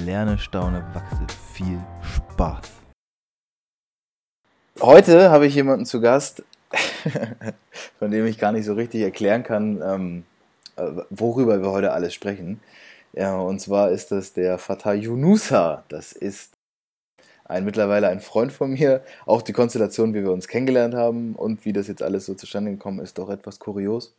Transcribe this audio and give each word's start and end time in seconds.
Lerne, 0.00 0.38
staune, 0.38 0.84
wachse. 0.94 1.26
Viel 1.52 1.78
Spaß. 2.02 2.70
Heute 4.80 5.30
habe 5.30 5.46
ich 5.46 5.54
jemanden 5.54 5.86
zu 5.86 6.00
Gast, 6.00 6.42
von 7.98 8.10
dem 8.10 8.26
ich 8.26 8.38
gar 8.38 8.52
nicht 8.52 8.64
so 8.64 8.74
richtig 8.74 9.02
erklären 9.02 9.44
kann, 9.44 9.80
ähm, 9.80 10.24
äh, 10.76 11.02
worüber 11.10 11.62
wir 11.62 11.70
heute 11.70 11.92
alles 11.92 12.14
sprechen. 12.14 12.60
Und 13.14 13.60
zwar 13.60 13.90
ist 13.90 14.10
das 14.10 14.32
der 14.32 14.56
Fatah 14.56 14.94
Yunusa. 14.94 15.84
Das 15.88 16.12
ist 16.12 16.54
ein 17.44 17.64
mittlerweile 17.64 18.08
ein 18.08 18.20
Freund 18.20 18.52
von 18.52 18.72
mir. 18.72 19.02
Auch 19.26 19.42
die 19.42 19.52
Konstellation, 19.52 20.14
wie 20.14 20.22
wir 20.22 20.32
uns 20.32 20.48
kennengelernt 20.48 20.94
haben 20.94 21.34
und 21.34 21.66
wie 21.66 21.74
das 21.74 21.88
jetzt 21.88 22.02
alles 22.02 22.24
so 22.24 22.34
zustande 22.34 22.70
gekommen 22.70 23.00
ist, 23.00 23.18
doch 23.18 23.28
etwas 23.28 23.58
kurios. 23.58 24.14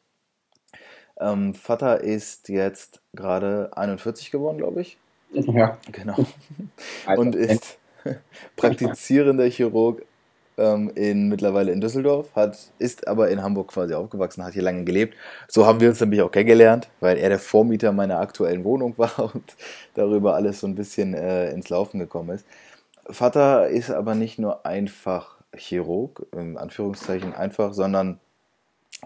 Ähm, 1.20 1.56
Fatah 1.56 1.96
ist 1.96 2.50
jetzt 2.50 3.02
gerade 3.14 3.76
41 3.76 4.30
geworden, 4.30 4.60
glaube 4.60 4.82
ich. 4.82 4.98
Ja. 5.34 5.78
Genau. 5.92 6.16
Und 7.18 7.36
ist 7.36 7.78
praktizierender 8.56 9.46
Chirurg 9.46 10.04
ähm, 10.58 10.92
in, 10.96 11.30
mittlerweile 11.30 11.72
in 11.72 11.82
Düsseldorf, 11.82 12.36
hat, 12.36 12.58
ist 12.80 13.08
aber 13.08 13.30
in 13.30 13.42
Hamburg 13.42 13.70
quasi 13.70 13.94
aufgewachsen, 13.94 14.44
hat 14.44 14.54
hier 14.54 14.62
lange 14.62 14.84
gelebt. 14.84 15.16
So 15.48 15.66
haben 15.66 15.80
wir 15.80 15.90
uns 15.90 16.00
nämlich 16.00 16.22
auch 16.22 16.32
kennengelernt, 16.32 16.90
weil 17.00 17.18
er 17.18 17.30
der 17.30 17.40
Vormieter 17.40 17.92
meiner 17.92 18.20
aktuellen 18.20 18.64
Wohnung 18.64 18.94
war 18.98 19.34
und 19.34 19.56
darüber 19.96 20.36
alles 20.36 20.60
so 20.60 20.68
ein 20.68 20.76
bisschen 20.76 21.14
äh, 21.14 21.52
ins 21.52 21.70
Laufen 21.70 22.00
gekommen 22.00 22.30
ist. 22.36 22.46
Vater 23.10 23.68
ist 23.68 23.92
aber 23.92 24.16
nicht 24.16 24.40
nur 24.40 24.66
einfach 24.66 25.38
Chirurg, 25.56 26.26
in 26.32 26.58
Anführungszeichen 26.58 27.34
einfach, 27.34 27.74
sondern 27.74 28.20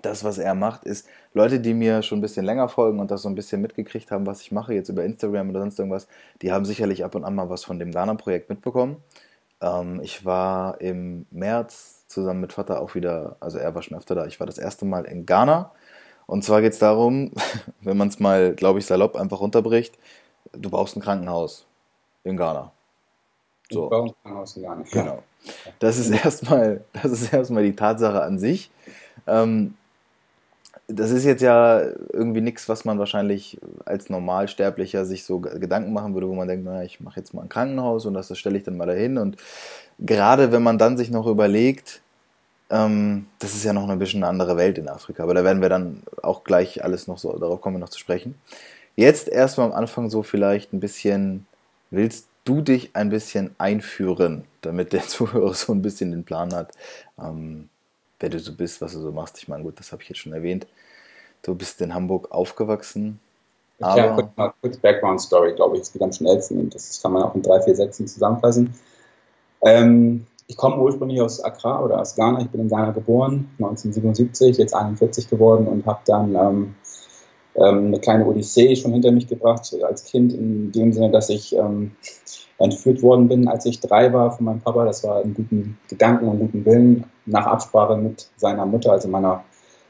das, 0.02 0.24
was 0.24 0.38
er 0.38 0.56
macht, 0.56 0.84
ist, 0.84 1.08
Leute, 1.34 1.60
die 1.60 1.74
mir 1.74 2.02
schon 2.02 2.20
ein 2.20 2.22
bisschen 2.22 2.46
länger 2.46 2.70
folgen 2.70 3.00
und 3.00 3.12
das 3.12 3.22
so 3.22 3.30
ein 3.30 3.36
bisschen 3.36 3.62
mitgekriegt 3.62 4.12
haben, 4.12 4.26
was 4.26 4.42
ich 4.42 4.52
mache, 4.52 4.74
jetzt 4.74 4.90
über 4.90 5.04
Instagram 5.04 5.50
oder 5.50 5.62
sonst 5.62 5.80
irgendwas, 5.80 6.08
die 6.42 6.52
haben 6.52 6.66
sicherlich 6.66 7.04
ab 7.04 7.16
und 7.16 7.24
an 7.24 7.36
mal 7.36 7.50
was 7.50 7.64
von 7.64 7.80
dem 7.80 7.92
Ghana-Projekt 7.92 8.50
mitbekommen. 8.50 8.98
Ähm, 9.62 10.00
ich 10.04 10.26
war 10.26 10.80
im 10.82 11.26
März 11.32 12.06
zusammen 12.08 12.42
mit 12.42 12.54
Vater 12.54 12.82
auch 12.82 12.96
wieder, 12.96 13.36
also 13.40 13.58
er 13.58 13.74
war 13.76 13.82
schon 13.82 13.98
öfter 13.98 14.16
da, 14.16 14.26
ich 14.26 14.40
war 14.40 14.48
das 14.48 14.58
erste 14.58 14.86
Mal 14.86 15.06
in 15.06 15.26
Ghana. 15.26 15.72
Und 16.26 16.44
zwar 16.44 16.62
geht 16.62 16.74
es 16.74 16.80
darum, 16.80 17.32
wenn 17.82 17.98
man 17.98 18.10
es 18.10 18.20
mal, 18.20 18.54
glaube 18.54 18.80
ich, 18.80 18.86
salopp 18.86 19.16
einfach 19.16 19.40
runterbricht, 19.40 19.98
du 20.54 20.70
brauchst 20.70 20.96
ein 20.96 21.02
Krankenhaus 21.02 21.66
in 22.24 22.38
Ghana. 22.38 22.72
So. 23.70 23.86
Ich 23.86 23.90
brauche 23.90 24.08
ein 24.08 24.14
Krankenhaus 24.24 24.58
in 24.58 24.64
Ghana. 24.64 24.84
Genau. 24.92 25.24
Das 25.80 25.98
ist 25.98 26.10
erstmal, 26.10 26.84
das 26.94 27.12
ist 27.12 27.34
erstmal 27.34 27.64
die 27.64 27.76
Tatsache 27.76 28.22
an 28.22 28.40
sich. 28.40 28.70
Ähm, 29.26 29.76
das 30.88 31.12
ist 31.12 31.26
jetzt 31.26 31.42
ja 31.42 31.82
irgendwie 32.14 32.42
nichts, 32.42 32.70
was 32.70 32.86
man 32.86 32.98
wahrscheinlich 32.98 33.60
als 33.86 34.10
Normalsterblicher 34.10 35.06
sich 35.06 35.26
so 35.26 35.40
Gedanken 35.40 35.92
machen 35.92 36.14
würde, 36.14 36.30
wo 36.30 36.34
man 36.34 36.48
denkt, 36.48 36.64
naja, 36.66 36.84
ich 36.84 37.02
mache 37.02 37.20
jetzt 37.20 37.34
mal 37.34 37.42
ein 37.42 37.50
Krankenhaus 37.50 38.06
und 38.06 38.14
das, 38.14 38.30
das 38.30 38.38
stelle 38.38 38.58
ich 38.58 38.64
dann 38.64 38.78
mal 38.78 38.86
dahin. 38.86 39.18
Und 39.18 39.38
gerade 40.00 40.52
wenn 40.54 40.64
man 40.64 40.78
dann 40.78 40.98
sich 40.98 41.12
noch 41.12 41.28
überlegt, 41.28 42.02
ähm, 42.70 43.28
das 43.40 43.54
ist 43.54 43.66
ja 43.66 43.74
noch 43.74 43.90
ein 43.90 44.00
bisschen 44.00 44.24
eine 44.24 44.30
andere 44.30 44.56
Welt 44.58 44.78
in 44.78 44.88
Afrika, 44.88 45.24
aber 45.24 45.34
da 45.34 45.44
werden 45.44 45.62
wir 45.62 45.70
dann 45.70 46.04
auch 46.24 46.44
gleich 46.44 46.84
alles 46.84 47.08
noch 47.08 47.18
so, 47.18 47.38
darauf 47.38 47.62
kommen 47.62 47.76
wir 47.76 47.82
noch 47.82 47.90
zu 47.90 48.00
sprechen. 48.00 48.36
Jetzt 48.96 49.28
erstmal 49.28 49.68
am 49.68 49.74
Anfang 49.74 50.10
so 50.10 50.24
vielleicht 50.24 50.74
ein 50.74 50.80
bisschen, 50.80 51.48
willst 51.92 52.30
du 52.46 52.62
dich 52.62 52.92
ein 52.96 53.10
bisschen 53.10 53.54
einführen, 53.58 54.46
damit 54.62 54.94
der 54.94 55.04
Zuhörer 55.08 55.54
so 55.54 55.74
ein 55.74 55.82
bisschen 55.82 56.12
den 56.12 56.24
Plan 56.24 56.54
hat, 56.54 56.72
ähm, 57.22 57.70
wer 58.20 58.30
du 58.30 58.40
so 58.40 58.54
bist, 58.54 58.82
was 58.82 58.94
du 58.94 59.00
so 59.00 59.12
machst. 59.12 59.38
Ich 59.38 59.48
meine, 59.48 59.64
gut, 59.64 59.80
das 59.80 59.92
habe 59.92 60.02
ich 60.04 60.10
jetzt 60.10 60.20
schon 60.20 60.34
erwähnt. 60.34 60.68
Du 61.42 61.56
bist 61.56 61.82
in 61.82 61.94
Hamburg 61.94 62.32
aufgewachsen. 62.32 63.20
Aber 63.80 63.98
ja, 63.98 64.14
kurz, 64.16 64.28
mal, 64.36 64.54
kurz 64.62 64.78
Background 64.78 65.22
Story, 65.22 65.54
glaube 65.54 65.76
ich, 65.76 65.84
ist 65.84 65.94
die 65.94 66.00
ganz 66.00 66.18
schnellsten 66.18 66.60
und 66.60 66.74
das 66.74 67.00
kann 67.02 67.14
man 67.14 67.24
auch 67.24 67.36
in 67.36 67.44
drei, 67.44 67.62
vier 67.62 67.76
Sätzen 67.76 68.08
zusammenfassen. 68.08 68.74
Ähm, 69.62 70.26
ich 70.48 70.58
komme 70.58 70.82
ursprünglich 70.82 71.22
aus 71.22 71.44
Accra 71.44 71.84
oder 71.84 72.00
aus 72.00 72.16
Ghana. 72.16 72.42
Ich 72.42 72.50
bin 72.50 72.62
in 72.62 72.70
Ghana 72.70 72.92
geboren, 72.92 73.50
1977, 73.60 74.58
jetzt 74.58 74.74
41 74.74 75.30
geworden 75.30 75.68
und 75.68 75.86
habe 75.86 76.00
dann 76.06 76.36
ähm, 76.36 76.76
ähm, 77.58 77.88
eine 77.88 78.00
kleine 78.00 78.26
Odyssee 78.26 78.76
schon 78.76 78.94
hinter 78.94 79.12
mich 79.12 79.28
gebracht 79.28 79.76
als 79.84 80.06
Kind, 80.06 80.34
in 80.34 80.72
dem 80.72 80.94
Sinne, 80.94 81.12
dass 81.12 81.30
ich 81.30 81.56
ähm, 81.56 81.92
entführt 82.60 83.02
worden 83.02 83.28
bin, 83.28 83.48
als 83.48 83.66
ich 83.66 83.80
drei 83.80 84.12
war 84.14 84.32
von 84.32 84.46
meinem 84.46 84.62
Papa. 84.62 84.86
Das 84.86 85.04
war 85.04 85.22
in 85.22 85.34
guten 85.34 85.78
Gedanken 85.88 86.28
und 86.28 86.40
guten 86.40 86.66
Willen. 86.66 87.06
Nach 87.26 87.46
Absprache 87.46 87.98
mit 87.98 88.30
seiner 88.38 88.66
Mutter, 88.66 88.92
also 88.92 89.08
meiner 89.08 89.44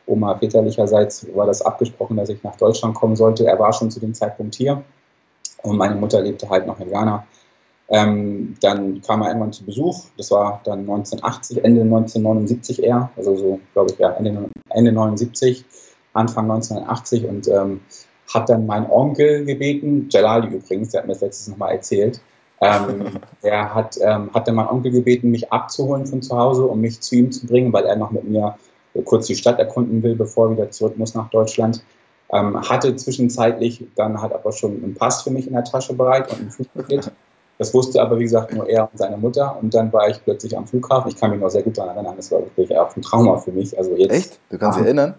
Oma 0.06 0.36
väterlicherseits, 0.36 1.28
war 1.36 1.46
das 1.46 1.62
abgesprochen, 1.62 2.18
dass 2.18 2.30
ich 2.30 2.42
nach 2.44 2.56
Deutschland 2.56 2.96
kommen 2.96 3.16
sollte. 3.16 3.46
Er 3.46 3.60
war 3.60 3.74
schon 3.74 3.92
zu 3.92 4.00
dem 4.00 4.14
Zeitpunkt 4.14 4.56
hier 4.56 4.84
und 5.64 5.78
meine 5.78 5.96
Mutter 5.96 6.22
lebte 6.22 6.50
halt 6.50 6.66
noch 6.68 6.80
in 6.80 6.90
Ghana. 6.90 7.26
Ähm, 7.90 8.56
dann 8.62 9.02
kam 9.02 9.22
er 9.22 9.30
irgendwann 9.30 9.54
zu 9.54 9.64
Besuch. 9.64 10.06
Das 10.18 10.32
war 10.32 10.62
dann 10.66 10.80
1980, 10.80 11.64
Ende 11.64 11.82
1979 11.82 12.84
eher, 12.84 13.10
also 13.16 13.38
so, 13.38 13.60
glaube 13.74 13.92
ich, 13.92 13.98
ja, 13.98 14.12
Ende, 14.12 14.50
Ende 14.70 14.92
79, 14.92 15.64
Anfang 16.18 16.50
1980 16.52 17.26
und 17.26 17.48
ähm, 17.48 17.82
hat 18.34 18.50
dann 18.50 18.66
meinen 18.66 18.90
Onkel 18.90 19.46
gebeten, 19.46 20.08
Jalali 20.10 20.56
übrigens, 20.56 20.90
der 20.90 21.02
hat 21.02 21.08
mir 21.08 21.14
das 21.14 21.22
letztes 21.22 21.48
nochmal 21.48 21.74
erzählt, 21.74 22.20
ähm, 22.62 23.20
er 23.42 23.74
hat, 23.74 23.98
ähm, 24.02 24.30
hat 24.34 24.48
dann 24.48 24.56
meinen 24.56 24.70
Onkel 24.70 24.92
gebeten, 24.92 25.32
mich 25.32 25.52
abzuholen 25.52 26.06
von 26.06 26.22
zu 26.22 26.38
Hause, 26.38 26.66
um 26.66 26.82
mich 26.82 27.00
zu 27.02 27.16
ihm 27.16 27.32
zu 27.32 27.46
bringen, 27.48 27.72
weil 27.72 27.86
er 27.86 27.96
noch 27.96 28.12
mit 28.12 28.24
mir 28.26 28.58
kurz 29.06 29.28
die 29.28 29.36
Stadt 29.36 29.60
erkunden 29.60 30.02
will, 30.04 30.16
bevor 30.16 30.48
er 30.48 30.52
wieder 30.54 30.72
zurück 30.72 30.98
muss 30.98 31.14
nach 31.14 31.30
Deutschland. 31.30 31.84
Ähm, 32.30 32.60
hatte 32.68 32.96
zwischenzeitlich 32.96 33.86
dann 33.96 34.22
halt 34.22 34.34
aber 34.34 34.52
schon 34.52 34.84
einen 34.84 34.96
Pass 34.96 35.22
für 35.22 35.30
mich 35.30 35.48
in 35.48 35.54
der 35.54 35.64
Tasche 35.64 35.94
bereit 35.94 36.30
und 36.32 36.42
ein 36.42 36.52
Flugticket. 36.52 37.12
Das 37.58 37.74
wusste 37.74 38.02
aber, 38.02 38.20
wie 38.20 38.24
gesagt, 38.24 38.54
nur 38.54 38.68
er 38.68 38.90
und 38.92 38.98
seine 38.98 39.18
Mutter. 39.18 39.58
Und 39.60 39.74
dann 39.74 39.92
war 39.94 40.10
ich 40.10 40.24
plötzlich 40.24 40.56
am 40.58 40.68
Flughafen. 40.68 41.10
Ich 41.10 41.18
kann 41.18 41.32
mich 41.32 41.40
noch 41.40 41.50
sehr 41.50 41.64
gut 41.64 41.78
daran 41.78 41.96
erinnern. 41.96 42.16
Das 42.18 42.32
war 42.32 42.42
wirklich 42.42 42.78
auch 42.78 42.96
ein 42.96 43.02
Trauma 43.02 43.38
für 43.38 43.52
mich. 43.52 43.78
Also 43.78 43.96
jetzt, 43.96 44.12
Echt? 44.12 44.40
Du 44.50 44.58
kannst 44.58 44.78
dich 44.78 44.86
erinnern? 44.86 45.16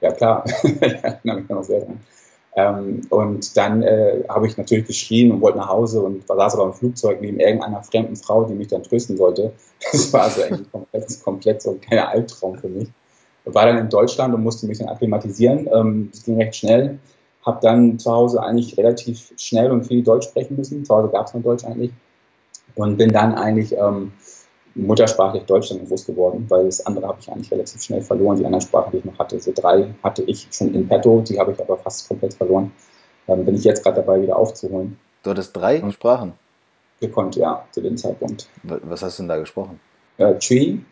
Ja, 0.00 0.12
klar. 0.12 0.44
ich 0.62 1.48
noch 1.48 1.62
sehr 1.62 1.80
daran. 1.80 2.00
Ähm, 2.56 3.02
und 3.10 3.56
dann 3.56 3.82
äh, 3.82 4.24
habe 4.28 4.46
ich 4.46 4.56
natürlich 4.56 4.86
geschrien 4.86 5.30
und 5.30 5.40
wollte 5.40 5.58
nach 5.58 5.68
Hause 5.68 6.00
und 6.00 6.26
saß 6.26 6.54
aber 6.54 6.64
im 6.64 6.72
Flugzeug 6.72 7.20
neben 7.20 7.38
irgendeiner 7.38 7.82
fremden 7.82 8.16
Frau, 8.16 8.44
die 8.44 8.54
mich 8.54 8.68
dann 8.68 8.82
trösten 8.82 9.16
sollte. 9.16 9.52
Das 9.92 10.12
war 10.12 10.22
also 10.22 10.42
eigentlich 10.42 10.70
komplett, 10.70 11.24
komplett 11.24 11.62
so 11.62 11.70
ein 11.70 11.80
kleiner 11.80 12.08
Albtraum 12.10 12.58
für 12.58 12.68
mich. 12.68 12.88
Ich 13.46 13.54
war 13.54 13.64
dann 13.64 13.78
in 13.78 13.88
Deutschland 13.88 14.34
und 14.34 14.42
musste 14.42 14.66
mich 14.66 14.78
dann 14.78 14.88
akklimatisieren. 14.88 15.68
Ähm, 15.72 16.10
das 16.12 16.24
ging 16.24 16.36
recht 16.36 16.56
schnell. 16.56 16.98
Habe 17.46 17.60
dann 17.62 17.98
zu 17.98 18.10
Hause 18.10 18.42
eigentlich 18.42 18.76
relativ 18.76 19.32
schnell 19.36 19.70
und 19.70 19.84
viel 19.84 20.02
Deutsch 20.02 20.26
sprechen 20.26 20.56
müssen. 20.56 20.84
Zu 20.84 20.94
Hause 20.94 21.08
gab 21.08 21.26
es 21.26 21.34
noch 21.34 21.42
Deutsch 21.42 21.64
eigentlich. 21.64 21.92
Und 22.74 22.98
bin 22.98 23.12
dann 23.12 23.34
eigentlich 23.34 23.72
ähm, 23.76 24.12
muttersprachlich 24.74 25.44
Deutsch 25.44 25.70
dann 25.70 25.80
bewusst 25.80 26.06
geworden, 26.06 26.46
weil 26.48 26.66
das 26.66 26.84
andere 26.86 27.08
habe 27.08 27.18
ich 27.20 27.30
eigentlich 27.30 27.50
relativ 27.50 27.82
schnell 27.82 28.02
verloren. 28.02 28.38
Die 28.38 28.44
anderen 28.44 28.60
Sprachen, 28.60 28.90
die 28.92 28.98
ich 28.98 29.04
noch 29.04 29.18
hatte, 29.18 29.40
so 29.40 29.52
drei 29.54 29.94
hatte 30.02 30.22
ich 30.22 30.48
schon 30.50 30.74
in 30.74 30.88
petto, 30.88 31.20
die 31.20 31.38
habe 31.38 31.52
ich 31.52 31.60
aber 31.60 31.76
fast 31.76 32.08
komplett 32.08 32.34
verloren. 32.34 32.72
Dann 33.26 33.44
bin 33.44 33.54
ich 33.54 33.64
jetzt 33.64 33.82
gerade 33.82 33.96
dabei, 33.96 34.20
wieder 34.22 34.36
aufzuholen. 34.36 34.98
Du 35.22 35.30
hattest 35.30 35.56
drei 35.56 35.82
und 35.82 35.92
Sprachen? 35.92 36.32
Gekonnt, 37.00 37.36
ja, 37.36 37.64
zu 37.70 37.80
dem 37.80 37.96
Zeitpunkt. 37.96 38.48
Was 38.62 39.02
hast 39.02 39.18
du 39.18 39.22
denn 39.22 39.28
da 39.28 39.38
gesprochen? 39.38 39.80
Äh, 40.18 40.34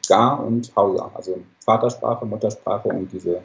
Gar 0.09 0.45
und 0.45 0.75
Hausa, 0.75 1.11
also 1.15 1.39
Vatersprache, 1.65 2.25
Muttersprache 2.25 2.89
und 2.89 3.13
diese 3.13 3.43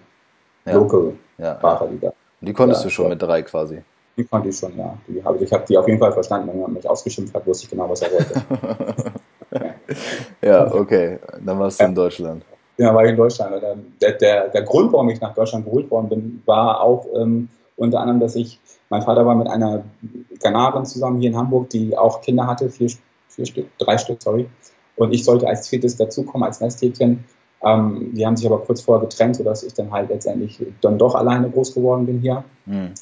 ja. 0.65 0.73
Local-Sprache, 0.73 1.85
ja, 1.85 1.91
die 1.91 1.99
da. 1.99 2.07
Und 2.07 2.47
die 2.47 2.53
konntest 2.53 2.85
du 2.85 2.89
schon 2.89 3.09
mit 3.09 3.21
drei 3.21 3.41
quasi? 3.41 3.81
Die 4.15 4.23
konnte 4.23 4.49
ich 4.49 4.57
schon, 4.57 4.77
ja. 4.77 4.95
Die, 5.07 5.21
also 5.23 5.43
ich 5.43 5.51
habe 5.51 5.65
die 5.67 5.77
auf 5.77 5.87
jeden 5.87 5.99
Fall 5.99 6.11
verstanden. 6.11 6.49
Wenn 6.49 6.61
man 6.61 6.73
mich 6.73 6.87
ausgeschimpft 6.87 7.33
hat, 7.33 7.45
wusste 7.47 7.65
ich 7.65 7.69
genau, 7.69 7.89
was 7.89 8.01
er 8.01 8.11
wollte. 8.11 9.13
ja, 10.41 10.73
okay. 10.73 11.19
Dann 11.43 11.59
warst 11.59 11.79
du 11.79 11.85
in 11.85 11.95
Deutschland. 11.95 12.43
Ja, 12.77 12.93
war 12.93 13.03
ich 13.03 13.11
in 13.11 13.17
Deutschland. 13.17 13.61
Der, 14.01 14.11
der, 14.13 14.49
der 14.49 14.61
Grund, 14.63 14.91
warum 14.93 15.09
ich 15.09 15.21
nach 15.21 15.33
Deutschland 15.33 15.65
geholt 15.65 15.89
worden 15.91 16.09
bin, 16.09 16.43
war 16.45 16.81
auch 16.81 17.05
ähm, 17.15 17.49
unter 17.77 17.99
anderem, 17.99 18.19
dass 18.19 18.35
ich, 18.35 18.59
mein 18.89 19.01
Vater 19.01 19.25
war 19.25 19.35
mit 19.35 19.47
einer 19.47 19.83
Ghanarin 20.39 20.85
zusammen 20.85 21.19
hier 21.19 21.29
in 21.29 21.37
Hamburg, 21.37 21.69
die 21.69 21.97
auch 21.97 22.21
Kinder 22.21 22.47
hatte, 22.47 22.69
vier, 22.69 22.89
vier 23.29 23.45
Stück, 23.45 23.77
drei 23.77 23.97
Stück, 23.97 24.21
sorry. 24.21 24.49
Und 24.95 25.13
ich 25.13 25.23
sollte 25.23 25.47
als 25.47 25.67
viertes 25.67 25.97
dazukommen, 25.97 26.45
als 26.45 26.61
Nesthäkchen. 26.61 27.23
Ähm, 27.63 28.11
die 28.13 28.25
haben 28.25 28.35
sich 28.35 28.45
aber 28.45 28.59
kurz 28.59 28.81
vorher 28.81 29.07
getrennt, 29.07 29.35
sodass 29.35 29.63
ich 29.63 29.73
dann 29.73 29.91
halt 29.91 30.09
letztendlich 30.09 30.59
dann 30.81 30.97
doch 30.97 31.15
alleine 31.15 31.49
groß 31.49 31.73
geworden 31.73 32.05
bin 32.05 32.19
hier. 32.19 32.43
Mhm. 32.65 32.93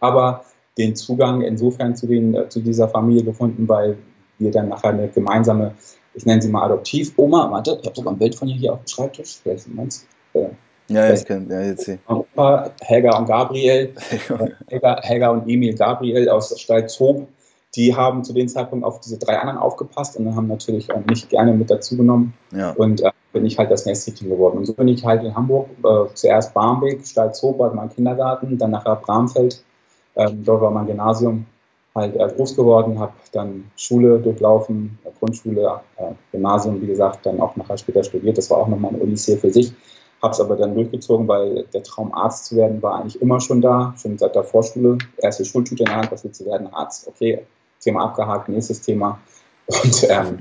Aber 0.00 0.44
den 0.76 0.94
Zugang 0.96 1.42
insofern 1.42 1.96
zu, 1.96 2.06
den, 2.06 2.34
äh, 2.34 2.48
zu 2.48 2.60
dieser 2.60 2.88
Familie 2.88 3.24
gefunden, 3.24 3.68
weil 3.68 3.96
wir 4.38 4.50
dann 4.50 4.68
nachher 4.68 4.90
eine 4.90 5.08
gemeinsame, 5.08 5.74
ich 6.18 6.26
nenne 6.26 6.42
sie 6.42 6.48
mal 6.48 6.64
Adoptiv-Oma, 6.64 7.50
warte, 7.50 7.78
ich 7.80 7.86
habe 7.86 7.96
sogar 7.96 8.12
ein 8.12 8.18
Bild 8.18 8.34
von 8.34 8.48
ihr 8.48 8.56
hier 8.56 8.72
auf 8.72 8.80
dem 8.80 8.88
Schreibtisch, 8.88 9.38
wer 9.44 9.54
ist 9.54 9.68
meinst 9.72 10.06
äh, 10.34 10.48
ja, 10.90 11.12
ich 11.12 11.24
kann, 11.26 11.46
ja, 11.50 11.60
jetzt 11.60 11.84
sehen. 11.84 11.98
Helga 12.80 13.18
und 13.18 13.26
Gabriel, 13.26 13.92
Helga, 14.68 15.00
Helga 15.02 15.28
und 15.30 15.46
Emil 15.46 15.74
Gabriel 15.74 16.30
aus 16.30 16.58
Stalzhoop, 16.58 17.28
die 17.76 17.94
haben 17.94 18.24
zu 18.24 18.32
dem 18.32 18.48
Zeitpunkt 18.48 18.86
auf 18.86 18.98
diese 19.00 19.18
drei 19.18 19.38
anderen 19.38 19.58
aufgepasst 19.58 20.16
und 20.16 20.34
haben 20.34 20.46
natürlich 20.48 20.90
auch 20.90 21.04
nicht 21.04 21.28
gerne 21.28 21.52
mit 21.52 21.70
dazugenommen. 21.70 22.32
Ja. 22.52 22.70
Und 22.70 23.02
äh, 23.02 23.10
bin 23.34 23.44
ich 23.44 23.58
halt 23.58 23.70
das 23.70 23.84
Nesthäkchen 23.84 24.30
geworden. 24.30 24.56
Und 24.56 24.64
so 24.64 24.72
bin 24.72 24.88
ich 24.88 25.04
halt 25.04 25.22
in 25.22 25.34
Hamburg, 25.34 25.68
äh, 25.84 26.14
zuerst 26.14 26.54
Barmbek, 26.54 27.06
Stalzhoop 27.06 27.58
war 27.58 27.74
mein 27.74 27.90
Kindergarten, 27.90 28.56
dann 28.56 28.70
nachher 28.70 28.96
Bramfeld, 28.96 29.62
äh, 30.14 30.30
dort 30.32 30.62
war 30.62 30.70
mein 30.70 30.86
Gymnasium, 30.86 31.44
halt 31.98 32.36
groß 32.36 32.56
geworden, 32.56 32.98
habe 32.98 33.12
dann 33.32 33.70
Schule 33.76 34.18
durchlaufen, 34.18 34.98
Grundschule, 35.18 35.80
äh, 35.96 36.12
Gymnasium, 36.32 36.80
wie 36.80 36.86
gesagt, 36.86 37.26
dann 37.26 37.40
auch 37.40 37.56
nachher 37.56 37.78
später 37.78 38.04
studiert. 38.04 38.38
Das 38.38 38.50
war 38.50 38.58
auch 38.58 38.68
nochmal 38.68 38.92
ein 38.92 39.00
Odyssee 39.00 39.36
für 39.36 39.50
sich. 39.50 39.72
Habe 40.22 40.32
es 40.32 40.40
aber 40.40 40.56
dann 40.56 40.74
durchgezogen, 40.74 41.28
weil 41.28 41.64
der 41.72 41.82
Traum, 41.82 42.12
Arzt 42.12 42.46
zu 42.46 42.56
werden, 42.56 42.82
war 42.82 43.00
eigentlich 43.00 43.20
immer 43.22 43.40
schon 43.40 43.60
da, 43.60 43.94
schon 43.96 44.18
seit 44.18 44.34
der 44.34 44.42
Vorschule. 44.42 44.98
Erste 45.18 45.44
Schultüte 45.44 45.84
in 45.84 45.88
der 45.88 45.96
Hand, 45.96 46.10
was 46.10 46.24
willst 46.24 46.40
du 46.40 46.46
werden? 46.46 46.72
Arzt. 46.72 47.06
Okay, 47.06 47.44
Thema 47.80 48.04
abgehakt, 48.04 48.48
nächstes 48.48 48.80
Thema. 48.80 49.20
Und 49.66 50.06
ähm, 50.08 50.38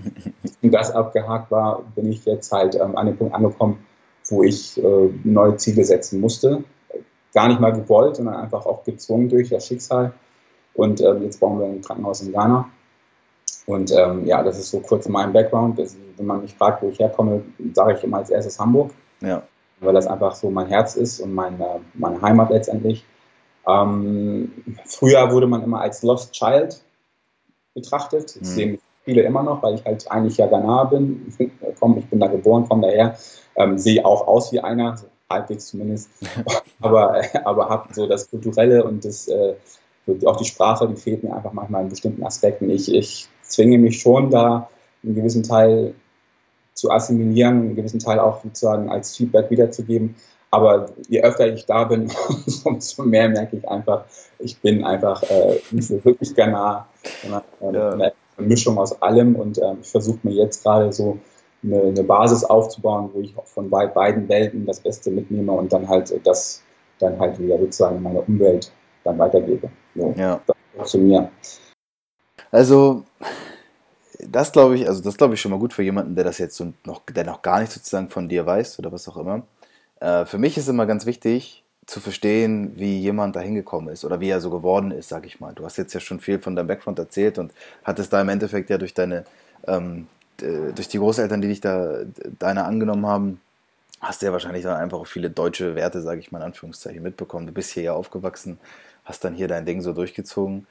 das 0.71 0.91
abgehakt 0.91 1.51
war, 1.51 1.83
bin 1.95 2.11
ich 2.11 2.25
jetzt 2.25 2.51
halt 2.51 2.75
ähm, 2.75 2.95
an 2.97 3.05
den 3.05 3.17
Punkt 3.17 3.35
angekommen, 3.35 3.85
wo 4.29 4.41
ich 4.43 4.81
äh, 4.83 5.09
neue 5.23 5.57
Ziele 5.57 5.83
setzen 5.83 6.19
musste. 6.19 6.63
Gar 7.33 7.49
nicht 7.49 7.59
mal 7.59 7.73
gewollt, 7.73 8.15
sondern 8.15 8.35
einfach 8.35 8.65
auch 8.65 8.83
gezwungen 8.83 9.29
durch 9.29 9.49
das 9.49 9.67
Schicksal. 9.67 10.13
Und 10.77 11.01
ähm, 11.01 11.23
jetzt 11.23 11.41
bauen 11.41 11.59
wir 11.59 11.65
ein 11.65 11.81
Krankenhaus 11.81 12.21
in 12.21 12.31
Ghana. 12.31 12.69
Und 13.65 13.91
ähm, 13.91 14.25
ja, 14.25 14.41
das 14.43 14.57
ist 14.57 14.71
so 14.71 14.79
kurz 14.79 15.09
mein 15.09 15.33
Background. 15.33 15.77
Das, 15.77 15.97
wenn 16.15 16.25
man 16.25 16.41
mich 16.41 16.55
fragt, 16.55 16.81
wo 16.81 16.87
ich 16.87 16.99
herkomme, 16.99 17.43
sage 17.73 17.95
ich 17.97 18.03
immer 18.05 18.17
als 18.17 18.29
erstes 18.29 18.57
Hamburg. 18.57 18.91
Ja 19.19 19.43
weil 19.79 19.93
das 19.93 20.07
einfach 20.07 20.35
so 20.35 20.49
mein 20.49 20.67
Herz 20.67 20.95
ist 20.95 21.19
und 21.19 21.33
meine, 21.33 21.81
meine 21.93 22.21
Heimat 22.21 22.49
letztendlich. 22.49 23.05
Ähm, 23.67 24.51
früher 24.85 25.31
wurde 25.31 25.47
man 25.47 25.63
immer 25.63 25.81
als 25.81 26.03
Lost 26.03 26.33
Child 26.33 26.81
betrachtet. 27.73 28.35
Das 28.39 28.49
mhm. 28.49 28.55
sehen 28.55 28.79
viele 29.03 29.21
immer 29.21 29.43
noch, 29.43 29.61
weil 29.61 29.75
ich 29.75 29.85
halt 29.85 30.09
eigentlich 30.09 30.37
ja 30.37 30.47
Ghana 30.47 30.85
bin. 30.85 31.33
Komm, 31.79 31.97
ich 31.97 32.07
bin 32.07 32.19
da 32.19 32.27
geboren, 32.27 32.67
komme 32.67 32.87
daher. 32.87 33.17
Ähm, 33.55 33.77
sehe 33.77 34.05
auch 34.05 34.27
aus 34.27 34.51
wie 34.51 34.59
einer, 34.59 34.95
halbwegs 35.29 35.67
zumindest. 35.67 36.09
aber 36.81 37.21
aber 37.43 37.69
habe 37.69 37.93
so 37.93 38.07
das 38.07 38.29
Kulturelle 38.29 38.83
und 38.83 39.03
das, 39.05 39.27
äh, 39.27 39.55
auch 40.25 40.37
die 40.37 40.45
Sprache, 40.45 40.87
die 40.87 40.95
fehlt 40.95 41.23
mir 41.23 41.35
einfach 41.35 41.53
manchmal 41.53 41.83
in 41.83 41.89
bestimmten 41.89 42.23
Aspekten. 42.23 42.69
Ich, 42.69 42.93
ich 42.93 43.27
zwinge 43.41 43.77
mich 43.77 43.99
schon 43.99 44.29
da 44.29 44.69
einen 45.03 45.15
gewissen 45.15 45.43
Teil 45.43 45.93
zu 46.73 46.91
assimilieren, 46.91 47.61
einen 47.61 47.75
gewissen 47.75 47.99
Teil 47.99 48.19
auch 48.19 48.43
sozusagen 48.43 48.89
als 48.89 49.15
Feedback 49.15 49.49
wiederzugeben. 49.49 50.15
Aber 50.49 50.87
je 51.09 51.21
öfter 51.21 51.47
ich 51.51 51.65
da 51.65 51.83
bin, 51.83 52.09
umso 52.63 53.03
mehr 53.03 53.29
merke 53.29 53.57
ich 53.57 53.67
einfach, 53.67 54.05
ich 54.39 54.59
bin 54.59 54.83
einfach 54.83 55.21
äh, 55.23 55.59
nicht 55.71 55.87
so 55.87 56.03
wirklich 56.05 56.33
sondern 56.33 57.43
äh, 57.61 57.73
ja. 57.73 57.91
eine 57.91 58.13
Mischung 58.37 58.77
aus 58.77 59.01
allem 59.01 59.35
und 59.35 59.57
äh, 59.57 59.73
ich 59.81 59.89
versuche 59.89 60.19
mir 60.23 60.33
jetzt 60.33 60.63
gerade 60.63 60.93
so 60.93 61.17
eine, 61.63 61.81
eine, 61.81 62.03
Basis 62.03 62.43
aufzubauen, 62.43 63.09
wo 63.13 63.19
ich 63.19 63.37
auch 63.37 63.45
von 63.45 63.69
beiden 63.69 64.29
Welten 64.29 64.65
das 64.65 64.79
Beste 64.79 65.11
mitnehme 65.11 65.51
und 65.51 65.73
dann 65.73 65.87
halt 65.89 66.13
das 66.25 66.61
dann 66.99 67.19
halt 67.19 67.39
wieder 67.39 67.59
sozusagen 67.59 68.01
meine 68.01 68.21
Umwelt 68.21 68.71
dann 69.07 69.17
weitergebe. 69.17 69.69
So, 69.95 70.13
ja. 70.17 70.41
zu 70.83 70.99
mir. 70.99 71.31
Also 72.51 73.03
das 74.19 74.51
glaube 74.51 74.75
ich, 74.75 74.87
also 74.87 75.01
das 75.01 75.17
glaube 75.17 75.33
ich 75.33 75.41
schon 75.41 75.51
mal 75.51 75.59
gut 75.59 75.73
für 75.73 75.83
jemanden, 75.83 76.15
der 76.15 76.23
das 76.23 76.37
jetzt 76.37 76.55
so 76.55 76.73
noch, 76.85 77.01
der 77.05 77.23
noch 77.23 77.41
gar 77.41 77.59
nicht 77.59 77.71
sozusagen 77.71 78.09
von 78.09 78.29
dir 78.29 78.45
weiß 78.45 78.79
oder 78.79 78.91
was 78.91 79.07
auch 79.07 79.17
immer. 79.17 79.43
Äh, 79.99 80.25
für 80.25 80.37
mich 80.37 80.57
ist 80.57 80.67
immer 80.67 80.85
ganz 80.85 81.05
wichtig 81.05 81.63
zu 81.85 81.99
verstehen, 82.01 82.73
wie 82.75 82.99
jemand 82.99 83.35
da 83.35 83.39
hingekommen 83.39 83.93
ist 83.93 84.03
oder 84.03 84.19
wie 84.19 84.29
er 84.29 84.41
so 84.41 84.49
geworden 84.49 84.91
ist, 84.91 85.09
sag 85.09 85.25
ich 85.25 85.39
mal. 85.39 85.53
Du 85.53 85.63
hast 85.63 85.77
jetzt 85.77 85.93
ja 85.93 85.99
schon 85.99 86.19
viel 86.19 86.39
von 86.39 86.55
deinem 86.55 86.67
Background 86.67 86.99
erzählt 86.99 87.37
und 87.37 87.53
hattest 87.83 88.11
da 88.11 88.21
im 88.21 88.29
Endeffekt 88.29 88.69
ja 88.69 88.77
durch 88.77 88.93
deine, 88.93 89.23
ähm, 89.65 90.07
durch 90.37 90.87
die 90.89 90.99
Großeltern, 90.99 91.41
die 91.41 91.47
dich 91.47 91.61
da 91.61 92.01
deine 92.39 92.65
angenommen 92.65 93.07
haben, 93.07 93.41
hast 94.01 94.21
du 94.21 94.27
ja 94.27 94.31
wahrscheinlich 94.31 94.63
dann 94.63 94.75
einfach 94.75 94.99
auch 94.99 95.07
viele 95.07 95.29
deutsche 95.29 95.75
Werte, 95.75 96.01
sage 96.01 96.19
ich 96.19 96.31
mal 96.31 96.39
in 96.39 96.45
Anführungszeichen, 96.45 97.01
mitbekommen. 97.01 97.47
Du 97.47 97.53
bist 97.53 97.71
hier 97.71 97.83
ja 97.83 97.93
aufgewachsen, 97.93 98.59
hast 99.07 99.23
dann 99.23 99.33
hier 99.33 99.47
dein 99.47 99.65
Ding 99.65 99.81
so 99.81 99.93
durchgezogen. 99.93 100.67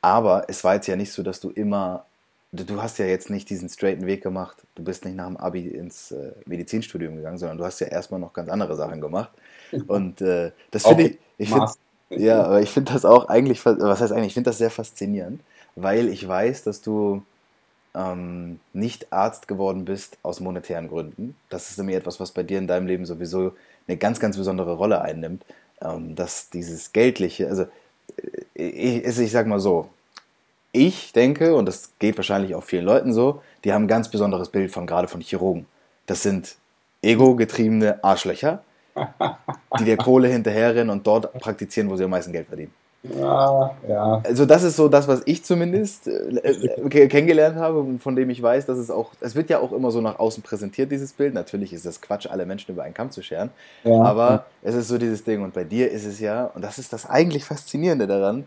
Aber 0.00 0.46
es 0.48 0.64
war 0.64 0.74
jetzt 0.74 0.86
ja 0.86 0.96
nicht 0.96 1.12
so, 1.12 1.22
dass 1.22 1.40
du 1.40 1.50
immer 1.50 2.06
du 2.52 2.82
hast 2.82 2.98
ja 2.98 3.06
jetzt 3.06 3.30
nicht 3.30 3.48
diesen 3.48 3.68
straighten 3.68 4.06
Weg 4.06 4.22
gemacht. 4.22 4.58
Du 4.74 4.84
bist 4.84 5.04
nicht 5.04 5.16
nach 5.16 5.26
dem 5.26 5.36
Abi 5.36 5.68
ins 5.68 6.12
äh, 6.12 6.32
Medizinstudium 6.44 7.16
gegangen, 7.16 7.38
sondern 7.38 7.58
du 7.58 7.64
hast 7.64 7.80
ja 7.80 7.86
erstmal 7.86 8.20
noch 8.20 8.32
ganz 8.32 8.48
andere 8.50 8.76
Sachen 8.76 9.00
gemacht. 9.00 9.30
Und 9.86 10.20
äh, 10.20 10.52
das 10.70 10.86
finde 10.86 11.04
ich, 11.04 11.18
ich 11.38 11.50
find, 11.50 11.70
ja, 12.10 12.42
aber 12.42 12.60
ich 12.60 12.70
finde 12.70 12.92
das 12.92 13.04
auch 13.04 13.28
eigentlich, 13.28 13.64
was 13.64 14.00
heißt 14.00 14.12
eigentlich, 14.12 14.28
ich 14.28 14.34
finde 14.34 14.50
das 14.50 14.58
sehr 14.58 14.70
faszinierend, 14.70 15.40
weil 15.76 16.08
ich 16.08 16.28
weiß, 16.28 16.62
dass 16.64 16.82
du 16.82 17.22
ähm, 17.94 18.60
nicht 18.74 19.12
Arzt 19.12 19.48
geworden 19.48 19.86
bist 19.86 20.18
aus 20.22 20.40
monetären 20.40 20.88
Gründen. 20.88 21.34
Das 21.48 21.70
ist 21.70 21.78
nämlich 21.78 21.96
etwas, 21.96 22.20
was 22.20 22.32
bei 22.32 22.42
dir 22.42 22.58
in 22.58 22.66
deinem 22.66 22.86
Leben 22.86 23.06
sowieso 23.06 23.54
eine 23.88 23.96
ganz, 23.96 24.20
ganz 24.20 24.36
besondere 24.36 24.74
Rolle 24.74 25.00
einnimmt. 25.00 25.42
Ähm, 25.82 26.14
dass 26.14 26.50
dieses 26.50 26.92
Geldliche, 26.92 27.48
also 27.48 27.66
äh, 28.54 28.66
ich, 28.66 29.18
ich 29.18 29.30
sag 29.30 29.46
mal 29.46 29.60
so, 29.60 29.88
ich 30.72 31.12
denke, 31.12 31.54
und 31.54 31.66
das 31.66 31.92
geht 31.98 32.16
wahrscheinlich 32.16 32.54
auch 32.54 32.64
vielen 32.64 32.84
Leuten 32.84 33.12
so, 33.12 33.42
die 33.64 33.72
haben 33.72 33.84
ein 33.84 33.88
ganz 33.88 34.10
besonderes 34.10 34.48
Bild 34.48 34.70
von 34.70 34.86
gerade 34.86 35.08
von 35.08 35.20
Chirurgen. 35.20 35.66
Das 36.06 36.22
sind 36.22 36.56
ego-getriebene 37.02 38.02
Arschlöcher, 38.02 38.62
die 39.78 39.84
der 39.84 39.96
Kohle 39.96 40.28
hinterherrennen 40.28 40.90
und 40.90 41.06
dort 41.06 41.32
praktizieren, 41.34 41.90
wo 41.90 41.96
sie 41.96 42.04
am 42.04 42.10
meisten 42.10 42.32
Geld 42.32 42.46
verdienen. 42.48 42.72
Ja, 43.02 43.74
ja. 43.88 44.22
Also 44.24 44.46
das 44.46 44.62
ist 44.62 44.76
so 44.76 44.88
das, 44.88 45.08
was 45.08 45.22
ich 45.24 45.44
zumindest 45.44 46.06
äh, 46.06 46.38
äh 46.38 47.08
kennengelernt 47.08 47.56
habe 47.56 47.80
und 47.80 48.00
von 48.00 48.14
dem 48.14 48.30
ich 48.30 48.40
weiß, 48.40 48.66
dass 48.66 48.78
es 48.78 48.90
auch, 48.90 49.10
es 49.20 49.34
wird 49.34 49.50
ja 49.50 49.58
auch 49.58 49.72
immer 49.72 49.90
so 49.90 50.00
nach 50.00 50.20
außen 50.20 50.42
präsentiert, 50.42 50.92
dieses 50.92 51.12
Bild. 51.12 51.34
Natürlich 51.34 51.72
ist 51.72 51.84
das 51.84 52.00
Quatsch, 52.00 52.28
alle 52.28 52.46
Menschen 52.46 52.70
über 52.70 52.84
einen 52.84 52.94
Kamm 52.94 53.10
zu 53.10 53.20
scheren. 53.22 53.50
Ja. 53.82 54.02
Aber 54.02 54.46
es 54.62 54.76
ist 54.76 54.86
so 54.86 54.98
dieses 54.98 55.24
Ding 55.24 55.42
und 55.42 55.52
bei 55.52 55.64
dir 55.64 55.90
ist 55.90 56.04
es 56.04 56.20
ja, 56.20 56.44
und 56.54 56.62
das 56.62 56.78
ist 56.78 56.92
das 56.92 57.08
eigentlich 57.10 57.44
Faszinierende 57.44 58.06
daran, 58.06 58.44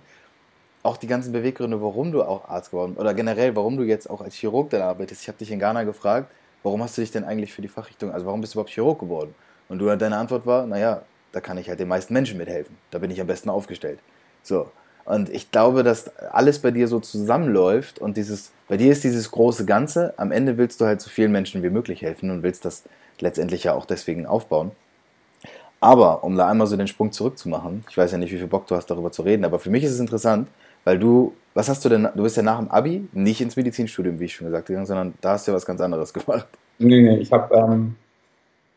auch 0.84 0.96
die 0.96 1.08
ganzen 1.08 1.34
Beweggründe, 1.34 1.82
warum 1.82 2.14
du 2.14 2.24
auch 2.24 2.48
Arzt 2.48 2.72
geworden 2.72 2.96
oder 2.98 3.14
generell, 3.14 3.56
warum 3.58 3.76
du 3.76 3.84
jetzt 3.84 4.10
auch 4.10 4.22
als 4.22 4.36
Chirurg 4.36 4.70
dann 4.70 4.84
arbeitest. 4.84 5.22
Ich 5.24 5.28
habe 5.28 5.38
dich 5.38 5.52
in 5.52 5.60
Ghana 5.60 5.84
gefragt, 5.84 6.32
warum 6.64 6.82
hast 6.82 6.98
du 6.98 7.02
dich 7.02 7.12
denn 7.12 7.26
eigentlich 7.26 7.52
für 7.52 7.62
die 7.62 7.68
Fachrichtung, 7.68 8.12
also 8.12 8.26
warum 8.26 8.40
bist 8.40 8.54
du 8.54 8.60
überhaupt 8.60 8.72
Chirurg 8.72 9.00
geworden? 9.00 9.36
Und 9.68 9.80
du, 9.80 9.94
deine 9.98 10.16
Antwort 10.16 10.46
war, 10.46 10.66
naja, 10.66 11.02
da 11.34 11.42
kann 11.42 11.58
ich 11.58 11.68
halt 11.68 11.80
den 11.80 11.90
meisten 11.90 12.14
Menschen 12.14 12.38
mithelfen. 12.38 12.78
Da 12.92 13.00
bin 13.00 13.12
ich 13.12 13.20
am 13.20 13.28
besten 13.28 13.50
aufgestellt. 13.50 14.00
So. 14.46 14.72
Und 15.06 15.30
ich 15.30 15.52
glaube, 15.52 15.84
dass 15.84 16.16
alles 16.18 16.60
bei 16.60 16.72
dir 16.72 16.88
so 16.88 17.00
zusammenläuft 17.00 18.00
und 18.00 18.18
dieses, 18.18 18.52
bei 18.68 18.78
dir 18.78 18.92
ist 18.92 19.04
dieses 19.04 19.30
große 19.30 19.66
Ganze, 19.66 20.14
am 20.18 20.32
Ende 20.32 20.58
willst 20.58 20.82
du 20.82 20.86
halt 20.86 21.00
so 21.02 21.10
vielen 21.10 21.32
Menschen 21.32 21.62
wie 21.62 21.70
möglich 21.70 22.02
helfen 22.02 22.32
und 22.32 22.42
willst 22.42 22.66
das 22.66 22.84
letztendlich 23.20 23.66
ja 23.66 23.74
auch 23.74 23.86
deswegen 23.86 24.26
aufbauen. 24.26 24.72
Aber, 25.80 26.24
um 26.24 26.36
da 26.36 26.50
einmal 26.50 26.66
so 26.66 26.76
den 26.76 26.88
Sprung 26.88 27.12
zurückzumachen, 27.12 27.84
ich 27.88 27.98
weiß 27.98 28.12
ja 28.12 28.18
nicht, 28.18 28.32
wie 28.32 28.38
viel 28.38 28.48
Bock 28.48 28.66
du 28.66 28.76
hast, 28.76 28.88
darüber 28.88 29.12
zu 29.12 29.22
reden, 29.22 29.46
aber 29.46 29.60
für 29.60 29.70
mich 29.70 29.84
ist 29.84 29.92
es 29.92 30.00
interessant, 30.00 30.48
weil 30.84 30.98
du, 30.98 31.34
was 31.54 31.70
hast 31.70 31.86
du 31.86 31.90
denn, 31.90 32.08
du 32.16 32.24
bist 32.24 32.38
ja 32.38 32.44
nach 32.44 32.58
dem 32.58 32.72
Abi 32.72 33.08
nicht 33.14 33.42
ins 33.42 33.56
Medizinstudium, 33.56 34.20
wie 34.20 34.26
ich 34.26 34.36
schon 34.36 34.48
gesagt 34.48 34.70
habe, 34.70 34.86
sondern 34.86 35.14
da 35.22 35.32
hast 35.32 35.46
du 35.46 35.52
ja 35.52 35.56
was 35.56 35.66
ganz 35.66 35.82
anderes 35.82 36.14
gemacht. 36.14 36.48
Nee, 36.80 37.02
nee, 37.02 37.18
ich 37.18 37.32
habe, 37.32 37.56
ähm, 37.56 37.96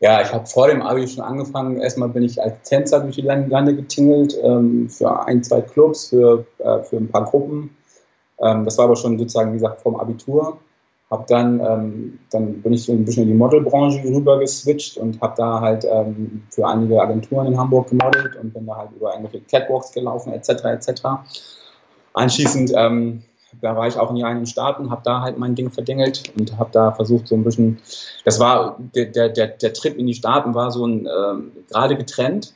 ja, 0.01 0.21
ich 0.21 0.31
habe 0.33 0.45
vor 0.45 0.67
dem 0.67 0.81
Abi 0.81 1.07
schon 1.07 1.23
angefangen. 1.23 1.81
Erstmal 1.81 2.09
bin 2.09 2.23
ich 2.23 2.41
als 2.41 2.61
Tänzer 2.63 3.01
durch 3.01 3.15
die 3.15 3.21
Lande 3.21 3.75
getingelt, 3.75 4.37
ähm, 4.41 4.89
für 4.89 5.25
ein, 5.25 5.43
zwei 5.43 5.61
Clubs, 5.61 6.07
für, 6.07 6.45
äh, 6.59 6.83
für 6.83 6.97
ein 6.97 7.09
paar 7.09 7.25
Gruppen. 7.25 7.75
Ähm, 8.39 8.63
das 8.63 8.77
war 8.77 8.85
aber 8.85 8.95
schon 8.95 9.17
sozusagen, 9.17 9.51
wie 9.51 9.57
gesagt, 9.57 9.81
vom 9.81 9.97
Abitur. 9.97 10.57
Hab 11.11 11.27
dann, 11.27 11.59
ähm, 11.59 12.19
dann 12.29 12.61
bin 12.61 12.71
ich 12.71 12.83
so 12.83 12.93
ein 12.93 13.03
bisschen 13.03 13.23
in 13.23 13.29
die 13.29 13.35
Modelbranche 13.35 14.03
rüber 14.03 14.39
geswitcht 14.39 14.97
und 14.97 15.19
habe 15.21 15.33
da 15.35 15.59
halt 15.59 15.83
ähm, 15.83 16.43
für 16.51 16.67
einige 16.67 17.01
Agenturen 17.01 17.47
in 17.47 17.57
Hamburg 17.57 17.89
gemodelt 17.89 18.35
und 18.35 18.53
bin 18.53 18.67
da 18.67 18.77
halt 18.77 18.91
über 18.95 19.13
irgendwelche 19.13 19.41
Catwalks 19.41 19.91
gelaufen, 19.91 20.31
etc., 20.33 20.65
etc. 20.65 21.01
Anschließend, 22.13 22.71
ähm, 22.75 23.23
da 23.61 23.75
war 23.75 23.87
ich 23.87 23.97
auch 23.97 24.11
in 24.11 24.17
den 24.17 24.45
Staaten, 24.45 24.91
habe 24.91 25.01
da 25.03 25.21
halt 25.21 25.37
mein 25.37 25.55
Ding 25.55 25.71
verdingelt 25.71 26.31
und 26.37 26.57
habe 26.57 26.69
da 26.71 26.91
versucht, 26.91 27.27
so 27.27 27.35
ein 27.35 27.43
bisschen, 27.43 27.79
das 28.25 28.39
war, 28.39 28.77
der, 28.95 29.05
der, 29.05 29.29
der, 29.29 29.47
der 29.47 29.73
Trip 29.73 29.97
in 29.97 30.07
die 30.07 30.13
Staaten 30.13 30.53
war 30.53 30.71
so 30.71 30.85
ein, 30.85 31.07
ähm, 31.07 31.51
gerade 31.69 31.97
getrennt. 31.97 32.53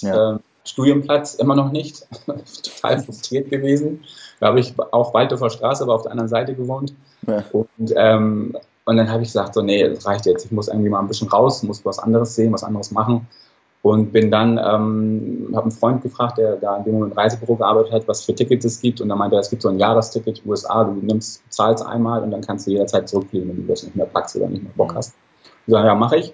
Ja. 0.00 0.32
Ähm, 0.32 0.40
Studienplatz 0.64 1.34
immer 1.34 1.56
noch 1.56 1.72
nicht. 1.72 2.06
Total 2.26 3.00
frustriert 3.00 3.50
gewesen. 3.50 4.04
Da 4.40 4.48
habe 4.48 4.60
ich 4.60 4.74
auch 4.78 5.12
Waldorfer 5.14 5.50
Straße, 5.50 5.82
aber 5.82 5.94
auf 5.94 6.02
der 6.02 6.12
anderen 6.12 6.28
Seite 6.28 6.54
gewohnt. 6.54 6.94
Ja. 7.26 7.44
Und, 7.52 7.92
ähm, 7.96 8.56
und 8.84 8.96
dann 8.96 9.10
habe 9.10 9.22
ich 9.22 9.28
gesagt, 9.28 9.54
so, 9.54 9.62
nee, 9.62 9.88
das 9.88 10.06
reicht 10.06 10.26
jetzt. 10.26 10.44
Ich 10.44 10.52
muss 10.52 10.68
irgendwie 10.68 10.88
mal 10.88 11.00
ein 11.00 11.08
bisschen 11.08 11.28
raus, 11.28 11.62
muss 11.62 11.84
was 11.84 11.98
anderes 11.98 12.34
sehen, 12.34 12.52
was 12.52 12.64
anderes 12.64 12.90
machen. 12.90 13.26
Und 13.82 14.12
bin 14.12 14.30
dann, 14.30 14.58
ähm, 14.58 15.48
habe 15.52 15.62
einen 15.62 15.70
Freund 15.72 16.02
gefragt, 16.02 16.38
der 16.38 16.56
da 16.56 16.76
in 16.76 16.84
dem 16.84 16.94
Moment 16.94 17.16
Reisebüro 17.16 17.56
gearbeitet 17.56 17.92
hat, 17.92 18.08
was 18.08 18.24
für 18.24 18.34
Tickets 18.34 18.64
es 18.64 18.80
gibt 18.80 19.00
und 19.00 19.08
dann 19.08 19.18
meinte 19.18 19.36
er, 19.36 19.40
es 19.40 19.50
gibt 19.50 19.62
so 19.62 19.68
ein 19.68 19.78
Jahresticket 19.78 20.42
USA, 20.46 20.84
du 20.84 20.92
nimmst, 20.92 21.42
zahlst 21.52 21.84
einmal 21.84 22.22
und 22.22 22.30
dann 22.30 22.42
kannst 22.42 22.66
du 22.66 22.70
jederzeit 22.70 23.08
zurückfliegen, 23.08 23.48
wenn 23.48 23.56
du 23.56 23.62
das 23.64 23.82
nicht 23.82 23.96
mehr 23.96 24.06
packst 24.06 24.36
oder 24.36 24.48
nicht 24.48 24.62
mehr 24.62 24.72
Bock 24.76 24.94
hast. 24.94 25.14
Ich 25.66 25.72
sage, 25.72 25.88
ja, 25.88 25.94
mache 25.94 26.16
ich. 26.16 26.32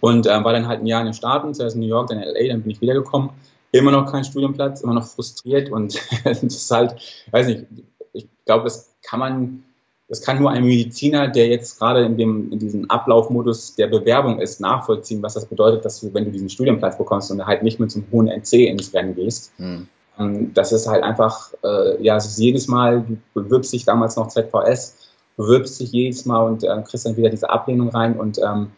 Und 0.00 0.26
äh, 0.26 0.44
war 0.44 0.52
dann 0.52 0.66
halt 0.66 0.80
ein 0.80 0.86
Jahr 0.86 1.00
in 1.00 1.06
den 1.06 1.14
Staaten, 1.14 1.54
zuerst 1.54 1.76
in 1.76 1.82
New 1.82 1.88
York, 1.88 2.08
dann 2.08 2.18
in 2.18 2.28
LA, 2.28 2.52
dann 2.52 2.62
bin 2.62 2.70
ich 2.72 2.80
wiedergekommen. 2.80 3.30
Immer 3.70 3.92
noch 3.92 4.10
kein 4.10 4.24
Studienplatz, 4.24 4.82
immer 4.82 4.94
noch 4.94 5.06
frustriert 5.06 5.70
und 5.70 5.94
das 6.24 6.42
ist 6.42 6.70
halt, 6.70 6.96
weiß 7.30 7.46
nicht, 7.46 7.66
ich 8.12 8.28
glaube, 8.44 8.64
das 8.64 8.94
kann 9.02 9.20
man 9.20 9.64
das 10.08 10.20
kann 10.20 10.38
nur 10.38 10.50
ein 10.50 10.64
Mediziner, 10.64 11.28
der 11.28 11.48
jetzt 11.48 11.78
gerade 11.78 12.04
in, 12.04 12.16
dem, 12.16 12.52
in 12.52 12.58
diesem 12.58 12.90
Ablaufmodus 12.90 13.74
der 13.74 13.86
Bewerbung 13.86 14.38
ist, 14.38 14.60
nachvollziehen, 14.60 15.22
was 15.22 15.34
das 15.34 15.46
bedeutet, 15.46 15.84
dass 15.84 16.00
du, 16.00 16.12
wenn 16.12 16.26
du 16.26 16.30
diesen 16.30 16.50
Studienplatz 16.50 16.98
bekommst 16.98 17.30
und 17.30 17.44
halt 17.46 17.62
nicht 17.62 17.80
mit 17.80 17.90
so 17.90 18.00
einem 18.00 18.08
hohen 18.12 18.28
NC 18.28 18.68
ins 18.68 18.92
Rennen 18.92 19.14
gehst. 19.14 19.52
Hm. 19.56 19.88
Das 20.54 20.70
ist 20.72 20.86
halt 20.86 21.02
einfach, 21.02 21.52
äh, 21.64 22.00
ja, 22.02 22.16
es 22.16 22.26
ist 22.26 22.38
jedes 22.38 22.68
Mal, 22.68 23.04
du 23.08 23.42
bewirbst 23.42 23.72
dich 23.72 23.84
damals 23.84 24.14
noch 24.16 24.28
ZVS, 24.28 24.96
bewirbst 25.36 25.80
dich 25.80 25.90
jedes 25.90 26.24
Mal 26.24 26.42
und 26.46 26.62
äh, 26.62 26.82
kriegst 26.86 27.06
dann 27.06 27.16
wieder 27.16 27.30
diese 27.30 27.50
Ablehnung 27.50 27.88
rein 27.88 28.16
und 28.16 28.38
ähm, 28.38 28.70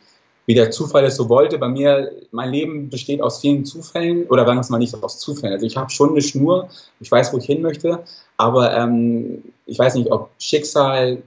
wie 0.47 0.55
der 0.55 0.71
Zufall 0.71 1.05
es 1.05 1.17
so 1.17 1.29
wollte. 1.29 1.59
Bei 1.59 1.69
mir, 1.69 2.12
mein 2.31 2.50
Leben 2.50 2.88
besteht 2.88 3.21
aus 3.21 3.41
vielen 3.41 3.65
Zufällen 3.65 4.26
oder 4.29 4.47
sagen 4.47 4.57
wir 4.57 4.62
es 4.62 4.71
mal 4.71 4.79
nicht 4.79 4.95
aus 5.03 5.19
Zufällen. 5.19 5.53
Also 5.53 5.67
ich 5.67 5.76
habe 5.76 5.91
schon 5.91 6.11
eine 6.11 6.23
Schnur, 6.23 6.69
ich 7.00 7.11
weiß, 7.11 7.33
wo 7.33 7.38
ich 7.38 7.47
hin 7.47 7.62
möchte, 7.62 8.00
aber 8.37 8.75
ähm, 8.76 9.43
ich 9.67 9.79
weiß 9.79 9.97
nicht, 9.97 10.11
ob 10.11 10.31
Schicksal, 10.38 11.23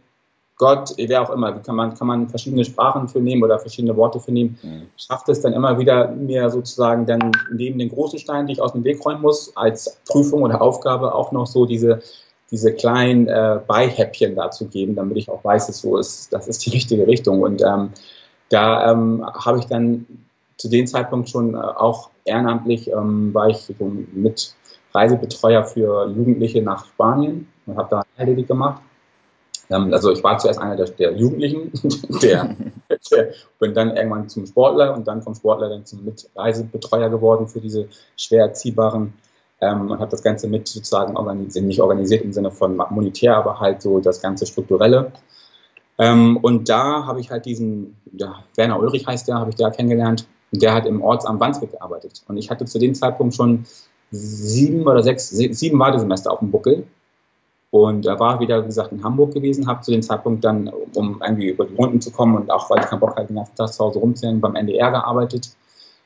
Gott, 0.57 0.93
wer 0.97 1.21
auch 1.21 1.29
immer, 1.29 1.53
kann 1.59 1.75
man, 1.75 1.93
kann 1.93 2.07
man 2.07 2.27
verschiedene 2.29 2.65
Sprachen 2.65 3.07
für 3.07 3.19
nehmen 3.19 3.43
oder 3.43 3.59
verschiedene 3.59 3.95
Worte 3.95 4.19
für 4.19 4.31
nehmen, 4.31 4.57
mhm. 4.61 4.87
schafft 4.97 5.29
es 5.29 5.41
dann 5.41 5.53
immer 5.53 5.79
wieder, 5.79 6.11
mir 6.11 6.49
sozusagen 6.49 7.05
dann 7.05 7.31
neben 7.51 7.79
den 7.79 7.89
großen 7.89 8.19
Steinen, 8.19 8.47
die 8.47 8.53
ich 8.53 8.61
aus 8.61 8.73
dem 8.73 8.83
Weg 8.83 9.05
räumen 9.05 9.21
muss, 9.21 9.55
als 9.55 9.99
Prüfung 10.07 10.43
oder 10.43 10.61
Aufgabe 10.61 11.13
auch 11.13 11.31
noch 11.31 11.47
so 11.47 11.65
diese 11.65 12.01
diese 12.51 12.73
kleinen 12.73 13.27
äh, 13.27 13.59
Beihäppchen 13.67 14.35
dazu 14.35 14.65
geben, 14.65 14.95
damit 14.95 15.17
ich 15.17 15.29
auch 15.29 15.43
weiß, 15.43 15.67
dass 15.67 15.81
so 15.81 15.97
ist, 15.97 16.33
das 16.33 16.47
ist 16.47 16.65
die 16.65 16.71
richtige 16.71 17.05
Richtung. 17.05 17.41
Und 17.41 17.61
ähm, 17.61 17.91
da 18.49 18.91
ähm, 18.91 19.25
habe 19.25 19.59
ich 19.59 19.65
dann 19.65 20.05
zu 20.57 20.69
dem 20.69 20.87
Zeitpunkt 20.87 21.29
schon 21.29 21.55
äh, 21.55 21.57
auch 21.57 22.09
ehrenamtlich, 22.25 22.91
ähm, 22.91 23.33
war 23.33 23.49
ich 23.49 23.57
so 23.57 23.73
mit 24.13 24.55
Reisebetreuer 24.93 25.63
für 25.63 26.07
Jugendliche 26.07 26.61
nach 26.61 26.85
Spanien 26.85 27.47
und 27.65 27.77
habe 27.77 27.87
da 27.89 28.03
erledigt 28.17 28.47
gemacht. 28.47 28.81
Ähm, 29.69 29.93
also 29.93 30.11
ich 30.11 30.23
war 30.23 30.37
zuerst 30.37 30.59
einer 30.59 30.75
der, 30.75 30.87
der 30.87 31.13
Jugendlichen, 31.13 31.71
der, 32.21 32.55
der, 33.11 33.33
bin 33.59 33.73
dann 33.73 33.95
irgendwann 33.95 34.29
zum 34.29 34.45
Sportler 34.45 34.93
und 34.93 35.07
dann 35.07 35.21
vom 35.21 35.35
Sportler 35.35 35.69
dann 35.69 35.85
zum 35.85 36.03
Mitreisebetreuer 36.03 37.09
geworden 37.09 37.47
für 37.47 37.61
diese 37.61 37.87
schwer 38.17 38.45
erziehbaren 38.45 39.13
ähm, 39.61 39.91
und 39.91 39.99
habe 39.99 40.11
das 40.11 40.23
Ganze 40.23 40.47
mit 40.47 40.67
sozusagen 40.67 41.15
organisiert, 41.15 41.65
nicht 41.65 41.81
organisiert 41.81 42.23
im 42.23 42.33
Sinne 42.33 42.51
von 42.51 42.81
monetär, 42.89 43.37
aber 43.37 43.59
halt 43.59 43.81
so 43.81 43.99
das 43.99 44.21
ganze 44.21 44.45
strukturelle. 44.45 45.11
Ähm, 45.99 46.37
und 46.37 46.69
da 46.69 47.05
habe 47.05 47.19
ich 47.19 47.29
halt 47.29 47.45
diesen, 47.45 47.97
ja, 48.13 48.43
Werner 48.55 48.79
Ulrich 48.79 49.05
heißt 49.05 49.27
der, 49.27 49.35
habe 49.35 49.51
ich 49.51 49.57
da 49.57 49.69
kennengelernt. 49.69 50.25
Der 50.51 50.73
hat 50.73 50.85
im 50.85 51.01
Ortsamt 51.01 51.39
Wandsbek 51.39 51.73
gearbeitet. 51.73 52.23
Und 52.27 52.37
ich 52.37 52.49
hatte 52.49 52.65
zu 52.65 52.79
dem 52.79 52.95
Zeitpunkt 52.95 53.35
schon 53.35 53.65
sieben 54.09 54.87
oder 54.87 55.03
sechs, 55.03 55.29
sieben 55.29 55.77
Wartesemester 55.77 56.31
auf 56.31 56.39
dem 56.39 56.49
Buckel. 56.49 56.87
Und 57.71 58.05
da 58.05 58.19
war 58.19 58.39
wieder, 58.39 58.63
wie 58.63 58.67
gesagt, 58.67 58.91
in 58.91 59.03
Hamburg 59.03 59.33
gewesen, 59.33 59.67
habe 59.67 59.81
zu 59.81 59.91
dem 59.91 60.01
Zeitpunkt 60.01 60.43
dann, 60.43 60.71
um 60.95 61.21
irgendwie 61.23 61.49
über 61.49 61.65
die 61.65 61.75
Runden 61.75 62.01
zu 62.01 62.09
kommen 62.11 62.35
und 62.35 62.49
auch, 62.49 62.69
weil 62.69 62.79
ich 62.79 62.85
keinen 62.85 62.99
Bock 62.99 63.15
hatte, 63.15 63.27
den 63.27 63.35
ganzen 63.35 63.55
Tag 63.55 63.71
zu 63.71 63.83
Hause 63.83 63.99
rumzuhängen, 63.99 64.41
beim 64.41 64.55
NDR 64.55 64.89
gearbeitet, 64.89 65.51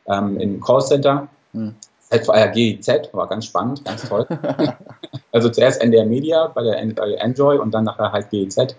ähm, 0.08 0.38
im 0.40 0.60
Callcenter. 0.60 1.30
Hm. 1.54 1.76
ZVR 2.00 2.50
GIZ, 2.50 3.10
war 3.14 3.28
ganz 3.28 3.46
spannend, 3.46 3.86
ganz 3.86 4.08
toll. 4.08 4.28
also 5.32 5.50
zuerst 5.50 5.82
NDR 5.82 6.06
Media 6.06 6.48
bei 6.48 6.64
der, 6.64 6.78
Enjoy 6.78 7.58
und 7.58 7.74
dann 7.74 7.86
nachher 7.86 8.12
halt 8.12 8.30
GIZ. 8.30 8.76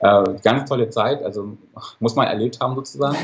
Äh, 0.00 0.24
ganz 0.42 0.68
tolle 0.68 0.90
Zeit, 0.90 1.22
also 1.22 1.56
muss 2.00 2.14
man 2.16 2.26
erlebt 2.26 2.60
haben 2.60 2.74
sozusagen. 2.74 3.16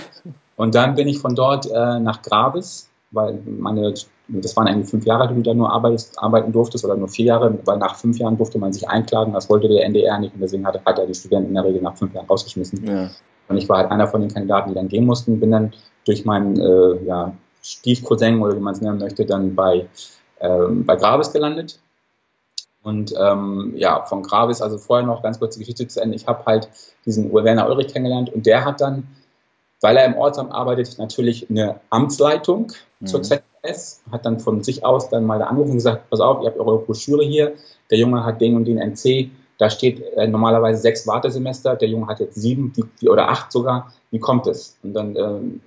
Und 0.57 0.75
dann 0.75 0.95
bin 0.95 1.09
ich 1.09 1.19
von 1.19 1.35
dort 1.35 1.67
äh, 1.71 2.00
nach 2.00 2.23
Grabes, 2.23 2.88
weil 3.11 3.38
meine, 3.59 3.93
das 4.29 4.57
waren 4.57 4.69
eigentlich 4.69 4.88
fünf 4.88 5.05
Jahre, 5.05 5.29
die 5.29 5.35
du 5.35 5.43
da 5.43 5.52
nur 5.52 5.71
arbeitest, 5.71 6.19
arbeiten 6.19 6.50
durftest, 6.50 6.85
oder 6.85 6.97
nur 6.97 7.09
vier 7.09 7.26
Jahre, 7.26 7.59
weil 7.67 7.79
nach 7.79 7.97
fünf 7.97 8.19
Jahren 8.19 8.38
durfte 8.38 8.59
man 8.59 8.73
sich 8.73 8.88
einklagen, 8.88 9.35
das 9.35 9.50
wollte 9.50 9.69
der 9.69 9.85
NDR 9.85 10.19
nicht 10.19 10.35
und 10.35 10.41
deswegen 10.41 10.67
hat, 10.67 10.83
hat 10.85 10.99
er 10.99 11.07
die 11.07 11.14
Studenten 11.14 11.49
in 11.49 11.55
der 11.55 11.64
Regel 11.64 11.83
nach 11.83 11.97
fünf 11.97 12.14
Jahren 12.14 12.26
rausgeschmissen. 12.26 12.87
Ja. 12.87 13.11
Und 13.49 13.59
ich 13.59 13.69
war 13.69 13.79
halt 13.79 13.91
einer 13.91 14.07
von 14.07 14.23
den 14.23 14.33
Kandidaten, 14.33 14.71
die 14.71 14.75
dann 14.75 14.88
gehen 14.88 15.05
mussten, 15.05 15.41
bin 15.41 15.50
dann 15.50 15.73
durch 16.07 16.25
meinen 16.25 16.59
äh, 16.59 17.05
ja, 17.05 17.35
Stiefcousin 17.62 18.41
oder 18.41 18.57
wie 18.57 18.61
man 18.61 18.73
es 18.73 18.81
nennen 18.81 18.99
möchte, 18.99 19.26
dann 19.26 19.55
bei, 19.55 19.87
ähm, 20.41 20.87
bei 20.87 20.97
Grabes 20.97 21.33
gelandet 21.33 21.81
und 22.83 23.15
ähm, 23.17 23.75
ja, 23.77 24.05
von 24.05 24.23
Gravis, 24.23 24.61
also 24.61 24.79
vorher 24.79 25.07
noch 25.07 25.23
ganz 25.23 25.39
kurz 25.39 25.55
die 25.55 25.61
Geschichte 25.61 25.87
zu 25.87 26.01
Ende. 26.01 26.17
Ich 26.17 26.27
habe 26.27 26.45
halt 26.47 26.69
diesen 27.07 27.33
Werner 27.33 27.69
Ulrich 27.69 27.93
kennengelernt 27.93 28.31
und 28.31 28.47
der 28.47 28.65
hat 28.65 28.81
dann, 28.81 29.07
weil 29.81 29.97
er 29.97 30.07
im 30.07 30.17
Ortsamt 30.17 30.53
arbeitet, 30.53 30.99
natürlich 30.99 31.49
eine 31.49 31.81
Amtsleitung 31.91 32.73
mhm. 33.01 33.07
zur 33.07 33.23
ZS, 33.23 34.03
hat 34.11 34.27
dann 34.27 34.41
von 34.41 34.62
sich 34.65 34.85
aus 34.85 35.09
dann 35.09 35.25
mal 35.25 35.39
da 35.39 35.47
angerufen 35.47 35.73
und 35.73 35.77
gesagt, 35.77 36.11
pass 36.11 36.21
auf, 36.21 36.43
ihr 36.43 36.49
habt 36.49 36.59
eure 36.59 36.79
Broschüre 36.79 37.25
hier, 37.25 37.53
der 37.91 37.99
Junge 37.99 38.25
hat 38.25 38.41
den 38.41 38.57
und 38.57 38.65
den 38.65 38.79
NC, 38.79 39.31
da 39.59 39.71
steht 39.71 40.03
äh, 40.17 40.27
normalerweise 40.27 40.81
sechs 40.81 41.07
Wartesemester, 41.07 41.77
der 41.77 41.89
Junge 41.89 42.09
hat 42.09 42.19
jetzt 42.19 42.35
sieben 42.35 42.73
die, 42.73 42.85
die, 43.01 43.09
oder 43.09 43.29
acht 43.29 43.53
sogar, 43.53 43.93
wie 44.11 44.19
kommt 44.19 44.49
es? 44.49 44.77
Und 44.83 44.95
dann 44.95 45.15
ähm, 45.15 45.61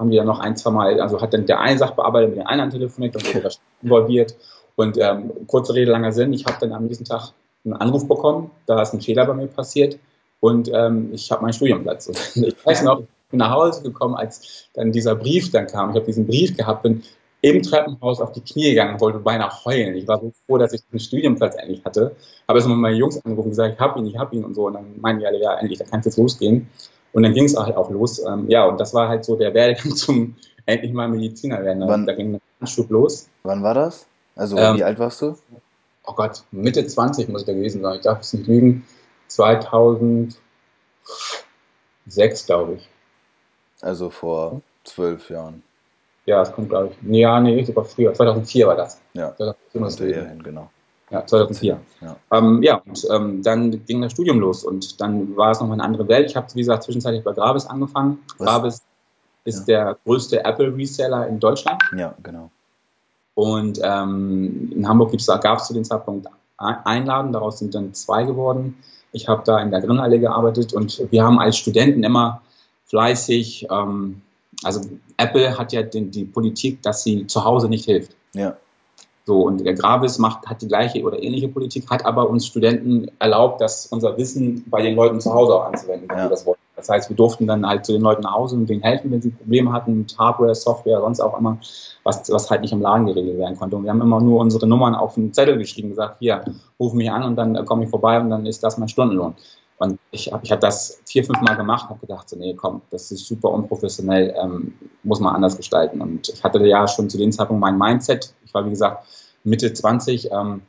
haben 0.00 0.10
die 0.10 0.16
dann 0.16 0.26
noch 0.26 0.40
ein, 0.40 0.56
zwei 0.56 0.70
Mal, 0.70 1.00
also 1.00 1.20
hat 1.20 1.32
dann 1.32 1.46
der 1.46 1.60
eine 1.60 1.78
Sachbearbeiter 1.78 2.26
mit 2.26 2.38
dem 2.38 2.46
anderen 2.46 2.70
telefoniert, 2.70 3.14
dann 3.14 3.24
wurde 3.26 3.42
das 3.42 3.60
involviert 3.82 4.34
und 4.76 4.98
ähm, 4.98 5.32
kurze 5.46 5.74
Rede, 5.74 5.90
langer 5.90 6.12
Sinn, 6.12 6.32
ich 6.32 6.44
habe 6.46 6.56
dann 6.60 6.72
am 6.72 6.86
nächsten 6.86 7.04
Tag 7.04 7.32
einen 7.64 7.74
Anruf 7.74 8.08
bekommen, 8.08 8.50
da 8.66 8.80
ist 8.82 8.94
ein 8.94 9.00
Fehler 9.00 9.26
bei 9.26 9.34
mir 9.34 9.46
passiert 9.46 9.98
und 10.40 10.70
ähm, 10.72 11.10
ich 11.12 11.30
habe 11.30 11.42
meinen 11.42 11.52
Studienplatz. 11.52 12.08
Und 12.08 12.36
ich 12.46 12.66
weiß 12.66 12.82
noch, 12.82 13.00
ich 13.00 13.06
bin 13.30 13.38
nach 13.38 13.50
Hause 13.50 13.82
gekommen, 13.82 14.14
als 14.14 14.68
dann 14.74 14.92
dieser 14.92 15.14
Brief 15.14 15.50
dann 15.50 15.66
kam. 15.66 15.90
Ich 15.90 15.96
habe 15.96 16.06
diesen 16.06 16.26
Brief 16.26 16.56
gehabt, 16.56 16.82
bin 16.82 17.02
im 17.42 17.62
Treppenhaus 17.62 18.20
auf 18.20 18.32
die 18.32 18.40
Knie 18.40 18.70
gegangen, 18.70 19.00
wollte 19.00 19.18
beinahe 19.18 19.50
heulen. 19.64 19.94
Ich 19.94 20.06
war 20.06 20.20
so 20.20 20.32
froh, 20.46 20.58
dass 20.58 20.72
ich 20.72 20.82
den 20.92 21.00
Studienplatz 21.00 21.56
endlich 21.56 21.84
hatte. 21.84 22.14
Habe 22.46 22.58
jetzt 22.58 22.68
mal 22.68 22.74
meine 22.74 22.96
Jungs 22.96 23.16
angerufen 23.16 23.46
und 23.46 23.50
gesagt, 23.50 23.74
ich 23.74 23.80
habe 23.80 23.98
ihn, 23.98 24.06
ich 24.06 24.18
habe 24.18 24.36
ihn 24.36 24.44
und 24.44 24.54
so. 24.54 24.66
Und 24.66 24.74
dann 24.74 25.00
meinen 25.00 25.20
die 25.20 25.26
alle, 25.26 25.40
ja, 25.40 25.54
endlich, 25.54 25.78
da 25.78 25.84
kann 25.84 26.00
es 26.00 26.06
jetzt 26.06 26.18
losgehen. 26.18 26.68
Und 27.12 27.22
dann 27.22 27.32
ging 27.32 27.44
es 27.44 27.56
halt 27.56 27.76
auch 27.76 27.90
los. 27.90 28.22
Ähm, 28.24 28.48
ja, 28.48 28.66
und 28.66 28.78
das 28.78 28.92
war 28.94 29.08
halt 29.08 29.24
so 29.24 29.36
der 29.36 29.54
Werdegang 29.54 29.90
zum 29.96 30.36
endlich 30.66 30.92
mal 30.92 31.08
Mediziner 31.08 31.62
werden. 31.64 31.82
Wann, 31.86 32.06
da 32.06 32.14
ging 32.14 32.34
ein 32.34 32.40
Anschub 32.60 32.90
los. 32.90 33.28
Wann 33.42 33.62
war 33.62 33.74
das? 33.74 34.06
Also 34.40 34.56
ähm, 34.56 34.76
wie 34.78 34.84
alt 34.84 34.98
warst 34.98 35.20
du? 35.20 35.36
Oh 36.06 36.14
Gott, 36.14 36.44
Mitte 36.50 36.86
20 36.86 37.28
muss 37.28 37.42
ich 37.42 37.46
da 37.46 37.52
gewesen 37.52 37.82
sein. 37.82 37.96
Ich 37.96 38.00
darf 38.00 38.20
es 38.20 38.32
nicht 38.32 38.46
lügen. 38.46 38.86
2006, 39.26 40.40
glaube 42.46 42.76
ich. 42.76 42.88
Also 43.82 44.08
vor 44.08 44.62
zwölf 44.84 45.28
Jahren. 45.28 45.62
Ja, 46.24 46.38
das 46.38 46.52
kommt, 46.52 46.70
glaube 46.70 46.90
ich. 46.90 46.96
Ja, 47.14 47.38
nee, 47.38 47.62
sogar 47.64 47.84
früher. 47.84 48.14
2004 48.14 48.66
war 48.66 48.76
das. 48.76 49.02
Ja, 49.12 49.36
2004 49.36 50.28
hin, 50.28 50.42
genau. 50.42 50.70
Ja, 51.10 51.26
2004. 51.26 51.78
Ja, 52.00 52.16
ähm, 52.30 52.62
ja 52.62 52.76
und 52.76 53.06
ähm, 53.10 53.42
dann 53.42 53.84
ging 53.84 54.00
das 54.00 54.12
Studium 54.12 54.40
los 54.40 54.64
und 54.64 55.02
dann 55.02 55.36
war 55.36 55.50
es 55.50 55.60
nochmal 55.60 55.74
eine 55.74 55.84
andere 55.84 56.08
Welt. 56.08 56.30
Ich 56.30 56.36
habe, 56.36 56.46
wie 56.54 56.60
gesagt, 56.60 56.84
zwischenzeitlich 56.84 57.24
bei 57.24 57.34
Gravis 57.34 57.66
angefangen. 57.66 58.22
Was? 58.38 58.46
Gravis 58.46 58.82
ist 59.44 59.68
ja. 59.68 59.84
der 59.84 59.98
größte 60.04 60.42
Apple-Reseller 60.46 61.26
in 61.26 61.40
Deutschland. 61.40 61.82
Ja, 61.94 62.14
genau. 62.22 62.50
Und 63.34 63.80
ähm, 63.82 64.72
in 64.74 64.88
Hamburg 64.88 65.12
gab 65.40 65.58
es 65.58 65.66
zu 65.66 65.74
dem 65.74 65.84
Zeitpunkt 65.84 66.26
Einladen, 66.56 67.32
daraus 67.32 67.58
sind 67.58 67.74
dann 67.74 67.94
zwei 67.94 68.24
geworden. 68.24 68.76
Ich 69.12 69.28
habe 69.28 69.42
da 69.44 69.60
in 69.60 69.70
der 69.70 69.80
Grinnhalle 69.80 70.20
gearbeitet 70.20 70.74
und 70.74 71.10
wir 71.10 71.24
haben 71.24 71.38
als 71.38 71.56
Studenten 71.56 72.04
immer 72.04 72.42
fleißig, 72.84 73.66
ähm, 73.70 74.20
also 74.62 74.80
Apple 75.16 75.56
hat 75.56 75.72
ja 75.72 75.82
den, 75.82 76.10
die 76.10 76.24
Politik, 76.24 76.82
dass 76.82 77.02
sie 77.02 77.26
zu 77.26 77.44
Hause 77.44 77.68
nicht 77.68 77.86
hilft. 77.86 78.14
Ja. 78.34 78.56
So, 79.24 79.42
und 79.42 79.64
der 79.64 79.74
Gravis 79.74 80.18
macht, 80.18 80.46
hat 80.46 80.60
die 80.60 80.68
gleiche 80.68 81.02
oder 81.02 81.22
ähnliche 81.22 81.48
Politik, 81.48 81.88
hat 81.88 82.04
aber 82.04 82.28
uns 82.28 82.46
Studenten 82.46 83.10
erlaubt, 83.18 83.60
dass 83.60 83.86
unser 83.86 84.16
Wissen 84.16 84.64
bei 84.68 84.82
den 84.82 84.96
Leuten 84.96 85.20
zu 85.20 85.32
Hause 85.32 85.54
auch 85.54 85.64
anzuwenden, 85.64 86.08
wenn 86.08 86.18
ja. 86.18 86.24
wir 86.24 86.30
das 86.30 86.44
wollten. 86.46 86.59
Das 86.80 86.88
heißt, 86.88 87.08
wir 87.10 87.16
durften 87.16 87.46
dann 87.46 87.66
halt 87.66 87.84
zu 87.84 87.92
den 87.92 88.02
Leuten 88.02 88.22
nach 88.22 88.34
Hause 88.34 88.56
und 88.56 88.68
denen 88.68 88.82
helfen, 88.82 89.10
wenn 89.10 89.22
sie 89.22 89.30
Probleme 89.30 89.72
hatten 89.72 89.98
mit 89.98 90.18
Hardware, 90.18 90.54
Software, 90.54 91.00
sonst 91.00 91.20
auch 91.20 91.38
immer, 91.38 91.58
was, 92.04 92.30
was 92.30 92.50
halt 92.50 92.62
nicht 92.62 92.72
im 92.72 92.80
Laden 92.80 93.06
geregelt 93.06 93.38
werden 93.38 93.56
konnte. 93.56 93.76
Und 93.76 93.84
wir 93.84 93.90
haben 93.90 94.00
immer 94.00 94.20
nur 94.20 94.40
unsere 94.40 94.66
Nummern 94.66 94.94
auf 94.94 95.16
einen 95.16 95.32
Zettel 95.32 95.58
geschrieben, 95.58 95.90
gesagt, 95.90 96.16
hier, 96.18 96.44
ruf 96.78 96.92
mich 96.92 97.10
an 97.10 97.22
und 97.22 97.36
dann 97.36 97.64
komme 97.66 97.84
ich 97.84 97.90
vorbei 97.90 98.18
und 98.20 98.30
dann 98.30 98.46
ist 98.46 98.62
das 98.62 98.78
mein 98.78 98.88
Stundenlohn. 98.88 99.34
Und 99.78 99.98
ich 100.10 100.30
habe 100.30 100.44
ich 100.44 100.52
hab 100.52 100.60
das 100.60 101.00
vier, 101.06 101.24
fünf 101.24 101.40
Mal 101.40 101.56
gemacht, 101.56 101.88
habe 101.88 102.00
gedacht, 102.00 102.28
so, 102.28 102.36
nee, 102.36 102.54
komm, 102.54 102.82
das 102.90 103.10
ist 103.12 103.26
super 103.26 103.50
unprofessionell, 103.50 104.34
ähm, 104.38 104.74
muss 105.04 105.20
man 105.20 105.34
anders 105.34 105.56
gestalten. 105.56 106.02
Und 106.02 106.28
ich 106.28 106.44
hatte 106.44 106.64
ja 106.66 106.86
schon 106.86 107.08
zu 107.08 107.16
dem 107.16 107.32
Zeitpunkt 107.32 107.60
mein 107.60 107.78
Mindset. 107.78 108.34
Ich 108.44 108.52
war, 108.52 108.66
wie 108.66 108.70
gesagt, 108.70 109.06
Mitte 109.42 109.72
20. 109.72 110.30
Ähm, 110.32 110.62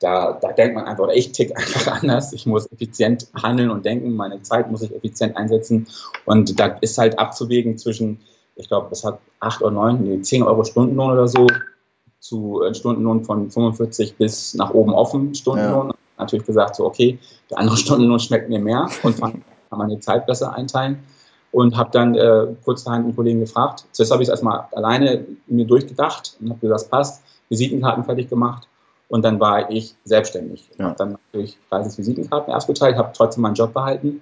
da, 0.00 0.32
da 0.40 0.52
denkt 0.52 0.74
man 0.74 0.84
einfach, 0.84 1.04
oder 1.04 1.14
ich 1.14 1.32
tick 1.32 1.56
einfach 1.56 2.02
anders. 2.02 2.32
Ich 2.32 2.46
muss 2.46 2.70
effizient 2.72 3.28
handeln 3.34 3.70
und 3.70 3.84
denken. 3.84 4.14
Meine 4.14 4.42
Zeit 4.42 4.70
muss 4.70 4.82
ich 4.82 4.94
effizient 4.94 5.36
einsetzen. 5.36 5.86
Und 6.24 6.58
da 6.58 6.66
ist 6.80 6.98
halt 6.98 7.18
abzuwägen 7.18 7.78
zwischen 7.78 8.20
ich 8.58 8.68
glaube, 8.68 8.88
es 8.90 9.04
hat 9.04 9.20
8 9.40 9.62
oder 9.62 9.70
9, 9.70 10.02
nee, 10.02 10.20
10 10.20 10.42
Euro 10.42 10.64
Stundenlohn 10.64 11.12
oder 11.12 11.28
so, 11.28 11.46
zu 12.18 12.62
äh, 12.62 12.74
Stundenlohn 12.74 13.24
von 13.24 13.50
45 13.50 14.16
bis 14.16 14.54
nach 14.54 14.74
oben 14.74 14.92
offen 14.92 15.34
Stundenlohn. 15.34 15.88
Ja. 15.88 15.94
Natürlich 16.18 16.44
gesagt, 16.44 16.74
so, 16.74 16.84
okay, 16.84 17.18
der 17.50 17.58
andere 17.58 17.76
Stundenlohn 17.78 18.18
schmeckt 18.18 18.48
mir 18.48 18.58
mehr 18.58 18.88
und 19.02 19.18
kann 19.20 19.42
man 19.70 19.88
die 19.88 20.00
Zeit 20.00 20.26
besser 20.26 20.54
einteilen. 20.54 20.98
Und 21.50 21.78
habe 21.78 21.90
dann 21.92 22.14
äh, 22.14 22.46
kurzerhand 22.62 23.06
einen 23.06 23.16
Kollegen 23.16 23.40
gefragt. 23.40 23.86
Zuerst 23.92 24.12
habe 24.12 24.22
ich 24.22 24.28
es 24.28 24.30
erstmal 24.30 24.66
alleine 24.72 25.24
mir 25.46 25.64
durchgedacht 25.64 26.36
und 26.40 26.50
habe 26.50 26.60
gesagt, 26.60 26.82
das 26.82 26.88
passt. 26.88 27.22
Visitenkarten 27.48 28.04
fertig 28.04 28.28
gemacht 28.28 28.68
und 29.08 29.24
dann 29.24 29.40
war 29.40 29.70
ich 29.70 29.96
selbstständig. 30.04 30.70
Ja. 30.78 30.94
Dann 30.94 31.18
natürlich 31.32 31.58
30 31.70 31.98
Visitenkarten 31.98 32.52
ausgeteilt, 32.52 32.96
habe 32.96 33.12
trotzdem 33.14 33.42
meinen 33.42 33.54
Job 33.54 33.72
behalten 33.72 34.20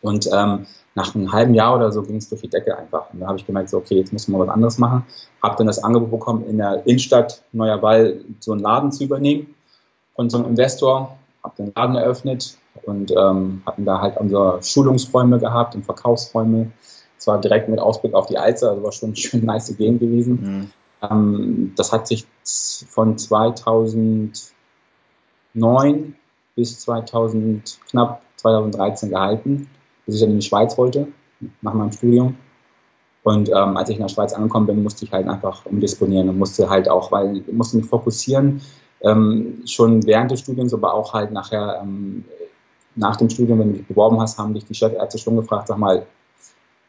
und 0.00 0.28
ähm, 0.32 0.66
nach 0.94 1.14
einem 1.14 1.30
halben 1.32 1.54
Jahr 1.54 1.76
oder 1.76 1.92
so 1.92 2.02
ging 2.02 2.16
es 2.16 2.28
durch 2.28 2.40
die 2.40 2.48
Decke 2.48 2.76
einfach. 2.76 3.12
Und 3.12 3.20
da 3.20 3.26
habe 3.26 3.38
ich 3.38 3.46
gemerkt, 3.46 3.68
so, 3.68 3.76
okay, 3.76 3.96
jetzt 3.96 4.12
muss 4.12 4.28
man 4.28 4.40
was 4.40 4.48
anderes 4.48 4.78
machen. 4.78 5.04
Habe 5.42 5.56
dann 5.58 5.66
das 5.66 5.82
Angebot 5.82 6.10
bekommen, 6.10 6.46
in 6.46 6.56
der 6.56 6.86
Innenstadt 6.86 7.42
Neuer 7.52 7.82
Wall 7.82 8.20
so 8.40 8.52
einen 8.52 8.62
Laden 8.62 8.92
zu 8.92 9.04
übernehmen 9.04 9.54
von 10.14 10.30
so 10.30 10.38
einem 10.38 10.46
Investor. 10.46 11.16
Habe 11.44 11.54
den 11.58 11.72
Laden 11.76 11.96
eröffnet 11.96 12.56
und 12.84 13.10
ähm, 13.10 13.62
hatten 13.66 13.84
da 13.84 14.00
halt 14.00 14.16
unsere 14.18 14.62
Schulungsräume 14.62 15.38
gehabt 15.38 15.74
und 15.74 15.84
Verkaufsräume. 15.84 16.72
Zwar 17.18 17.40
direkt 17.40 17.68
mit 17.68 17.78
Ausblick 17.78 18.14
auf 18.14 18.26
die 18.26 18.38
Alster, 18.38 18.70
also 18.70 18.82
war 18.82 18.92
schon 18.92 19.10
eine 19.10 19.16
schön 19.16 19.44
nice 19.44 19.76
Gegend 19.76 20.00
gewesen. 20.00 20.32
Mhm. 20.40 20.70
Ähm, 21.10 21.72
das 21.76 21.92
hat 21.92 22.08
sich 22.08 22.26
von 22.42 23.18
2009 23.18 26.14
bis 26.54 26.80
2000, 26.80 27.78
knapp 27.90 28.22
2013 28.36 29.10
gehalten 29.10 29.68
bis 30.06 30.14
ich 30.14 30.20
dann 30.20 30.30
in 30.30 30.40
die 30.40 30.46
Schweiz 30.46 30.78
wollte, 30.78 31.08
nach 31.60 31.74
meinem 31.74 31.92
Studium. 31.92 32.36
Und 33.24 33.48
ähm, 33.48 33.76
als 33.76 33.88
ich 33.88 33.96
in 33.96 34.02
der 34.02 34.08
Schweiz 34.08 34.32
angekommen 34.32 34.66
bin, 34.66 34.82
musste 34.82 35.04
ich 35.04 35.12
halt 35.12 35.28
einfach 35.28 35.66
umdisponieren 35.66 36.28
und 36.28 36.38
musste 36.38 36.70
halt 36.70 36.88
auch, 36.88 37.10
weil 37.10 37.38
ich 37.38 37.52
musste 37.52 37.76
mich 37.76 37.86
fokussieren, 37.86 38.60
ähm, 39.00 39.62
schon 39.66 40.06
während 40.06 40.30
des 40.30 40.40
Studiums, 40.40 40.72
aber 40.72 40.94
auch 40.94 41.12
halt 41.12 41.32
nachher, 41.32 41.80
ähm, 41.82 42.24
nach 42.94 43.16
dem 43.16 43.28
Studium, 43.28 43.58
wenn 43.58 43.72
du 43.72 43.78
dich 43.78 43.88
beworben 43.88 44.20
hast, 44.20 44.38
haben 44.38 44.54
dich 44.54 44.64
die 44.64 44.74
Chefärzte 44.74 45.18
schon 45.18 45.36
gefragt, 45.36 45.68
sag 45.68 45.76
mal, 45.76 46.06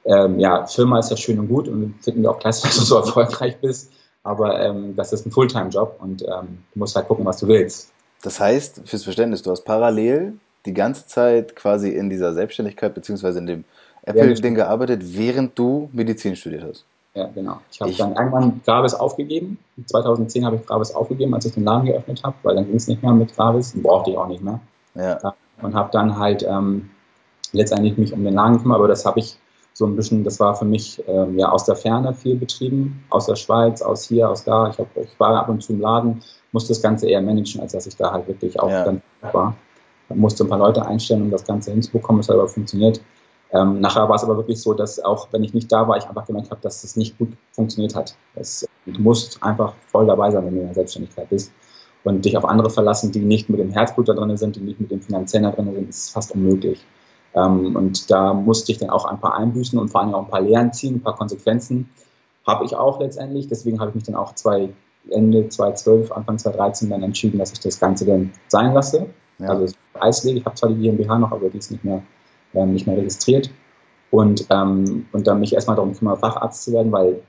ähm, 0.05 0.39
ja, 0.39 0.65
Firma 0.67 0.99
ist 0.99 1.09
ja 1.09 1.17
schön 1.17 1.39
und 1.39 1.49
gut 1.49 1.67
und 1.67 1.95
finden 2.01 2.21
wir 2.21 2.31
auch 2.31 2.39
klasse, 2.39 2.61
dass 2.67 2.77
du 2.77 2.83
so 2.83 2.97
erfolgreich 2.97 3.59
bist, 3.59 3.91
aber 4.27 4.59
ähm, 4.59 4.95
das 4.95 5.13
ist 5.13 5.25
ein 5.25 5.31
Fulltime-Job 5.31 5.97
und 5.99 6.21
ähm, 6.23 6.59
du 6.73 6.79
musst 6.79 6.95
halt 6.95 7.07
gucken, 7.07 7.25
was 7.25 7.39
du 7.39 7.47
willst. 7.47 7.91
Das 8.21 8.39
heißt, 8.39 8.81
fürs 8.85 9.03
Verständnis, 9.03 9.41
du 9.41 9.51
hast 9.51 9.63
parallel 9.63 10.33
die 10.65 10.73
ganze 10.73 11.07
Zeit 11.07 11.55
quasi 11.55 11.89
in 11.89 12.09
dieser 12.09 12.33
Selbstständigkeit 12.33 12.93
beziehungsweise 12.93 13.39
in 13.39 13.47
dem 13.47 13.63
Apple-Ding 14.03 14.55
gearbeitet, 14.55 15.01
während 15.03 15.57
du 15.57 15.89
Medizin 15.93 16.35
studiert 16.35 16.63
hast. 16.67 16.85
Ja, 17.13 17.29
genau. 17.33 17.59
Ich 17.71 17.81
habe 17.81 17.91
dann 17.93 18.15
irgendwann 18.15 18.61
Gravis 18.63 18.93
aufgegeben. 18.93 19.57
2010 19.85 20.45
habe 20.45 20.57
ich 20.57 20.65
Gravis 20.65 20.93
aufgegeben, 20.93 21.33
als 21.33 21.45
ich 21.45 21.53
den 21.53 21.63
Laden 21.63 21.87
geöffnet 21.87 22.21
habe, 22.23 22.35
weil 22.43 22.55
dann 22.55 22.65
ging 22.65 22.75
es 22.75 22.87
nicht 22.87 23.01
mehr 23.01 23.11
mit 23.11 23.35
Gravis, 23.35 23.73
den 23.73 23.81
brauchte 23.81 24.11
ich 24.11 24.17
auch 24.17 24.27
nicht 24.27 24.43
mehr. 24.43 24.59
Ja. 24.93 25.33
Und 25.61 25.73
habe 25.73 25.89
dann 25.91 26.19
halt 26.19 26.45
ähm, 26.47 26.91
letztendlich 27.53 27.97
mich 27.97 28.13
um 28.13 28.23
den 28.23 28.33
Laden 28.33 28.57
gekümmert, 28.57 28.77
aber 28.77 28.87
das 28.87 29.05
habe 29.05 29.19
ich 29.19 29.37
so 29.77 29.85
ein 29.85 29.95
bisschen, 29.95 30.23
das 30.23 30.39
war 30.39 30.55
für 30.55 30.65
mich 30.65 31.03
ähm, 31.07 31.37
ja 31.37 31.51
aus 31.51 31.65
der 31.65 31.75
Ferne 31.75 32.13
viel 32.15 32.35
betrieben, 32.35 33.03
aus 33.11 33.27
der 33.27 33.35
Schweiz, 33.35 33.83
aus 33.83 34.07
hier, 34.07 34.27
aus 34.27 34.43
da. 34.43 34.69
Ich, 34.69 34.79
hab, 34.79 34.87
ich 34.97 35.19
war 35.19 35.35
ab 35.35 35.49
und 35.49 35.61
zu 35.61 35.73
im 35.73 35.81
Laden, 35.81 36.23
musste 36.51 36.69
das 36.69 36.81
Ganze 36.81 37.07
eher 37.07 37.21
managen, 37.21 37.61
als 37.61 37.73
dass 37.73 37.85
ich 37.85 37.95
da 37.95 38.11
halt 38.11 38.27
wirklich 38.27 38.59
auch 38.59 38.71
ja. 38.71 38.83
dann 38.83 39.01
war 39.31 39.55
musste 40.15 40.43
ein 40.45 40.49
paar 40.49 40.57
Leute 40.57 40.83
einstellen, 40.83 41.23
um 41.23 41.31
das 41.31 41.43
Ganze 41.43 41.71
hinzubekommen. 41.71 42.21
Es 42.21 42.29
hat 42.29 42.37
aber 42.37 42.47
funktioniert. 42.47 43.01
Ähm, 43.51 43.79
nachher 43.79 44.09
war 44.09 44.15
es 44.15 44.23
aber 44.23 44.37
wirklich 44.37 44.59
so, 44.59 44.73
dass 44.73 44.99
auch 45.03 45.27
wenn 45.31 45.43
ich 45.43 45.53
nicht 45.53 45.71
da 45.71 45.87
war, 45.87 45.97
ich 45.97 46.07
einfach 46.07 46.25
gemerkt 46.25 46.49
habe, 46.49 46.61
dass 46.61 46.83
es 46.83 46.95
nicht 46.95 47.17
gut 47.17 47.29
funktioniert 47.51 47.95
hat. 47.95 48.15
Das, 48.33 48.65
du 48.85 49.01
musst 49.01 49.43
einfach 49.43 49.73
voll 49.91 50.07
dabei 50.07 50.31
sein, 50.31 50.45
wenn 50.45 50.55
du 50.55 50.61
in 50.61 50.65
der 50.67 50.73
Selbstständigkeit 50.73 51.29
bist. 51.29 51.51
Und 52.03 52.23
dich 52.23 52.37
auf 52.37 52.45
andere 52.45 52.69
verlassen, 52.69 53.11
die 53.11 53.19
nicht 53.19 53.49
mit 53.49 53.59
dem 53.59 53.71
Herzblut 53.71 54.07
da 54.07 54.13
drin 54.13 54.35
sind, 54.37 54.55
die 54.55 54.61
nicht 54.61 54.79
mit 54.79 54.91
dem 54.91 55.01
Finanziellen 55.01 55.43
da 55.43 55.51
drin 55.51 55.73
sind, 55.73 55.89
ist 55.89 56.11
fast 56.11 56.31
unmöglich. 56.33 56.85
Ähm, 57.37 57.75
und 57.75 58.09
da 58.09 58.33
musste 58.33 58.71
ich 58.71 58.79
dann 58.79 58.89
auch 58.89 59.05
ein 59.05 59.19
paar 59.19 59.35
Einbüßen 59.35 59.77
und 59.77 59.89
vor 59.89 60.01
allem 60.01 60.15
auch 60.15 60.25
ein 60.25 60.29
paar 60.29 60.41
Lehren 60.41 60.73
ziehen, 60.73 60.95
ein 60.95 61.01
paar 61.01 61.15
Konsequenzen. 61.15 61.89
Habe 62.45 62.65
ich 62.65 62.75
auch 62.75 62.99
letztendlich. 62.99 63.47
Deswegen 63.47 63.79
habe 63.79 63.89
ich 63.89 63.95
mich 63.95 64.05
dann 64.05 64.15
auch 64.15 64.33
zwei, 64.35 64.69
Ende 65.09 65.47
2012, 65.47 66.11
Anfang 66.11 66.37
2013 66.37 66.89
dann 66.89 67.03
entschieden, 67.03 67.37
dass 67.37 67.51
ich 67.51 67.59
das 67.59 67.79
Ganze 67.79 68.05
dann 68.05 68.33
sein 68.47 68.73
lasse. 68.73 69.07
Ja. 69.39 69.49
Also 69.49 69.73
Eislege, 69.93 70.39
ich 70.39 70.45
habe 70.45 70.55
zwar 70.55 70.69
die 70.69 70.81
GmbH 70.81 71.19
noch, 71.19 71.31
aber 71.31 71.49
die 71.49 71.57
ist 71.57 71.71
nicht 71.71 71.83
mehr, 71.83 72.01
ähm, 72.53 72.73
nicht 72.73 72.87
mehr 72.87 72.97
registriert. 72.97 73.51
Und, 74.09 74.47
ähm, 74.49 75.05
und 75.11 75.27
dann 75.27 75.39
mich 75.39 75.53
erstmal 75.53 75.75
darum 75.75 75.93
kümmern, 75.93 76.17
Facharzt 76.17 76.63
zu 76.63 76.73
werden, 76.73 76.91
weil 76.91 77.21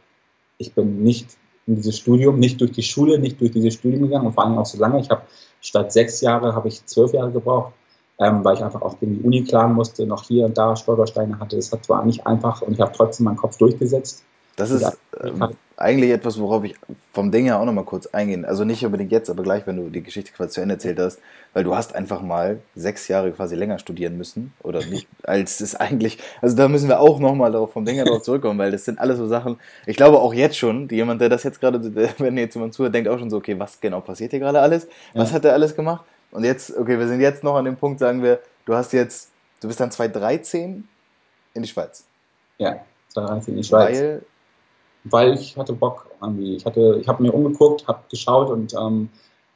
ich 0.59 0.75
bin 0.75 1.03
nicht 1.03 1.37
in 1.67 1.77
dieses 1.77 1.99
Studium, 1.99 2.39
nicht 2.39 2.61
durch 2.61 2.73
die 2.73 2.83
Schule, 2.83 3.19
nicht 3.19 3.41
durch 3.41 3.51
dieses 3.51 3.75
Studium 3.75 4.05
gegangen 4.05 4.27
und 4.27 4.33
vor 4.33 4.45
allem 4.45 4.57
auch 4.57 4.67
so 4.67 4.79
lange. 4.79 5.01
Ich 5.01 5.11
habe 5.11 5.23
statt 5.61 5.93
sechs 5.93 6.21
Jahre 6.21 6.55
habe 6.55 6.69
ich 6.69 6.85
zwölf 6.87 7.13
Jahre 7.13 7.31
gebraucht, 7.31 7.73
ähm, 8.19 8.45
weil 8.45 8.57
ich 8.57 8.65
einfach 8.65 8.83
auch 8.83 8.99
gegen 8.99 9.15
die 9.15 9.23
Uni 9.23 9.45
klagen 9.45 9.75
musste, 9.75 10.07
noch 10.07 10.25
hier 10.25 10.47
und 10.47 10.59
da 10.59 10.77
Stolpersteine 10.77 11.39
hatte. 11.39 11.57
Das 11.57 11.71
war 11.89 12.05
nicht 12.05 12.27
einfach 12.27 12.63
und 12.63 12.73
ich 12.73 12.81
habe 12.81 12.93
trotzdem 12.93 13.25
meinen 13.25 13.37
Kopf 13.37 13.57
durchgesetzt. 13.59 14.25
Das 14.57 14.73
ist 14.73 14.99
ähm, 15.23 15.55
eigentlich 15.77 16.11
etwas, 16.11 16.41
worauf 16.41 16.65
ich 16.65 16.75
vom 17.13 17.31
Ding 17.31 17.45
her 17.45 17.61
auch 17.61 17.65
nochmal 17.65 17.85
kurz 17.85 18.07
eingehen. 18.09 18.45
Also 18.45 18.65
nicht 18.65 18.85
unbedingt 18.85 19.13
jetzt, 19.13 19.31
aber 19.31 19.45
gleich, 19.45 19.69
wenn 19.69 19.77
du 19.77 19.89
die 19.89 20.03
Geschichte 20.03 20.33
quasi 20.33 20.51
zu 20.51 20.61
Ende 20.61 20.75
erzählt 20.75 20.99
hast, 20.99 21.21
weil 21.55 21.63
du 21.63 21.77
hast 21.77 21.95
einfach 21.95 22.23
mal 22.23 22.59
sechs 22.75 23.07
Jahre 23.07 23.31
quasi 23.31 23.55
länger 23.55 23.79
studieren 23.79 24.19
müssen 24.19 24.53
oder 24.65 24.85
nicht, 24.85 25.07
als 25.23 25.61
es 25.61 25.77
eigentlich, 25.77 26.19
also 26.43 26.57
da 26.57 26.67
müssen 26.67 26.89
wir 26.89 26.99
auch 26.99 27.21
nochmal 27.21 27.53
darauf 27.53 27.73
vom 27.73 27.85
Ding 27.85 27.95
her 27.95 28.05
drauf 28.05 28.23
zurückkommen, 28.23 28.59
weil 28.59 28.73
das 28.73 28.85
sind 28.85 28.99
alles 28.99 29.19
so 29.19 29.29
Sachen, 29.29 29.59
ich 29.87 29.97
glaube 29.97 30.19
auch 30.19 30.35
jetzt 30.35 30.57
schon, 30.57 30.89
jemand, 30.89 31.21
der 31.21 31.29
das 31.29 31.45
jetzt 31.45 31.61
gerade, 31.61 31.81
wenn 32.19 32.37
jetzt 32.37 32.55
jemand 32.55 32.75
zuhört, 32.75 32.97
denkt 32.97 33.09
auch 33.09 33.19
schon 33.21 33.31
so, 33.31 33.37
okay, 33.37 33.57
was 33.59 33.81
genau 33.81 34.01
passiert 34.01 34.33
hier 34.33 34.41
gerade 34.41 34.61
alles? 34.61 34.89
Was 35.15 35.31
ja. 35.31 35.37
hat 35.37 35.45
er 35.45 35.53
alles 35.53 35.77
gemacht? 35.77 36.05
Und 36.31 36.45
jetzt, 36.45 36.77
okay, 36.77 36.99
wir 36.99 37.09
sind 37.09 37.21
jetzt 37.21 37.43
noch 37.43 37.57
an 37.57 37.65
dem 37.65 37.77
Punkt, 37.77 38.01
sagen 38.01 38.23
wir, 38.23 38.41
du 38.67 38.75
hast 38.75 38.93
jetzt, 38.93 39.31
du 39.61 39.69
bist 39.69 39.81
dann 39.81 39.91
2013 39.91 40.87
in 41.55 41.63
die 41.63 41.69
Schweiz. 41.69 42.05
Ja, 42.59 42.85
2013 43.09 43.55
in 43.55 43.63
die 43.63 43.67
Schweiz. 43.67 43.99
Weil 43.99 44.23
weil 45.05 45.35
ich 45.35 45.57
hatte 45.57 45.73
Bock 45.73 46.07
irgendwie. 46.21 46.57
Ich 46.57 46.65
hatte, 46.65 46.99
ich 47.01 47.09
habe 47.09 47.23
mir 47.23 47.33
umgeguckt, 47.33 47.87
habe 47.87 48.01
geschaut 48.11 48.51
und 48.51 48.75
ähm, 48.75 49.09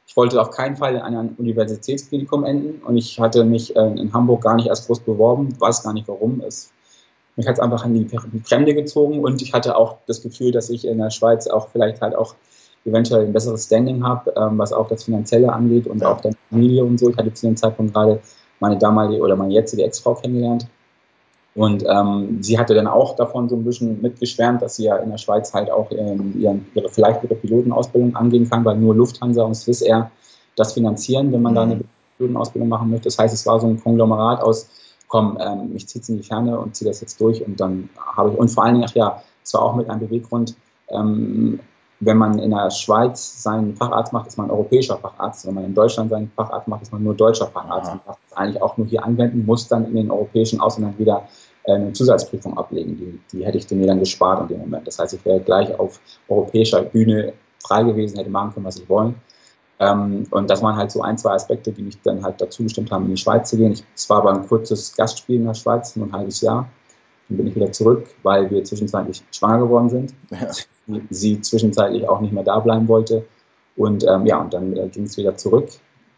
ich 0.05 0.15
wollte 0.15 0.41
auf 0.41 0.51
keinen 0.51 0.75
Fall 0.75 0.95
in 0.95 1.01
einem 1.01 1.35
Universitätsklinikum 1.37 2.43
enden 2.43 2.81
und 2.83 2.97
ich 2.97 3.19
hatte 3.19 3.43
mich 3.43 3.75
äh, 3.75 3.79
in 3.79 4.13
Hamburg 4.13 4.43
gar 4.43 4.55
nicht 4.55 4.67
erst 4.67 4.87
groß 4.87 5.01
beworben, 5.01 5.49
weiß 5.59 5.83
gar 5.83 5.93
nicht 5.93 6.07
warum. 6.07 6.41
Es, 6.41 6.71
mich 7.35 7.47
hat 7.47 7.55
es 7.55 7.59
einfach 7.59 7.85
in 7.85 7.93
die, 7.93 8.41
Fremde 8.43 8.73
gezogen 8.73 9.23
und 9.23 9.41
ich 9.41 9.53
hatte 9.53 9.75
auch 9.75 9.97
das 10.07 10.21
Gefühl, 10.21 10.51
dass 10.51 10.69
ich 10.69 10.85
in 10.85 10.99
der 10.99 11.09
Schweiz 11.09 11.47
auch 11.47 11.69
vielleicht 11.69 12.01
halt 12.01 12.15
auch 12.15 12.35
eventuell 12.85 13.25
ein 13.25 13.33
besseres 13.33 13.65
Standing 13.65 14.03
habe, 14.03 14.33
ähm, 14.35 14.57
was 14.57 14.73
auch 14.73 14.87
das 14.87 15.03
Finanzielle 15.03 15.51
angeht 15.51 15.87
und 15.87 16.03
auch 16.03 16.21
der 16.21 16.33
Familie 16.49 16.83
und 16.83 16.99
so. 16.99 17.09
Ich 17.09 17.17
hatte 17.17 17.33
zu 17.33 17.47
dem 17.47 17.55
Zeitpunkt 17.55 17.93
gerade 17.93 18.19
meine 18.59 18.77
damalige 18.77 19.21
oder 19.21 19.35
meine 19.35 19.53
jetzige 19.53 19.83
Ex-Frau 19.83 20.15
kennengelernt 20.15 20.67
und 21.55 21.83
ähm, 21.87 22.41
sie 22.41 22.57
hatte 22.57 22.73
dann 22.73 22.87
auch 22.87 23.15
davon 23.15 23.47
so 23.47 23.55
ein 23.55 23.63
bisschen 23.63 24.01
mitgeschwärmt, 24.01 24.61
dass 24.61 24.77
sie 24.77 24.85
ja 24.85 24.97
in 24.97 25.11
der 25.11 25.19
Schweiz 25.19 25.53
halt 25.53 25.69
auch 25.69 25.91
ähm, 25.91 26.33
ihren, 26.39 26.65
ihre, 26.73 26.89
vielleicht 26.89 27.23
ihre 27.23 27.35
Pilotenausbildung 27.35 28.15
angehen 28.15 28.49
kann, 28.49 28.65
weil 28.65 28.77
nur 28.77 28.95
Lufthansa 28.95 29.43
und 29.43 29.53
Swiss 29.53 29.81
Air 29.81 30.09
das 30.55 30.73
finanzieren, 30.73 31.31
wenn 31.31 31.43
man 31.43 31.53
mhm. 31.53 31.55
da 31.55 31.61
eine 31.63 31.83
Pilotenausbildung 32.17 32.69
machen 32.69 32.89
möchte. 32.89 33.05
Das 33.05 33.19
heißt, 33.19 33.33
es 33.33 33.45
war 33.45 33.59
so 33.59 33.67
ein 33.67 33.79
Konglomerat 33.79 34.41
aus, 34.41 34.67
komm, 35.07 35.37
ähm, 35.39 35.71
ich 35.75 35.87
ziehe 35.87 36.01
es 36.01 36.09
in 36.09 36.17
die 36.17 36.23
Ferne 36.23 36.59
und 36.59 36.75
ziehe 36.75 36.89
das 36.89 37.01
jetzt 37.01 37.21
durch 37.21 37.45
und 37.45 37.59
dann 37.59 37.89
habe 38.15 38.31
ich, 38.31 38.37
und 38.37 38.49
vor 38.49 38.63
allen 38.63 38.75
Dingen, 38.75 38.87
ach 38.89 38.95
ja, 38.95 39.21
es 39.43 39.53
war 39.53 39.61
auch 39.61 39.75
mit 39.75 39.89
einem 39.89 39.99
Beweggrund, 39.99 40.55
ähm, 40.89 41.59
wenn 42.05 42.17
man 42.17 42.39
in 42.39 42.51
der 42.51 42.69
Schweiz 42.71 43.43
seinen 43.43 43.75
Facharzt 43.75 44.13
macht, 44.13 44.27
ist 44.27 44.37
man 44.37 44.49
europäischer 44.49 44.97
Facharzt. 44.97 45.45
Wenn 45.45 45.53
man 45.53 45.65
in 45.65 45.73
Deutschland 45.73 46.09
seinen 46.09 46.31
Facharzt 46.35 46.67
macht, 46.67 46.81
ist 46.81 46.91
man 46.91 47.03
nur 47.03 47.13
deutscher 47.13 47.47
Facharzt. 47.47 47.87
Ja. 47.87 47.93
Und 47.93 48.01
das 48.05 48.17
eigentlich 48.35 48.61
auch 48.61 48.77
nur 48.77 48.87
hier 48.87 49.03
anwenden, 49.03 49.45
muss 49.45 49.67
dann 49.67 49.85
in 49.85 49.95
den 49.95 50.11
europäischen 50.11 50.59
Ausländern 50.59 50.97
wieder 50.97 51.27
äh, 51.63 51.73
eine 51.73 51.93
Zusatzprüfung 51.93 52.57
ablegen. 52.57 52.97
Die, 52.97 53.19
die 53.31 53.45
hätte 53.45 53.57
ich 53.57 53.69
mir 53.71 53.87
dann 53.87 53.99
gespart 53.99 54.41
in 54.41 54.47
dem 54.49 54.59
Moment. 54.59 54.87
Das 54.87 54.99
heißt, 54.99 55.13
ich 55.13 55.23
wäre 55.25 55.39
gleich 55.39 55.77
auf 55.79 55.99
europäischer 56.27 56.81
Bühne 56.81 57.33
frei 57.63 57.83
gewesen, 57.83 58.17
hätte 58.17 58.29
machen 58.29 58.53
können, 58.53 58.65
was 58.65 58.77
ich 58.77 58.89
wollen. 58.89 59.15
Ähm, 59.79 60.25
und 60.29 60.49
das 60.49 60.61
waren 60.61 60.75
halt 60.75 60.91
so 60.91 61.01
ein, 61.01 61.17
zwei 61.17 61.31
Aspekte, 61.31 61.71
die 61.71 61.81
mich 61.81 62.01
dann 62.01 62.23
halt 62.23 62.39
dazu 62.39 62.63
bestimmt 62.63 62.91
haben, 62.91 63.05
in 63.05 63.11
die 63.11 63.21
Schweiz 63.21 63.49
zu 63.49 63.57
gehen. 63.57 63.77
es 63.95 64.09
war 64.09 64.17
aber 64.17 64.33
ein 64.33 64.47
kurzes 64.47 64.95
Gastspiel 64.95 65.37
in 65.37 65.45
der 65.45 65.53
Schweiz, 65.53 65.95
nur 65.95 66.07
ein 66.07 66.13
halbes 66.13 66.41
Jahr. 66.41 66.67
Dann 67.29 67.37
bin 67.37 67.47
ich 67.47 67.55
wieder 67.55 67.71
zurück, 67.71 68.07
weil 68.23 68.49
wir 68.51 68.63
zwischenzeitlich 68.63 69.23
schwanger 69.31 69.59
geworden 69.59 69.89
sind. 69.89 70.13
Ja. 70.29 70.49
Sie 71.09 71.41
zwischenzeitlich 71.41 72.07
auch 72.07 72.21
nicht 72.21 72.33
mehr 72.33 72.43
da 72.43 72.59
bleiben 72.59 72.87
wollte. 72.87 73.25
Und 73.75 74.05
ähm, 74.07 74.25
ja, 74.25 74.39
und 74.39 74.53
dann 74.53 74.75
äh, 74.75 74.87
ging 74.89 75.03
es 75.03 75.17
wieder 75.17 75.35
zurück 75.35 75.69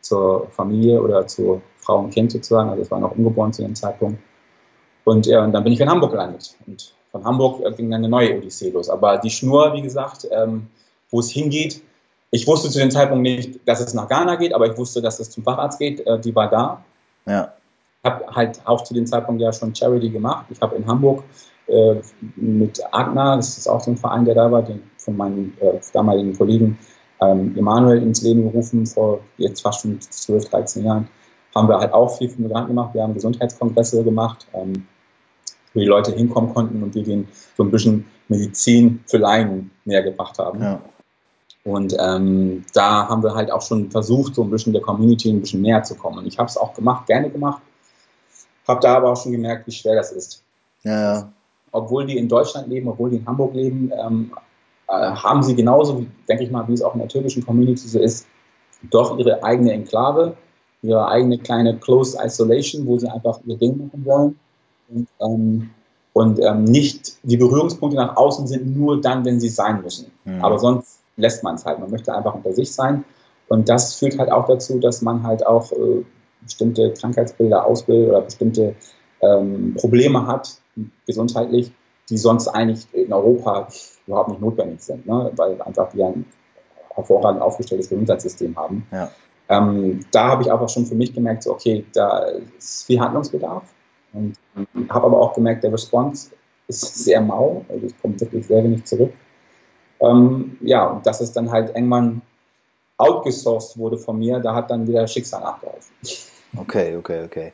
zur 0.01 0.47
Familie 0.51 1.01
oder 1.01 1.27
zur 1.27 1.61
Frau 1.77 1.99
und 1.99 2.11
Kind 2.11 2.31
sozusagen. 2.31 2.69
Also 2.69 2.81
es 2.81 2.91
war 2.91 2.99
noch 2.99 3.15
ungeboren 3.15 3.53
zu 3.53 3.61
dem 3.61 3.75
Zeitpunkt. 3.75 4.19
Und, 5.03 5.25
ja, 5.27 5.43
und 5.43 5.53
dann 5.53 5.63
bin 5.63 5.73
ich 5.73 5.79
in 5.79 5.89
Hamburg 5.89 6.11
gelandet. 6.11 6.55
Und 6.65 6.93
von 7.11 7.23
Hamburg 7.23 7.61
äh, 7.63 7.71
ging 7.71 7.89
dann 7.89 7.99
eine 7.99 8.09
neue 8.09 8.37
Odyssee 8.37 8.71
los. 8.71 8.89
Aber 8.89 9.17
die 9.17 9.29
Schnur, 9.29 9.73
wie 9.73 9.81
gesagt, 9.81 10.27
ähm, 10.31 10.67
wo 11.09 11.19
es 11.19 11.31
hingeht, 11.31 11.81
ich 12.31 12.47
wusste 12.47 12.69
zu 12.69 12.79
dem 12.79 12.91
Zeitpunkt 12.91 13.21
nicht, 13.21 13.59
dass 13.65 13.79
es 13.79 13.93
nach 13.93 14.09
Ghana 14.09 14.35
geht, 14.35 14.53
aber 14.53 14.67
ich 14.67 14.77
wusste, 14.77 15.01
dass 15.01 15.19
es 15.19 15.29
zum 15.29 15.43
Facharzt 15.43 15.79
geht. 15.79 16.05
Äh, 16.05 16.19
die 16.19 16.35
war 16.35 16.49
da. 16.49 16.83
Ja. 17.25 17.53
Ich 18.03 18.11
habe 18.11 18.35
halt 18.35 18.61
auch 18.65 18.83
zu 18.83 18.93
dem 18.93 19.07
Zeitpunkt 19.07 19.41
ja 19.41 19.53
schon 19.53 19.73
Charity 19.73 20.09
gemacht. 20.09 20.47
Ich 20.49 20.59
habe 20.61 20.75
in 20.75 20.85
Hamburg 20.85 21.23
äh, 21.67 21.95
mit 22.35 22.81
Agna, 22.91 23.35
das 23.35 23.57
ist 23.57 23.67
auch 23.67 23.81
so 23.81 23.91
ein 23.91 23.97
Verein, 23.97 24.25
der 24.25 24.35
da 24.35 24.51
war, 24.51 24.63
den 24.63 24.83
von 24.97 25.17
meinem 25.17 25.53
äh, 25.59 25.79
damaligen 25.93 26.35
Kollegen 26.37 26.77
ähm, 27.21 27.55
Emanuel 27.57 28.01
ins 28.01 28.21
Leben 28.21 28.43
gerufen, 28.43 28.85
vor 28.85 29.19
jetzt 29.37 29.61
fast 29.61 29.81
schon 29.81 29.99
12, 30.01 30.49
13 30.49 30.85
Jahren. 30.85 31.07
Haben 31.53 31.69
wir 31.69 31.79
halt 31.79 31.93
auch 31.93 32.17
viel 32.17 32.29
für 32.29 32.41
Migranten 32.41 32.69
gemacht. 32.69 32.93
Wir 32.93 33.03
haben 33.03 33.13
Gesundheitskongresse 33.13 34.03
gemacht, 34.03 34.47
ähm, 34.53 34.85
wo 35.73 35.79
die 35.79 35.85
Leute 35.85 36.11
hinkommen 36.11 36.53
konnten 36.53 36.83
und 36.83 36.93
wir 36.95 37.03
denen 37.03 37.29
so 37.55 37.63
ein 37.63 37.71
bisschen 37.71 38.05
Medizin 38.27 39.03
für 39.07 39.17
Laien 39.17 39.71
näher 39.85 40.03
gebracht 40.03 40.37
haben. 40.37 40.61
Ja. 40.61 40.81
Und 41.63 41.95
ähm, 41.99 42.63
da 42.73 43.07
haben 43.07 43.23
wir 43.23 43.33
halt 43.33 43.51
auch 43.51 43.61
schon 43.61 43.89
versucht, 43.89 44.35
so 44.35 44.43
ein 44.43 44.51
bisschen 44.51 44.73
der 44.73 44.81
Community 44.81 45.31
ein 45.31 45.41
bisschen 45.41 45.61
näher 45.61 45.81
zu 45.83 45.95
kommen. 45.95 46.19
Und 46.19 46.27
ich 46.27 46.37
habe 46.37 46.47
es 46.47 46.57
auch 46.57 46.73
gemacht, 46.73 47.07
gerne 47.07 47.29
gemacht. 47.29 47.61
Habe 48.67 48.81
da 48.81 48.97
aber 48.97 49.11
auch 49.11 49.21
schon 49.21 49.31
gemerkt, 49.31 49.65
wie 49.65 49.71
schwer 49.71 49.95
das 49.95 50.11
ist. 50.11 50.43
Ja, 50.83 51.01
ja. 51.01 51.31
Obwohl 51.75 52.05
die 52.05 52.17
in 52.17 52.29
Deutschland 52.29 52.69
leben, 52.69 52.87
obwohl 52.87 53.09
die 53.09 53.17
in 53.17 53.25
Hamburg 53.25 53.53
leben, 53.53 53.91
ähm, 54.01 54.31
äh, 54.87 54.93
haben 54.93 55.43
sie 55.43 55.55
genauso, 55.55 56.05
denke 56.29 56.43
ich 56.43 56.51
mal, 56.51 56.65
wie 56.67 56.73
es 56.73 56.81
auch 56.81 56.93
in 56.93 56.99
der 56.99 57.09
türkischen 57.09 57.45
Community 57.45 57.87
so 57.87 57.99
ist, 57.99 58.27
doch 58.89 59.17
ihre 59.17 59.43
eigene 59.43 59.73
Enklave, 59.73 60.37
ihre 60.81 61.07
eigene 61.07 61.37
kleine 61.37 61.77
Close 61.77 62.17
Isolation, 62.23 62.85
wo 62.87 62.97
sie 62.97 63.09
einfach 63.09 63.39
ihr 63.45 63.57
Ding 63.57 63.77
machen 63.77 64.05
wollen. 64.05 64.39
Und, 64.89 65.07
ähm, 65.19 65.69
und 66.13 66.39
ähm, 66.39 66.63
nicht 66.63 67.17
die 67.23 67.35
Berührungspunkte 67.35 67.97
nach 67.97 68.15
außen 68.15 68.47
sind 68.47 68.77
nur 68.77 69.01
dann, 69.01 69.25
wenn 69.25 69.39
sie 69.39 69.49
sein 69.49 69.81
müssen. 69.81 70.11
Mhm. 70.23 70.41
Aber 70.41 70.59
sonst 70.59 70.99
lässt 71.17 71.43
man 71.43 71.55
es 71.55 71.65
halt. 71.65 71.79
Man 71.79 71.91
möchte 71.91 72.15
einfach 72.15 72.35
unter 72.35 72.53
sich 72.53 72.71
sein. 72.71 73.03
Und 73.49 73.67
das 73.67 73.95
führt 73.95 74.17
halt 74.17 74.31
auch 74.31 74.45
dazu, 74.45 74.79
dass 74.79 75.01
man 75.01 75.23
halt 75.23 75.45
auch 75.45 75.71
äh, 75.71 76.05
bestimmte 76.41 76.93
Krankheitsbilder 76.93 77.65
ausbildet 77.65 78.09
oder 78.09 78.21
bestimmte 78.21 78.75
ähm, 79.25 79.75
Probleme 79.75 80.27
hat, 80.27 80.59
gesundheitlich, 81.05 81.71
die 82.09 82.17
sonst 82.17 82.47
eigentlich 82.47 82.87
in 82.93 83.11
Europa 83.11 83.67
überhaupt 84.05 84.29
nicht 84.29 84.41
notwendig 84.41 84.81
sind, 84.81 85.05
ne? 85.05 85.31
weil 85.35 85.61
einfach 85.61 85.93
wir 85.93 86.07
ein 86.07 86.25
hervorragend 86.93 87.41
aufgestelltes 87.41 87.89
Gesundheitssystem 87.89 88.55
haben. 88.55 88.85
Ja. 88.91 89.11
Ähm, 89.49 89.99
da 90.11 90.29
habe 90.29 90.43
ich 90.43 90.51
aber 90.51 90.67
schon 90.67 90.85
für 90.85 90.95
mich 90.95 91.13
gemerkt, 91.13 91.43
so, 91.43 91.51
okay, 91.51 91.85
da 91.93 92.19
ist 92.57 92.85
viel 92.85 92.99
Handlungsbedarf. 92.99 93.63
Und 94.13 94.35
ähm, 94.55 94.87
habe 94.89 95.05
aber 95.07 95.19
auch 95.19 95.33
gemerkt, 95.33 95.63
der 95.63 95.73
Response 95.73 96.31
ist 96.67 97.03
sehr 97.03 97.21
mau, 97.21 97.65
also 97.69 97.85
es 97.85 97.93
kommt 98.01 98.19
wirklich 98.21 98.47
sehr 98.47 98.63
wenig 98.63 98.85
zurück. 98.85 99.13
Ähm, 99.99 100.57
ja, 100.61 100.85
und 100.87 101.05
dass 101.05 101.21
es 101.21 101.31
dann 101.31 101.51
halt 101.51 101.75
irgendwann 101.75 102.21
outgesourced 102.97 103.77
wurde 103.77 103.97
von 103.97 104.17
mir, 104.17 104.39
da 104.39 104.55
hat 104.55 104.71
dann 104.71 104.87
wieder 104.87 105.07
Schicksal 105.07 105.41
nachgeholfen. 105.41 105.93
Okay, 106.57 106.95
okay, 106.95 107.25
okay. 107.25 107.53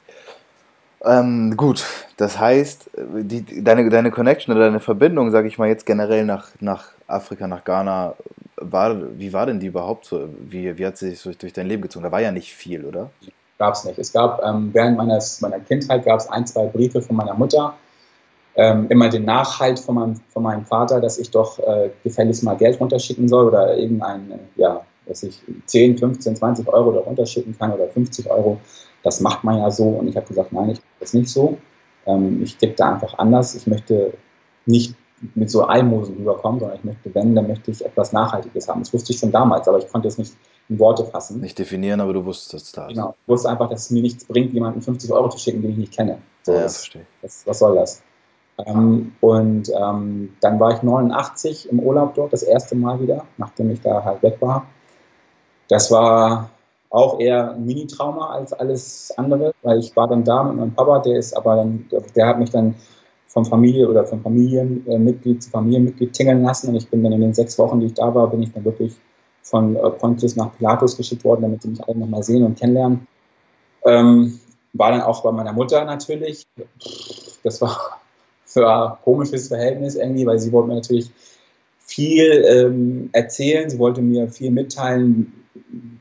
Ähm, 1.04 1.58
gut, 1.58 1.84
das 2.18 2.40
heißt, 2.40 2.92
die, 2.96 3.64
deine, 3.64 3.90
deine 3.90 4.12
Connection 4.12 4.54
oder 4.54 4.66
deine 4.66 4.80
Verbindung, 4.80 5.32
sage 5.32 5.48
ich 5.48 5.58
mal 5.58 5.68
jetzt 5.68 5.86
generell 5.86 6.26
nach, 6.26 6.50
nach 6.60 6.90
Afrika, 7.08 7.48
nach 7.48 7.64
Ghana, 7.64 8.14
war, 8.58 8.96
wie 9.18 9.34
war 9.34 9.48
denn 9.48 9.60
die 9.60 9.68
überhaupt 9.68 10.06
so? 10.06 10.30
Wie, 10.40 10.78
wie 10.78 10.86
hat 10.86 10.98
sie 10.98 11.10
sich 11.10 11.24
durch, 11.24 11.38
durch 11.38 11.54
dein 11.54 11.68
Leben 11.68 11.82
gezogen? 11.82 12.04
Da 12.04 12.12
war 12.12 12.22
ja 12.22 12.32
nicht 12.32 12.54
viel, 12.54 12.86
oder? 12.86 13.10
Gab 13.58 13.74
es 13.74 13.86
nicht. 13.86 13.98
Es 13.98 14.14
gab 14.14 14.44
ähm, 14.44 14.70
während 14.74 14.98
meines, 14.98 15.42
meiner 15.42 15.60
Kindheit 15.60 16.06
gab 16.06 16.20
es 16.20 16.30
ein, 16.30 16.46
zwei 16.46 16.68
Briefe 16.68 17.02
von 17.02 17.16
meiner 17.16 17.34
Mutter, 17.34 17.74
ähm, 18.56 18.88
immer 18.90 19.10
den 19.10 19.26
Nachhalt 19.26 19.80
von 19.80 19.96
meinem, 19.96 20.22
von 20.30 20.44
meinem 20.44 20.66
Vater, 20.66 21.02
dass 21.02 21.18
ich 21.18 21.32
doch 21.32 21.58
äh, 21.60 21.90
gefälligst 22.04 22.44
mal 22.44 22.58
Geld 22.58 22.80
runterschicken 22.80 23.28
soll 23.28 23.48
oder 23.48 23.76
irgendein, 23.76 24.40
ja, 24.56 24.82
dass 25.12 25.24
ich 25.24 25.42
10, 25.66 25.98
15, 25.98 26.38
20 26.38 26.68
Euro 26.70 26.94
da 26.94 27.02
runterschicken 27.02 27.58
kann 27.58 27.74
oder 27.74 27.88
50 27.88 28.32
Euro. 28.32 28.60
Das 29.04 29.20
macht 29.20 29.44
man 29.44 29.60
ja 29.60 29.70
so 29.70 29.84
und 29.84 30.08
ich 30.08 30.16
habe 30.16 30.26
gesagt, 30.26 30.54
nein, 30.54 30.70
ich 30.70 30.78
mache 30.78 31.00
das 31.02 31.14
nicht 31.14 31.30
so. 31.30 31.58
Ähm, 32.06 32.42
ich 32.42 32.56
ticke 32.56 32.76
da 32.76 32.94
einfach 32.94 33.18
anders. 33.18 33.56
Ich 33.56 33.68
möchte 33.68 34.14
nicht 34.66 34.96
mit 35.36 35.52
so 35.52 35.64
Almosen 35.64 36.16
rüberkommen, 36.16 36.60
sondern 36.60 36.78
ich 36.78 36.84
möchte, 36.84 37.14
wenn, 37.14 37.36
dann 37.36 37.48
möchte 37.48 37.72
ich 37.72 37.86
etwas 37.86 38.14
Nachhaltiges 38.14 38.68
haben. 38.68 38.80
Das 38.80 38.94
wusste 38.94 39.12
ich 39.12 39.20
schon 39.20 39.32
damals, 39.32 39.68
aber 39.68 39.78
ich 39.78 39.88
konnte 39.88 40.08
es 40.08 40.18
nicht 40.18 40.34
in 40.70 40.80
Worte 40.80 41.06
fassen. 41.06 41.42
Nicht 41.42 41.60
definieren, 41.60 42.00
aber 42.00 42.14
du 42.14 42.24
wusstest 42.26 42.66
es 42.68 42.72
da. 42.72 42.88
Genau. 42.88 43.16
Ich 43.22 43.28
wusste 43.28 43.50
einfach, 43.50 43.70
dass 43.70 43.86
es 43.86 43.92
mir 43.92 44.02
nichts 44.02 44.26
bringt, 44.26 44.54
jemanden 44.54 44.82
50 44.82 45.12
Euro 45.12 45.30
zu 45.30 45.38
schicken, 45.38 45.62
den 45.62 45.72
ich 45.72 45.78
nicht 45.78 45.94
kenne. 45.94 46.20
So, 46.44 46.54
ja, 46.54 46.62
das, 46.62 46.78
verstehe. 46.78 47.06
Das, 47.22 47.44
was 47.46 47.60
soll 47.60 47.76
das? 47.76 48.02
Ähm, 48.66 49.14
und 49.22 49.70
ähm, 49.70 50.34
dann 50.42 50.60
war 50.60 50.74
ich 50.74 50.84
89 50.84 51.70
im 51.70 51.80
Urlaub 51.80 52.16
dort, 52.16 52.34
das 52.34 52.44
erste 52.44 52.76
Mal 52.76 53.00
wieder, 53.00 53.26
nachdem 53.38 53.70
ich 53.72 53.82
da 53.82 54.04
halt 54.04 54.22
weg 54.24 54.38
war. 54.40 54.66
Das 55.72 55.90
war 55.90 56.50
auch 56.90 57.22
eher 57.22 57.54
ein 57.54 57.66
Mini-Trauma 57.66 58.32
als 58.32 58.52
alles 58.52 59.14
andere, 59.16 59.54
weil 59.64 59.80
ich 59.80 59.96
war 59.96 60.10
dann 60.10 60.26
da 60.26 60.44
mit 60.44 60.58
meinem 60.58 60.74
Papa, 60.74 61.00
der 61.00 61.18
ist 61.18 61.34
aber 61.34 61.56
dann, 61.56 61.90
der 62.14 62.28
hat 62.28 62.40
mich 62.40 62.50
dann 62.50 62.76
von 63.28 63.46
Familie 63.46 63.88
oder 63.88 64.04
von 64.04 64.22
Familienmitglied 64.22 65.42
zu 65.42 65.50
Familienmitglied 65.50 66.12
tingeln 66.12 66.44
lassen 66.44 66.68
und 66.68 66.76
ich 66.76 66.90
bin 66.90 67.02
dann 67.02 67.14
in 67.14 67.22
den 67.22 67.34
sechs 67.34 67.58
Wochen, 67.58 67.80
die 67.80 67.86
ich 67.86 67.94
da 67.94 68.14
war, 68.14 68.30
bin 68.30 68.44
ich 68.44 68.52
dann 68.52 68.66
wirklich 68.66 68.98
von 69.44 69.78
äh, 69.78 69.90
Pontius 69.92 70.36
nach 70.36 70.54
Pilatus 70.58 70.98
geschickt 70.98 71.24
worden, 71.24 71.44
damit 71.44 71.64
die 71.64 71.70
mich 71.70 71.88
alle 71.88 71.98
nochmal 71.98 72.24
sehen 72.24 72.44
und 72.44 72.60
kennenlernen. 72.60 73.08
Ähm, 73.86 74.42
war 74.74 74.92
dann 74.92 75.04
auch 75.04 75.24
bei 75.24 75.32
meiner 75.32 75.54
Mutter 75.54 75.86
natürlich. 75.86 76.46
Das 77.44 77.62
war 77.62 78.02
für 78.44 78.70
ein 78.70 78.98
komisches 79.06 79.48
Verhältnis 79.48 79.96
irgendwie, 79.96 80.26
weil 80.26 80.38
sie 80.38 80.52
wollte 80.52 80.68
mir 80.68 80.76
natürlich 80.76 81.10
viel 81.78 82.44
ähm, 82.46 83.10
erzählen, 83.14 83.70
sie 83.70 83.80
wollte 83.80 84.02
mir 84.02 84.28
viel 84.28 84.52
mitteilen, 84.52 85.41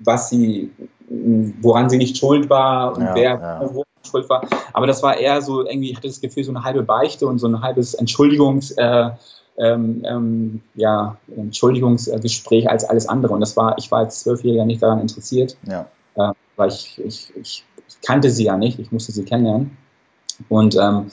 was 0.04 0.30
sie, 0.30 0.70
woran 1.08 1.88
sie 1.90 1.98
nicht 1.98 2.16
schuld 2.16 2.48
war 2.50 2.96
und 2.96 3.02
ja, 3.02 3.14
wer 3.14 3.30
ja. 3.40 3.70
wo 3.72 3.84
schuld 4.06 4.28
war. 4.28 4.46
Aber 4.72 4.86
das 4.86 5.02
war 5.02 5.18
eher 5.18 5.42
so, 5.42 5.66
irgendwie, 5.66 5.90
ich 5.90 5.96
hatte 5.96 6.08
das 6.08 6.20
Gefühl, 6.20 6.44
so 6.44 6.52
eine 6.52 6.64
halbe 6.64 6.82
Beichte 6.82 7.26
und 7.26 7.38
so 7.38 7.46
ein 7.46 7.60
halbes 7.62 7.94
Entschuldigungs, 7.94 8.72
äh, 8.72 9.10
ähm, 9.58 10.02
ähm, 10.06 10.60
ja, 10.74 11.16
Entschuldigungsgespräch 11.36 12.68
als 12.70 12.84
alles 12.84 13.08
andere. 13.08 13.34
Und 13.34 13.40
das 13.40 13.56
war, 13.56 13.76
ich 13.78 13.90
war 13.90 14.00
als 14.00 14.20
Zwölfjähriger 14.20 14.64
nicht 14.64 14.82
daran 14.82 15.00
interessiert, 15.00 15.56
ja. 15.66 15.86
äh, 16.16 16.32
weil 16.56 16.70
ich, 16.70 16.98
ich, 17.04 17.32
ich, 17.36 17.64
kannte 18.06 18.30
sie 18.30 18.44
ja 18.44 18.56
nicht, 18.56 18.78
ich 18.78 18.92
musste 18.92 19.12
sie 19.12 19.24
kennenlernen. 19.24 19.76
Und 20.48 20.74
ähm, 20.76 21.10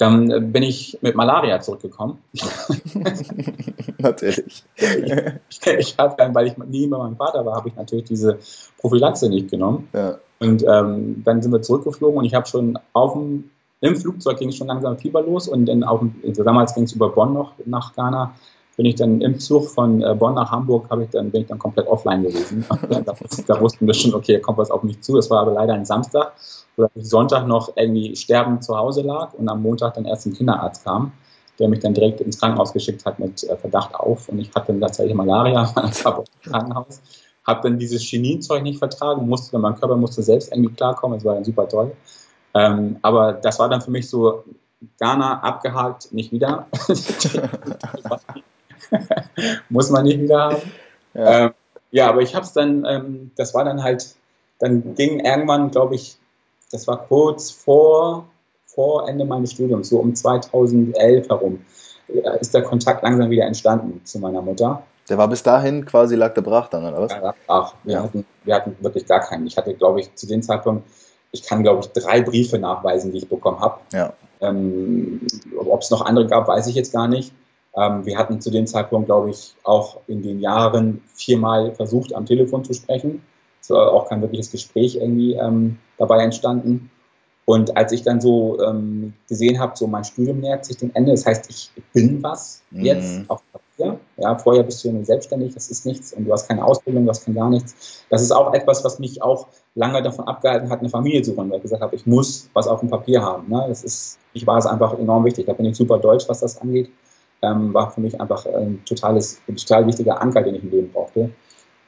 dann 0.00 0.50
bin 0.50 0.62
ich 0.62 0.98
mit 1.02 1.14
Malaria 1.14 1.60
zurückgekommen. 1.60 2.18
natürlich. 3.98 4.64
ich, 4.76 5.66
ich 5.66 5.98
habe 5.98 6.14
dann, 6.16 6.34
weil 6.34 6.46
ich 6.46 6.56
nie 6.56 6.86
bei 6.86 6.96
meinem 6.96 7.16
Vater 7.16 7.44
war, 7.44 7.56
habe 7.56 7.68
ich 7.68 7.76
natürlich 7.76 8.06
diese 8.06 8.38
Prophylaxe 8.78 9.28
nicht 9.28 9.50
genommen. 9.50 9.88
Ja. 9.92 10.18
Und 10.38 10.64
ähm, 10.66 11.22
dann 11.22 11.42
sind 11.42 11.52
wir 11.52 11.60
zurückgeflogen 11.60 12.18
und 12.18 12.24
ich 12.24 12.32
habe 12.32 12.46
schon 12.46 12.78
auf 12.94 13.12
dem, 13.12 13.50
im 13.82 13.94
Flugzeug 13.94 14.38
ging 14.38 14.48
es 14.48 14.56
schon 14.56 14.68
langsam 14.68 14.96
Fieber 14.96 15.20
los 15.20 15.48
und 15.48 15.66
dann 15.66 15.82
also 15.84 16.44
damals 16.44 16.74
ging 16.74 16.84
es 16.84 16.92
über 16.92 17.10
Bonn 17.10 17.34
noch 17.34 17.52
nach 17.66 17.94
Ghana. 17.94 18.34
Bin 18.80 18.86
ich 18.86 18.94
dann 18.94 19.20
im 19.20 19.38
Zug 19.38 19.68
von 19.68 20.02
äh, 20.02 20.14
Bonn 20.14 20.34
nach 20.34 20.50
Hamburg, 20.50 20.88
habe 20.88 21.04
ich 21.04 21.10
dann 21.10 21.30
bin 21.30 21.42
ich 21.42 21.48
dann 21.48 21.58
komplett 21.58 21.86
offline 21.86 22.22
gewesen. 22.22 22.64
da, 22.88 23.00
da 23.46 23.60
wussten 23.60 23.86
wir 23.86 23.92
schon, 23.92 24.14
okay, 24.14 24.40
kommt 24.40 24.56
was 24.56 24.70
auf 24.70 24.82
mich 24.82 25.02
zu. 25.02 25.18
Es 25.18 25.28
war 25.28 25.40
aber 25.40 25.52
leider 25.52 25.74
ein 25.74 25.84
Samstag 25.84 26.32
sodass 26.80 26.90
ich 26.94 27.08
Sonntag 27.08 27.46
noch 27.46 27.76
irgendwie 27.76 28.16
sterbend 28.16 28.64
zu 28.64 28.76
Hause 28.76 29.02
lag 29.02 29.34
und 29.34 29.48
am 29.48 29.62
Montag 29.62 29.94
dann 29.94 30.06
erst 30.06 30.26
ein 30.26 30.32
Kinderarzt 30.32 30.84
kam, 30.84 31.12
der 31.58 31.68
mich 31.68 31.80
dann 31.80 31.94
direkt 31.94 32.20
ins 32.20 32.38
Krankenhaus 32.38 32.72
geschickt 32.72 33.04
hat 33.04 33.18
mit 33.18 33.44
äh, 33.44 33.56
Verdacht 33.56 33.94
auf. 33.94 34.28
Und 34.28 34.38
ich 34.38 34.50
hatte 34.54 34.68
dann 34.68 34.80
tatsächlich 34.80 35.14
Malaria, 35.14 35.70
war 35.74 35.84
im 36.44 36.50
Krankenhaus. 36.50 37.02
Habe 37.46 37.68
dann 37.68 37.78
dieses 37.78 38.02
Chininzeug 38.02 38.62
nicht 38.62 38.78
vertragen, 38.78 39.28
musste 39.28 39.52
dann, 39.52 39.62
mein 39.62 39.74
Körper 39.74 39.96
musste 39.96 40.22
selbst 40.22 40.52
irgendwie 40.52 40.74
klarkommen, 40.74 41.18
es 41.18 41.24
war 41.24 41.34
dann 41.34 41.44
super 41.44 41.68
toll. 41.68 41.92
Ähm, 42.54 42.98
aber 43.02 43.32
das 43.32 43.58
war 43.58 43.68
dann 43.68 43.80
für 43.80 43.90
mich 43.90 44.08
so, 44.08 44.44
Ghana 44.98 45.40
abgehakt, 45.40 46.12
nicht 46.12 46.32
wieder. 46.32 46.66
Muss 49.68 49.90
man 49.90 50.04
nicht 50.04 50.20
wieder 50.20 50.40
haben. 50.40 50.72
Ja, 51.14 51.46
ähm, 51.46 51.50
ja 51.90 52.08
aber 52.08 52.20
ich 52.22 52.34
habe 52.34 52.44
es 52.44 52.52
dann, 52.52 52.84
ähm, 52.84 53.30
das 53.36 53.54
war 53.54 53.64
dann 53.64 53.82
halt, 53.82 54.14
dann 54.58 54.94
ging 54.94 55.20
irgendwann, 55.20 55.70
glaube 55.70 55.94
ich, 55.94 56.16
das 56.70 56.86
war 56.86 57.06
kurz 57.06 57.50
vor, 57.50 58.26
vor 58.66 59.08
Ende 59.08 59.24
meines 59.24 59.52
Studiums, 59.52 59.88
so 59.88 59.98
um 59.98 60.14
2011 60.14 61.28
herum, 61.28 61.64
äh, 62.08 62.40
ist 62.40 62.54
der 62.54 62.62
Kontakt 62.62 63.02
langsam 63.02 63.30
wieder 63.30 63.44
entstanden 63.44 64.00
zu 64.04 64.18
meiner 64.18 64.42
Mutter. 64.42 64.82
Der 65.08 65.18
war 65.18 65.26
bis 65.26 65.42
dahin 65.42 65.84
quasi, 65.84 66.14
lag 66.14 66.34
der 66.34 66.42
brach 66.42 66.68
dann, 66.68 66.84
oder 66.84 67.02
was? 67.02 67.12
Ja, 67.12 67.34
ach, 67.48 67.74
wir, 67.82 67.94
ja. 67.94 68.02
hatten, 68.04 68.24
wir 68.44 68.54
hatten 68.54 68.76
wirklich 68.80 69.06
gar 69.06 69.20
keinen. 69.20 69.46
Ich 69.46 69.56
hatte, 69.56 69.74
glaube 69.74 70.00
ich, 70.00 70.14
zu 70.14 70.28
dem 70.28 70.40
Zeitpunkt, 70.40 70.88
ich 71.32 71.42
kann, 71.42 71.62
glaube 71.64 71.80
ich, 71.80 71.90
drei 71.90 72.22
Briefe 72.22 72.58
nachweisen, 72.58 73.10
die 73.10 73.18
ich 73.18 73.28
bekommen 73.28 73.60
habe. 73.60 73.80
Ja. 73.92 74.12
Ähm, 74.40 75.20
Ob 75.58 75.80
es 75.80 75.90
noch 75.90 76.02
andere 76.02 76.26
gab, 76.26 76.46
weiß 76.46 76.68
ich 76.68 76.76
jetzt 76.76 76.92
gar 76.92 77.08
nicht. 77.08 77.32
Ähm, 77.76 78.04
wir 78.04 78.18
hatten 78.18 78.40
zu 78.40 78.50
dem 78.50 78.66
Zeitpunkt, 78.66 79.06
glaube 79.06 79.30
ich, 79.30 79.54
auch 79.62 80.00
in 80.06 80.22
den 80.22 80.40
Jahren 80.40 81.02
viermal 81.14 81.74
versucht, 81.74 82.14
am 82.14 82.26
Telefon 82.26 82.64
zu 82.64 82.72
sprechen. 82.74 83.22
Es 83.60 83.70
war 83.70 83.92
auch 83.92 84.08
kein 84.08 84.22
wirkliches 84.22 84.50
Gespräch 84.50 84.96
irgendwie 84.96 85.34
ähm, 85.34 85.78
dabei 85.98 86.22
entstanden. 86.22 86.90
Und 87.44 87.76
als 87.76 87.90
ich 87.92 88.02
dann 88.02 88.20
so 88.20 88.60
ähm, 88.62 89.12
gesehen 89.28 89.58
habe, 89.58 89.76
so 89.76 89.86
mein 89.86 90.04
Studium 90.04 90.38
nähert 90.38 90.64
sich 90.64 90.76
dem 90.76 90.92
Ende, 90.94 91.10
das 91.10 91.26
heißt, 91.26 91.50
ich 91.50 91.72
bin 91.92 92.22
was 92.22 92.62
mhm. 92.70 92.84
jetzt 92.84 93.28
auf 93.28 93.42
Papier. 93.52 93.98
Ja, 94.18 94.38
vorher 94.38 94.62
bist 94.62 94.84
du 94.84 94.88
ja 94.88 94.94
nur 94.94 95.04
selbstständig, 95.04 95.54
das 95.54 95.70
ist 95.70 95.84
nichts 95.84 96.12
und 96.12 96.26
du 96.26 96.32
hast 96.32 96.46
keine 96.46 96.64
Ausbildung, 96.64 97.04
du 97.04 97.10
hast 97.10 97.24
kein 97.24 97.34
gar 97.34 97.50
nichts. 97.50 98.04
Das 98.08 98.22
ist 98.22 98.30
auch 98.30 98.52
etwas, 98.54 98.84
was 98.84 98.98
mich 98.98 99.22
auch 99.22 99.48
lange 99.74 100.02
davon 100.02 100.26
abgehalten 100.28 100.70
hat, 100.70 100.80
eine 100.80 100.90
Familie 100.90 101.22
zu 101.22 101.34
gründen, 101.34 101.50
weil 101.50 101.58
ich 101.58 101.64
gesagt 101.64 101.82
habe, 101.82 101.96
ich 101.96 102.06
muss 102.06 102.48
was 102.52 102.68
auf 102.68 102.80
dem 102.80 102.90
Papier 102.90 103.22
haben. 103.22 103.48
Ne? 103.48 103.64
Das 103.68 103.82
ist, 103.82 104.18
ich 104.32 104.46
war 104.46 104.58
es 104.58 104.66
einfach 104.66 104.96
enorm 104.98 105.24
wichtig. 105.24 105.46
Da 105.46 105.52
bin 105.52 105.66
ich 105.66 105.76
super 105.76 105.98
deutsch, 105.98 106.28
was 106.28 106.40
das 106.40 106.60
angeht. 106.60 106.90
Ähm, 107.42 107.72
war 107.72 107.90
für 107.90 108.00
mich 108.00 108.20
einfach 108.20 108.44
ein 108.46 108.82
totales, 108.84 109.40
ein 109.48 109.56
total 109.56 109.86
wichtiger 109.86 110.20
Anker, 110.20 110.42
den 110.42 110.56
ich 110.56 110.62
im 110.62 110.70
Leben 110.70 110.92
brauchte. 110.92 111.30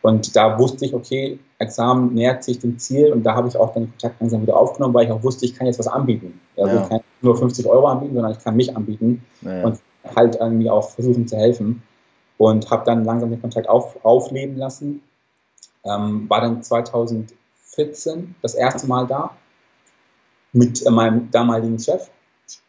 Und 0.02 0.34
da 0.34 0.58
wusste 0.58 0.84
ich, 0.84 0.94
okay, 0.94 1.38
Examen 1.58 2.12
nähert 2.12 2.42
sich 2.42 2.58
dem 2.58 2.78
Ziel 2.78 3.12
und 3.12 3.22
da 3.22 3.34
habe 3.36 3.48
ich 3.48 3.56
auch 3.56 3.72
den 3.72 3.88
Kontakt 3.88 4.20
langsam 4.20 4.42
wieder 4.42 4.56
aufgenommen, 4.56 4.94
weil 4.94 5.06
ich 5.06 5.12
auch 5.12 5.22
wusste, 5.22 5.44
ich 5.44 5.54
kann 5.54 5.66
jetzt 5.66 5.78
was 5.78 5.86
anbieten. 5.86 6.40
Also 6.56 6.74
ja. 6.74 6.82
ich 6.82 6.88
kann 6.88 7.00
nur 7.20 7.36
50 7.36 7.66
Euro 7.66 7.86
anbieten, 7.86 8.14
sondern 8.14 8.32
ich 8.32 8.40
kann 8.40 8.56
mich 8.56 8.76
anbieten 8.76 9.24
ja. 9.42 9.64
und 9.64 9.78
halt 10.16 10.36
irgendwie 10.36 10.68
auch 10.68 10.90
versuchen 10.90 11.26
zu 11.28 11.36
helfen. 11.36 11.82
Und 12.38 12.68
habe 12.70 12.84
dann 12.84 13.04
langsam 13.04 13.30
den 13.30 13.40
Kontakt 13.40 13.68
auf, 13.68 14.04
aufleben 14.04 14.56
lassen. 14.56 15.02
Ähm, 15.84 16.28
war 16.28 16.40
dann 16.40 16.62
2014 16.62 18.34
das 18.42 18.54
erste 18.54 18.88
Mal 18.88 19.06
da 19.06 19.36
mit 20.52 20.84
äh, 20.84 20.90
meinem 20.90 21.30
damaligen 21.30 21.78
Chef, 21.78 22.10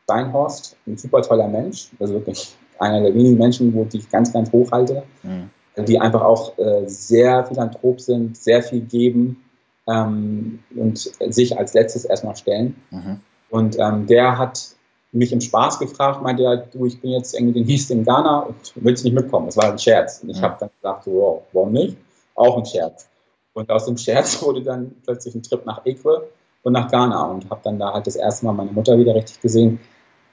Steinhorst, 0.04 0.78
ein 0.86 0.98
super 0.98 1.22
toller 1.24 1.48
Mensch, 1.48 1.90
also 2.00 2.14
wirklich 2.14 2.56
einer 2.84 3.02
der 3.02 3.16
wenigen 3.16 3.38
Menschen, 3.38 3.74
wo 3.74 3.88
ich 3.92 4.10
ganz, 4.10 4.32
ganz 4.32 4.52
hoch 4.52 4.72
halte. 4.72 5.04
Mhm 5.24 5.50
die 5.78 6.00
einfach 6.00 6.22
auch 6.22 6.58
äh, 6.58 6.88
sehr 6.88 7.46
philanthrop 7.46 8.00
sind, 8.00 8.38
sehr 8.38 8.62
viel 8.62 8.82
geben 8.82 9.44
ähm, 9.88 10.60
und 10.76 10.98
sich 10.98 11.58
als 11.58 11.74
letztes 11.74 12.06
erstmal 12.06 12.36
stellen. 12.36 12.76
Mhm. 12.92 13.20
Und 13.50 13.78
ähm, 13.80 14.06
der 14.08 14.38
hat 14.38 14.76
mich 15.12 15.32
im 15.32 15.42
Spaß 15.42 15.80
gefragt, 15.80 16.22
meinte 16.22 16.44
er, 16.44 16.58
du, 16.58 16.86
ich 16.86 17.00
bin 17.02 17.12
jetzt 17.12 17.34
irgendwie 17.34 17.60
den 17.60 17.68
nächsten 17.68 17.94
in 17.94 18.04
Ghana 18.04 18.40
und 18.40 18.56
willst 18.76 19.04
nicht 19.04 19.14
mitkommen? 19.14 19.48
Das 19.48 19.58
war 19.58 19.72
ein 19.72 19.78
Scherz. 19.78 20.22
Und 20.24 20.30
ich 20.30 20.38
mhm. 20.38 20.44
habe 20.44 20.58
dann 20.60 20.70
gesagt, 20.76 21.08
wow, 21.08 21.42
warum 21.52 21.72
nicht? 21.72 21.98
Auch 22.36 22.58
ein 22.58 22.66
Scherz. 22.66 23.10
Und 23.54 23.70
aus 23.70 23.86
dem 23.86 23.98
Scherz 23.98 24.42
wurde 24.44 24.62
dann 24.62 24.96
plötzlich 25.04 25.36
ein 25.36 25.44
Trip 25.44 25.66
nach 25.66 25.86
Eque 25.86 26.28
und 26.64 26.74
nach 26.74 26.90
Ghana 26.90 27.26
und 27.26 27.50
habe 27.50 27.62
dann 27.64 27.78
da 27.78 27.94
halt 27.94 28.08
das 28.08 28.16
erste 28.16 28.46
Mal 28.46 28.54
meine 28.54 28.72
Mutter 28.72 28.98
wieder 28.98 29.14
richtig 29.16 29.42
gesehen. 29.42 29.80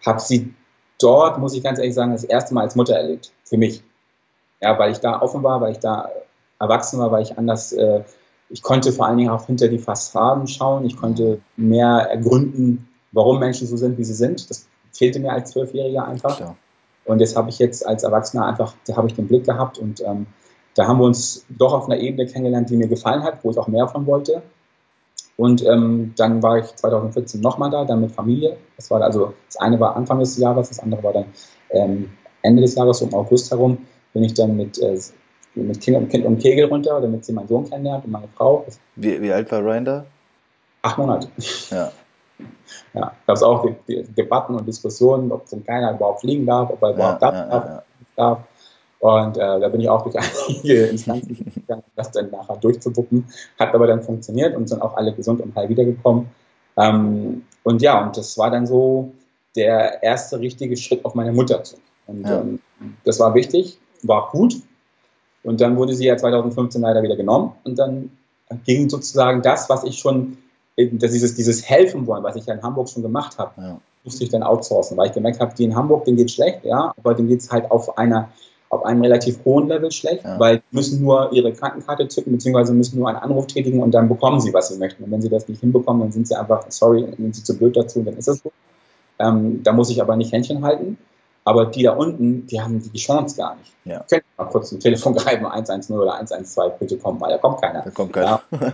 Habe 0.05 0.21
sie 0.21 0.55
dort, 1.01 1.39
muss 1.39 1.55
ich 1.55 1.63
ganz 1.63 1.79
ehrlich 1.79 1.95
sagen, 1.95 2.13
das 2.13 2.25
erste 2.25 2.55
Mal 2.55 2.63
als 2.63 2.77
Mutter 2.77 2.95
erlebt. 2.95 3.33
Für 3.45 3.57
mich. 3.57 3.83
Ja, 4.61 4.79
weil 4.79 4.93
ich 4.93 4.99
da 4.99 5.21
offen 5.21 5.43
war, 5.43 5.61
weil 5.61 5.73
ich 5.73 5.79
da 5.79 6.11
erwachsen 6.59 6.99
war, 7.01 7.11
weil 7.11 7.23
ich 7.23 7.37
anders, 7.39 7.73
äh, 7.73 8.03
ich 8.51 8.63
konnte 8.63 8.93
vor 8.93 9.07
allen 9.07 9.17
Dingen 9.17 9.31
auch 9.31 9.47
hinter 9.47 9.69
die 9.69 9.79
Fassaden 9.79 10.47
schauen. 10.47 10.85
Ich 10.85 10.97
konnte 10.97 11.41
mehr 11.57 12.09
ergründen, 12.11 12.89
warum 13.13 13.39
Menschen 13.39 13.67
so 13.67 13.77
sind, 13.77 13.97
wie 13.99 14.05
sie 14.05 14.15
sind. 14.15 14.51
Das 14.51 14.69
fehlte 14.93 15.21
mir 15.21 15.33
als 15.33 15.53
Zwölfjähriger 15.53 16.07
einfach. 16.07 16.37
Klar. 16.37 16.57
Und 17.05 17.21
das 17.21 17.35
habe 17.35 17.49
ich 17.49 17.59
jetzt 17.59 17.87
als 17.87 18.03
Erwachsener 18.03 18.47
einfach, 18.47 18.75
da 18.87 18.97
habe 18.97 19.09
ich 19.09 19.15
den 19.15 19.27
Blick 19.27 19.45
gehabt 19.45 19.79
und 19.79 20.01
ähm, 20.03 20.27
da 20.75 20.87
haben 20.87 20.99
wir 20.99 21.05
uns 21.05 21.45
doch 21.49 21.73
auf 21.73 21.87
einer 21.87 21.99
Ebene 21.99 22.27
kennengelernt, 22.27 22.71
die 22.71 22.77
mir 22.77 22.89
gefallen 22.89 23.25
hat, 23.25 23.43
wo 23.43 23.51
ich 23.51 23.59
auch 23.59 23.67
mehr 23.67 23.89
von 23.89 24.07
wollte. 24.07 24.43
Und 25.41 25.65
ähm, 25.65 26.13
dann 26.19 26.43
war 26.43 26.59
ich 26.59 26.67
2014 26.67 27.41
nochmal 27.41 27.71
da, 27.71 27.87
dann 27.87 28.03
mit 28.03 28.13
Familie. 28.13 28.59
Das 28.77 28.91
war 28.91 29.01
also 29.01 29.33
das 29.47 29.57
eine 29.57 29.81
war 29.81 29.97
Anfang 29.97 30.19
des 30.19 30.37
Jahres, 30.37 30.69
das 30.69 30.81
andere 30.81 31.03
war 31.03 31.15
dann 31.15 31.25
ähm, 31.71 32.11
Ende 32.43 32.61
des 32.61 32.75
Jahres, 32.75 32.99
so 32.99 33.07
im 33.07 33.15
August 33.15 33.51
herum 33.51 33.79
bin 34.13 34.23
ich 34.23 34.35
dann 34.35 34.55
mit, 34.55 34.79
äh, 34.83 34.99
mit 35.55 35.81
kind, 35.81 35.97
und 35.97 36.11
kind 36.11 36.27
und 36.27 36.41
Kegel 36.41 36.67
runter, 36.67 37.01
damit 37.01 37.25
sie 37.25 37.33
meinen 37.33 37.49
Sohn 37.49 37.67
kennenlernt 37.67 38.05
und 38.05 38.11
meine 38.11 38.29
Frau. 38.37 38.67
Wie, 38.97 39.23
wie 39.23 39.33
alt 39.33 39.51
war 39.51 39.65
Ryan 39.65 39.85
da? 39.87 40.05
Acht 40.83 40.99
Monate. 40.99 41.29
Ja. 41.71 41.91
Ja, 42.95 43.13
gab 43.27 43.37
es 43.37 43.43
auch 43.43 43.67
die, 43.87 44.03
die 44.03 44.15
Debatten 44.15 44.55
und 44.55 44.67
Diskussionen, 44.67 45.31
ob 45.31 45.47
so 45.47 45.57
ein 45.57 45.65
Kleiner 45.65 45.93
überhaupt 45.93 46.21
fliegen 46.21 46.47
darf, 46.47 46.71
ob 46.71 46.83
er 46.83 46.95
überhaupt 46.95 47.21
ja, 47.21 47.31
darf, 47.31 47.35
ja, 47.35 47.75
ja. 47.75 47.83
darf. 48.17 48.39
Und 49.01 49.39
äh, 49.39 49.61
da 49.61 49.69
bin 49.69 49.81
ich 49.81 49.89
auch 49.89 50.03
durch 50.03 50.15
einige 50.17 50.87
Instanzen 50.91 51.53
gegangen, 51.55 51.83
das 51.97 52.11
dann 52.13 52.31
nachher 52.31 52.57
durchzubucken. 52.57 53.25
Hat 53.59 53.75
aber 53.75 53.87
dann 53.87 54.03
funktioniert 54.03 54.55
und 54.55 54.69
sind 54.69 54.83
auch 54.83 54.97
alle 54.97 55.15
gesund 55.15 55.41
und 55.41 55.55
heil 55.57 55.69
wiedergekommen. 55.71 56.27
Ähm, 56.77 57.45
und 57.63 57.83
ja, 57.83 58.05
und 58.05 58.17
das 58.17 58.37
war 58.37 58.51
dann 58.51 58.67
so 58.67 59.13
der 59.57 60.03
erste 60.03 60.39
richtige 60.39 60.77
Schritt 60.77 61.05
auf 61.05 61.15
meine 61.15 61.33
Mutter 61.33 61.65
zu. 61.65 61.77
Und 62.07 62.27
ja. 62.27 62.41
ähm, 62.41 62.61
das 63.05 63.19
war 63.19 63.35
wichtig, 63.35 63.79
war 64.03 64.29
gut. 64.31 64.57
Und 65.43 65.63
dann 65.63 65.79
wurde 65.79 65.95
sie 65.95 66.05
ja 66.05 66.17
2015 66.19 66.83
leider 66.83 67.03
wieder 67.03 67.17
genommen. 67.17 67.53
Und 67.65 67.79
dann 67.79 68.11
ging 68.65 68.91
sozusagen 68.91 69.41
das, 69.41 69.71
was 69.71 69.85
ich 69.85 69.99
schon, 69.99 70.37
dieses, 70.77 71.35
dieses 71.35 71.69
Helfen 71.69 72.07
wollen, 72.07 72.23
was 72.23 72.37
ich 72.37 72.45
ja 72.45 72.55
in 72.55 72.63
Hamburg 72.63 72.91
schon 72.91 73.03
gemacht 73.03 73.39
habe, 73.39 73.53
ja. 73.57 73.81
musste 74.05 74.25
ich 74.25 74.31
dann 74.31 74.43
outsourcen, 74.43 74.97
weil 74.99 75.07
ich 75.07 75.13
gemerkt 75.15 75.41
habe, 75.41 75.55
die 75.55 75.65
in 75.65 75.75
Hamburg, 75.75 76.05
denen 76.05 76.19
geht 76.19 76.31
schlecht, 76.31 76.65
ja, 76.65 76.93
aber 76.99 77.15
denen 77.15 77.29
geht 77.29 77.41
es 77.41 77.51
halt 77.51 77.71
auf 77.71 77.97
einer 77.97 78.31
auf 78.71 78.85
einem 78.85 79.03
relativ 79.03 79.45
hohen 79.45 79.69
Level 79.69 79.91
schlecht, 79.91 80.25
ja. 80.25 80.39
weil 80.39 80.59
die 80.59 80.77
müssen 80.77 81.03
nur 81.03 81.33
ihre 81.33 81.53
Krankenkarte 81.53 82.07
zücken, 82.09 82.33
beziehungsweise 82.33 82.73
müssen 82.73 82.99
nur 82.99 83.09
einen 83.09 83.19
Anruf 83.19 83.49
tätigen 83.49 83.83
und 83.83 83.93
dann 83.93 84.09
bekommen 84.09 84.41
sie, 84.41 84.55
was 84.55 84.69
sie 84.69 84.79
möchten. 84.79 85.05
Und 85.05 85.11
wenn 85.11 85.21
sie 85.21 85.29
das 85.29 85.49
nicht 85.49 85.61
hinbekommen, 85.61 86.03
dann 86.03 86.13
sind 86.13 86.29
sie 86.29 86.37
einfach, 86.37 86.65
sorry, 86.69 87.07
sind 87.19 87.35
sie 87.35 87.43
zu 87.43 87.59
blöd 87.59 87.77
dazu, 87.77 88.03
dann 88.03 88.17
ist 88.17 88.29
das 88.29 88.39
so. 88.39 88.53
Ähm, 89.19 89.63
da 89.65 89.73
muss 89.73 89.91
ich 89.91 90.01
aber 90.01 90.17
nicht 90.17 90.33
Händchen 90.33 90.65
halten. 90.65 90.97
Aber 91.45 91.67
die 91.67 91.83
da 91.83 91.93
unten, 91.93 92.47
die 92.47 92.61
haben 92.61 92.81
die 92.81 92.99
Chance 92.99 93.37
gar 93.37 93.57
nicht. 93.57 93.73
Ja. 93.85 94.05
Könnt 94.09 94.23
mal 94.37 94.45
kurz 94.45 94.73
ein 94.73 94.79
Telefon 94.79 95.15
greifen, 95.15 95.47
110 95.47 95.97
oder 95.97 96.15
112, 96.15 96.79
bitte 96.79 96.99
komm, 96.99 97.21
weil 97.21 97.31
da 97.31 97.39
kommt 97.39 97.61
keiner. 97.61 97.83
Da 97.83 97.91
kommt 97.91 98.13
keiner. 98.13 98.43
Ja. 98.51 98.73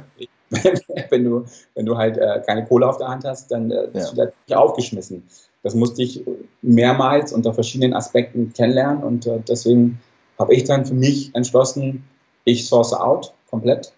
wenn, 1.11 1.25
du, 1.25 1.45
wenn 1.75 1.87
du 1.87 1.97
halt 1.97 2.19
äh, 2.19 2.43
keine 2.45 2.67
Kohle 2.67 2.89
auf 2.89 2.99
der 2.99 3.09
Hand 3.09 3.25
hast, 3.25 3.51
dann 3.51 3.71
äh, 3.71 3.89
bist 3.93 4.15
ja. 4.15 4.27
du 4.27 4.33
da 4.49 4.57
aufgeschmissen. 4.59 5.27
Das 5.67 5.75
musste 5.75 6.01
ich 6.01 6.23
mehrmals 6.63 7.33
unter 7.33 7.53
verschiedenen 7.53 7.93
Aspekten 7.93 8.53
kennenlernen 8.53 9.03
und 9.03 9.27
äh, 9.27 9.41
deswegen 9.49 10.01
habe 10.39 10.55
ich 10.55 10.63
dann 10.63 10.87
für 10.87 10.95
mich 10.95 11.35
entschlossen, 11.35 12.05
ich 12.45 12.69
source 12.69 12.93
out 12.93 13.35
komplett 13.51 13.93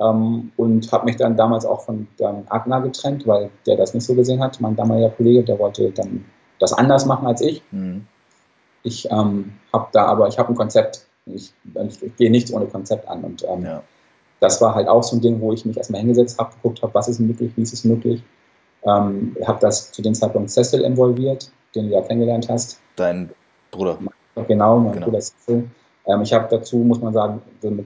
ähm, 0.00 0.50
und 0.56 0.90
habe 0.90 1.04
mich 1.04 1.14
dann 1.14 1.36
damals 1.36 1.64
auch 1.64 1.82
von 1.82 2.08
dem 2.18 2.42
Agna 2.48 2.80
getrennt, 2.80 3.28
weil 3.28 3.48
der 3.64 3.76
das 3.76 3.94
nicht 3.94 4.06
so 4.06 4.16
gesehen 4.16 4.42
hat. 4.42 4.60
Mein 4.60 4.74
damaliger 4.74 5.10
Kollege, 5.10 5.44
der 5.44 5.60
wollte 5.60 5.92
dann 5.92 6.24
das 6.58 6.72
anders 6.72 7.06
machen 7.06 7.28
als 7.28 7.42
ich. 7.42 7.62
Mhm. 7.70 8.04
Ich 8.82 9.08
ähm, 9.08 9.52
habe 9.72 9.86
da 9.92 10.06
aber, 10.06 10.26
ich 10.26 10.36
habe 10.36 10.48
ein 10.48 10.56
Konzept. 10.56 11.06
Ich, 11.26 11.52
ich, 11.74 12.02
ich, 12.02 12.16
gehe 12.16 12.32
nichts 12.32 12.52
ohne 12.52 12.66
Konzept 12.66 13.06
an. 13.06 13.22
Und 13.22 13.44
ähm, 13.48 13.62
ja. 13.62 13.84
das 14.40 14.60
war 14.60 14.74
halt 14.74 14.88
auch 14.88 15.04
so 15.04 15.16
ein 15.16 15.20
Ding, 15.20 15.40
wo 15.40 15.52
ich 15.52 15.64
mich 15.64 15.76
erstmal 15.76 16.00
hingesetzt 16.00 16.40
habe, 16.40 16.54
geguckt 16.56 16.82
habe, 16.82 16.92
was 16.94 17.06
ist 17.06 17.20
möglich, 17.20 17.52
wie 17.54 17.62
ist 17.62 17.72
es 17.72 17.84
möglich. 17.84 18.20
Ähm, 18.84 19.36
ich 19.38 19.46
habe 19.46 19.58
das 19.60 19.92
zu 19.92 20.02
dem 20.02 20.14
Zeitpunkt 20.14 20.50
Cecil 20.50 20.82
involviert, 20.82 21.50
den 21.74 21.88
du 21.88 21.94
ja 21.94 22.02
kennengelernt 22.02 22.48
hast. 22.48 22.80
Dein 22.96 23.30
Bruder. 23.70 23.98
Genau, 24.46 24.78
mein 24.78 24.92
genau. 24.92 25.06
Bruder 25.06 25.20
Cecil. 25.20 25.68
Ähm, 26.06 26.22
ich 26.22 26.32
habe 26.32 26.48
dazu, 26.50 26.78
muss 26.78 27.00
man 27.00 27.12
sagen, 27.12 27.42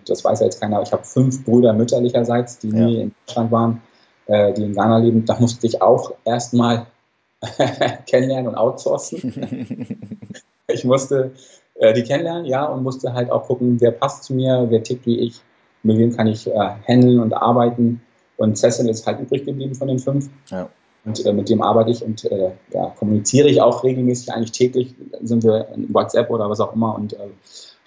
das 0.07 0.24
weiß 0.24 0.40
ja 0.40 0.46
jetzt 0.46 0.61
keiner, 0.61 0.81
ich 0.83 0.92
habe 0.92 1.05
fünf 1.05 1.44
Brüder 1.44 1.72
mütterlicherseits, 1.72 2.59
die 2.59 2.68
ja. 2.68 2.87
nie 2.87 3.00
in 3.02 3.14
Deutschland 3.26 3.50
waren, 3.50 3.83
äh, 4.26 4.52
die 4.52 4.64
in 4.64 4.74
Ghana 4.74 4.98
leben. 4.98 5.24
Da 5.24 5.38
musste 5.38 5.66
ich 5.66 5.83
auch 5.83 6.12
erstmal 6.24 6.87
kennenlernen 8.07 8.48
und 8.48 8.55
outsourcen. 8.55 9.98
ich 10.68 10.85
musste 10.85 11.33
äh, 11.74 11.92
die 11.92 12.05
kennenlernen, 12.05 12.44
ja, 12.44 12.64
und 12.64 12.85
musste 12.85 13.12
halt 13.12 13.31
auch 13.31 13.46
gucken, 13.46 13.81
wer 13.81 13.90
passt 13.90 14.24
zu 14.24 14.35
mir, 14.35 14.66
wer 14.68 14.83
tickt 14.83 15.05
wie 15.07 15.18
ich, 15.18 15.40
mit 15.83 15.98
wem 15.98 16.16
kann 16.16 16.28
ich 16.28 16.46
äh, 16.46 16.70
handeln 16.87 17.18
und 17.18 17.33
arbeiten. 17.33 18.00
Und 18.37 18.57
Cecil 18.57 18.88
ist 18.88 19.07
halt 19.07 19.20
übrig 19.20 19.44
geblieben 19.44 19.74
von 19.74 19.88
den 19.88 19.98
fünf. 19.98 20.31
Ja. 20.48 20.68
Und 21.05 21.25
äh, 21.27 21.33
mit 21.33 21.49
dem 21.49 21.62
arbeite 21.62 21.91
ich 21.91 22.05
und 22.05 22.25
äh, 22.25 22.53
ja, 22.73 22.87
kommuniziere 22.99 23.49
ich 23.49 23.61
auch 23.61 23.83
regelmäßig, 23.83 24.33
eigentlich 24.33 24.53
täglich 24.53 24.95
sind 25.21 25.43
wir 25.43 25.69
in 25.75 25.93
WhatsApp 25.93 26.31
oder 26.31 26.49
was 26.49 26.61
auch 26.61 26.75
immer 26.75 26.95
und 26.95 27.15
äh, 27.15 27.29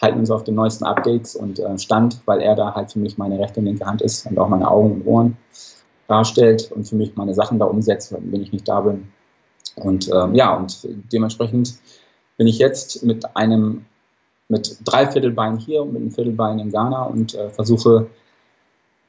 halten 0.02 0.20
uns 0.20 0.32
auf 0.32 0.44
den 0.44 0.56
neuesten 0.56 0.84
Updates 0.84 1.36
und 1.36 1.60
äh, 1.60 1.78
Stand, 1.78 2.22
weil 2.26 2.42
er 2.42 2.56
da 2.56 2.76
halt 2.76 2.92
für 2.92 3.00
mich 3.00 3.18
meine 3.18 3.40
rechte 3.40 3.62
und 3.62 3.68
linke 3.68 3.86
Hand 3.86 4.02
ist 4.02 4.26
und 4.26 4.38
auch 4.38 4.50
meine 4.50 4.70
Augen 4.70 4.92
und 4.92 5.08
Ohren 5.08 5.38
darstellt 6.08 6.72
und 6.72 6.88
für 6.88 6.96
mich 6.96 7.16
meine 7.16 7.34
Sachen 7.34 7.58
da 7.58 7.66
umsetzt, 7.66 8.14
wenn 8.14 8.42
ich 8.42 8.52
nicht 8.52 8.68
da 8.68 8.82
bin. 8.82 9.08
Und 9.76 10.10
ähm, 10.14 10.36
ja, 10.36 10.56
und 10.56 10.88
dementsprechend 11.12 11.76
bin 12.38 12.48
ich 12.48 12.60
jetzt 12.60 13.04
mit 13.04 13.36
einem, 13.36 13.86
mit 14.50 14.78
drei 14.84 15.10
Viertelbein 15.10 15.58
hier 15.58 15.82
und 15.82 15.94
mit 15.94 16.02
einem 16.02 16.12
Viertelbein 16.12 16.60
in 16.60 16.72
Ghana 16.72 17.04
und 17.04 17.34
äh, 17.34 17.50
versuche 17.50 18.08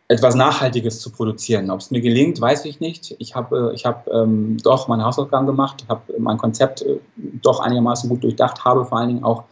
etwas 0.08 0.34
Nachhaltiges 0.34 1.00
zu 1.00 1.10
produzieren. 1.10 1.70
Ob 1.70 1.80
es 1.80 1.90
mir 1.90 2.00
gelingt, 2.00 2.40
weiß 2.40 2.64
ich 2.66 2.80
nicht. 2.80 3.16
Ich 3.18 3.34
habe 3.34 3.72
ich 3.74 3.86
hab, 3.86 4.06
ähm, 4.08 4.56
doch 4.62 4.88
meine 4.88 5.04
Hausaufgaben 5.04 5.46
gemacht, 5.46 5.84
habe 5.88 6.14
mein 6.18 6.38
Konzept 6.38 6.82
äh, 6.82 6.98
doch 7.16 7.60
einigermaßen 7.60 8.08
gut 8.08 8.22
durchdacht, 8.22 8.64
habe 8.64 8.84
vor 8.84 8.98
allen 8.98 9.08
Dingen 9.08 9.24
auch 9.24 9.44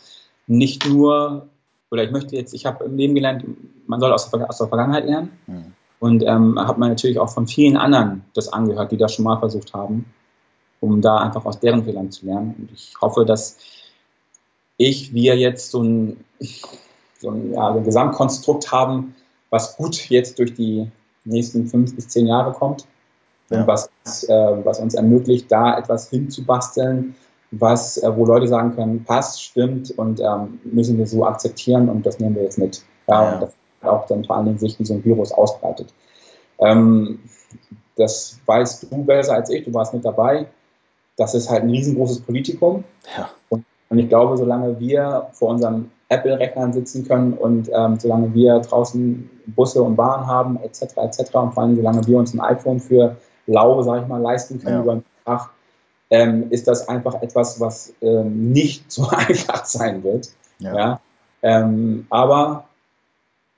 nicht 0.47 0.89
nur, 0.89 1.49
oder 1.91 2.05
ich 2.05 2.11
möchte 2.11 2.37
jetzt, 2.37 2.55
ich 2.55 2.67
habe 2.67 2.85
im 2.85 2.97
Leben 2.97 3.15
gelernt, 3.15 3.45
man 3.87 4.01
soll 4.01 4.13
aus 4.13 4.31
der, 4.31 4.49
aus 4.49 4.59
der 4.59 4.69
Vergangenheit 4.69 5.07
lernen. 5.07 5.33
Mhm. 5.47 5.73
Und 6.01 6.23
ähm, 6.23 6.59
habe 6.59 6.79
mir 6.79 6.89
natürlich 6.89 7.19
auch 7.19 7.31
von 7.31 7.47
vielen 7.47 7.77
anderen 7.77 8.25
das 8.35 8.53
angehört, 8.53 8.93
die 8.93 8.97
das 8.97 9.15
schon 9.15 9.25
mal 9.25 9.39
versucht 9.39 9.73
haben 9.73 10.05
um 10.85 11.01
da 11.01 11.17
einfach 11.17 11.45
aus 11.45 11.59
deren 11.61 11.85
Fehlern 11.85 12.11
zu 12.11 12.27
lernen. 12.27 12.55
Und 12.59 12.73
ich 12.73 12.95
hoffe, 13.01 13.25
dass 13.25 13.57
ich, 14.77 15.15
wir 15.15 15.37
jetzt 15.37 15.71
so 15.71 15.83
ein, 15.83 16.25
so 17.19 17.31
ein, 17.31 17.53
ja, 17.53 17.69
ein 17.69 17.85
Gesamtkonstrukt 17.85 18.71
haben, 18.71 19.15
was 19.55 19.77
gut 19.77 20.11
jetzt 20.11 20.37
durch 20.41 20.53
die 20.53 20.91
nächsten 21.25 21.69
fünf 21.69 21.95
bis 21.95 22.09
zehn 22.09 22.27
Jahre 22.27 22.53
kommt 22.53 22.89
ja. 23.51 23.61
und 23.61 23.69
was, 23.69 23.89
äh, 24.25 24.65
was 24.65 24.81
uns 24.81 24.95
ermöglicht, 24.95 25.51
da 25.51 25.79
etwas 25.79 26.11
hinzubasteln, 26.11 27.15
was, 27.53 27.99
äh, 27.99 28.17
wo 28.17 28.27
Leute 28.27 28.49
sagen 28.49 28.75
können, 28.75 29.05
passt, 29.05 29.41
stimmt 29.41 29.97
und 29.97 30.19
ähm, 30.19 30.59
müssen 30.65 30.99
wir 30.99 31.07
so 31.07 31.25
akzeptieren 31.25 31.89
und 31.89 32.05
das 32.05 32.19
nehmen 32.19 32.35
wir 32.35 32.43
jetzt 32.43 32.59
mit. 32.59 32.83
Ja, 33.07 33.23
ja. 33.23 33.35
Und 33.35 33.43
das 33.43 33.55
auch 33.83 34.07
dann 34.07 34.25
vor 34.25 34.37
allen 34.37 34.47
Dingen 34.47 34.59
sich 34.59 34.77
wie 34.81 34.85
so 34.85 34.95
ein 34.95 35.05
Virus 35.05 35.31
ausbreitet. 35.31 35.95
Ähm, 36.59 37.21
das 37.97 38.41
weißt 38.47 38.83
du 38.91 39.05
besser 39.05 39.35
als 39.35 39.51
ich, 39.51 39.65
du 39.65 39.73
warst 39.73 39.95
mit 39.95 40.05
dabei. 40.05 40.47
Das 41.17 41.35
ist 41.35 41.49
halt 41.49 41.63
ein 41.63 41.71
riesengroßes 41.71 42.23
Politikum. 42.23 42.83
Ja. 43.17 43.31
Und, 43.51 43.65
und 43.89 43.99
ich 44.01 44.09
glaube, 44.09 44.37
solange 44.37 44.81
wir 44.81 45.29
vor 45.33 45.51
unseren 45.51 45.93
Apple-Rechnern 46.15 46.73
sitzen 46.73 47.07
können 47.07 47.35
und 47.35 47.71
ähm, 47.73 47.99
solange 47.99 48.33
wir 48.35 48.61
draußen 48.61 49.31
Busse 49.47 49.83
und 49.83 49.97
Bahnen 49.97 50.27
haben, 50.27 50.59
etc., 50.63 50.97
etc., 50.97 51.35
und 51.35 51.53
vor 51.53 51.63
allem 51.63 51.77
solange 51.77 52.07
wir 52.07 52.19
uns 52.19 52.35
ein 52.35 52.41
iPhone 52.41 52.81
für 52.81 53.17
lau, 53.47 53.83
sage 53.83 54.03
ich 54.03 54.09
mal, 54.09 54.21
leisten 54.21 54.61
können 54.61 54.77
ja. 54.77 54.83
über 54.83 54.95
den 54.95 55.05
Tag, 55.25 55.51
ähm, 56.11 56.51
ist 56.51 56.69
das 56.69 56.89
einfach 56.89 57.21
etwas, 57.23 57.61
was 57.61 57.93
ähm, 58.01 58.53
nicht 58.53 58.91
so 58.91 59.09
einfach 59.11 59.65
sein 59.65 60.03
wird. 60.03 60.31
Ja. 60.59 60.77
ja? 60.77 61.01
Ähm, 61.43 62.07
aber 62.11 62.65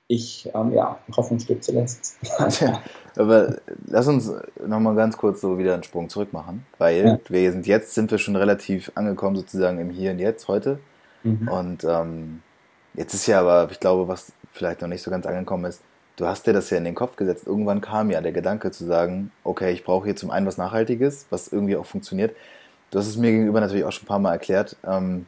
ich, 0.07 0.49
ähm, 0.53 0.73
ja, 0.73 0.97
Hoffnung 1.15 1.39
stirbt 1.39 1.63
zuletzt. 1.65 2.17
Aber 3.17 3.57
lass 3.87 4.07
uns 4.07 4.31
nochmal 4.65 4.95
ganz 4.95 5.17
kurz 5.17 5.41
so 5.41 5.57
wieder 5.57 5.73
einen 5.73 5.83
Sprung 5.83 6.07
zurück 6.07 6.33
machen, 6.33 6.65
weil 6.77 7.19
wir 7.27 7.51
sind 7.51 7.67
jetzt, 7.67 7.93
sind 7.93 8.11
wir 8.11 8.19
schon 8.19 8.35
relativ 8.35 8.91
angekommen 8.95 9.35
sozusagen 9.35 9.79
im 9.79 9.89
Hier 9.89 10.11
und 10.11 10.19
Jetzt 10.19 10.47
heute. 10.47 10.79
Mhm. 11.23 11.47
Und 11.47 11.83
ähm, 11.83 12.41
jetzt 12.97 13.13
ist 13.13 13.27
ja 13.27 13.39
aber, 13.39 13.69
ich 13.71 13.79
glaube, 13.79 14.09
was 14.09 14.33
vielleicht 14.51 14.81
noch 14.81 14.89
nicht 14.89 15.01
so 15.01 15.09
ganz 15.09 15.25
angekommen 15.25 15.65
ist, 15.65 15.81
du 16.17 16.25
hast 16.25 16.45
dir 16.45 16.53
das 16.53 16.69
ja 16.69 16.77
in 16.77 16.83
den 16.83 16.95
Kopf 16.95 17.15
gesetzt. 17.15 17.47
Irgendwann 17.47 17.79
kam 17.79 18.11
ja 18.11 18.19
der 18.19 18.33
Gedanke 18.33 18.71
zu 18.71 18.85
sagen, 18.85 19.31
okay, 19.45 19.71
ich 19.71 19.85
brauche 19.85 20.05
hier 20.05 20.15
zum 20.15 20.31
einen 20.31 20.45
was 20.45 20.57
Nachhaltiges, 20.57 21.27
was 21.29 21.47
irgendwie 21.47 21.77
auch 21.77 21.85
funktioniert. 21.85 22.35
Du 22.91 22.99
hast 22.99 23.07
es 23.07 23.17
mir 23.17 23.31
gegenüber 23.31 23.61
natürlich 23.61 23.85
auch 23.85 23.91
schon 23.91 24.03
ein 24.03 24.07
paar 24.07 24.19
Mal 24.19 24.33
erklärt. 24.33 24.75
Ähm, 24.85 25.27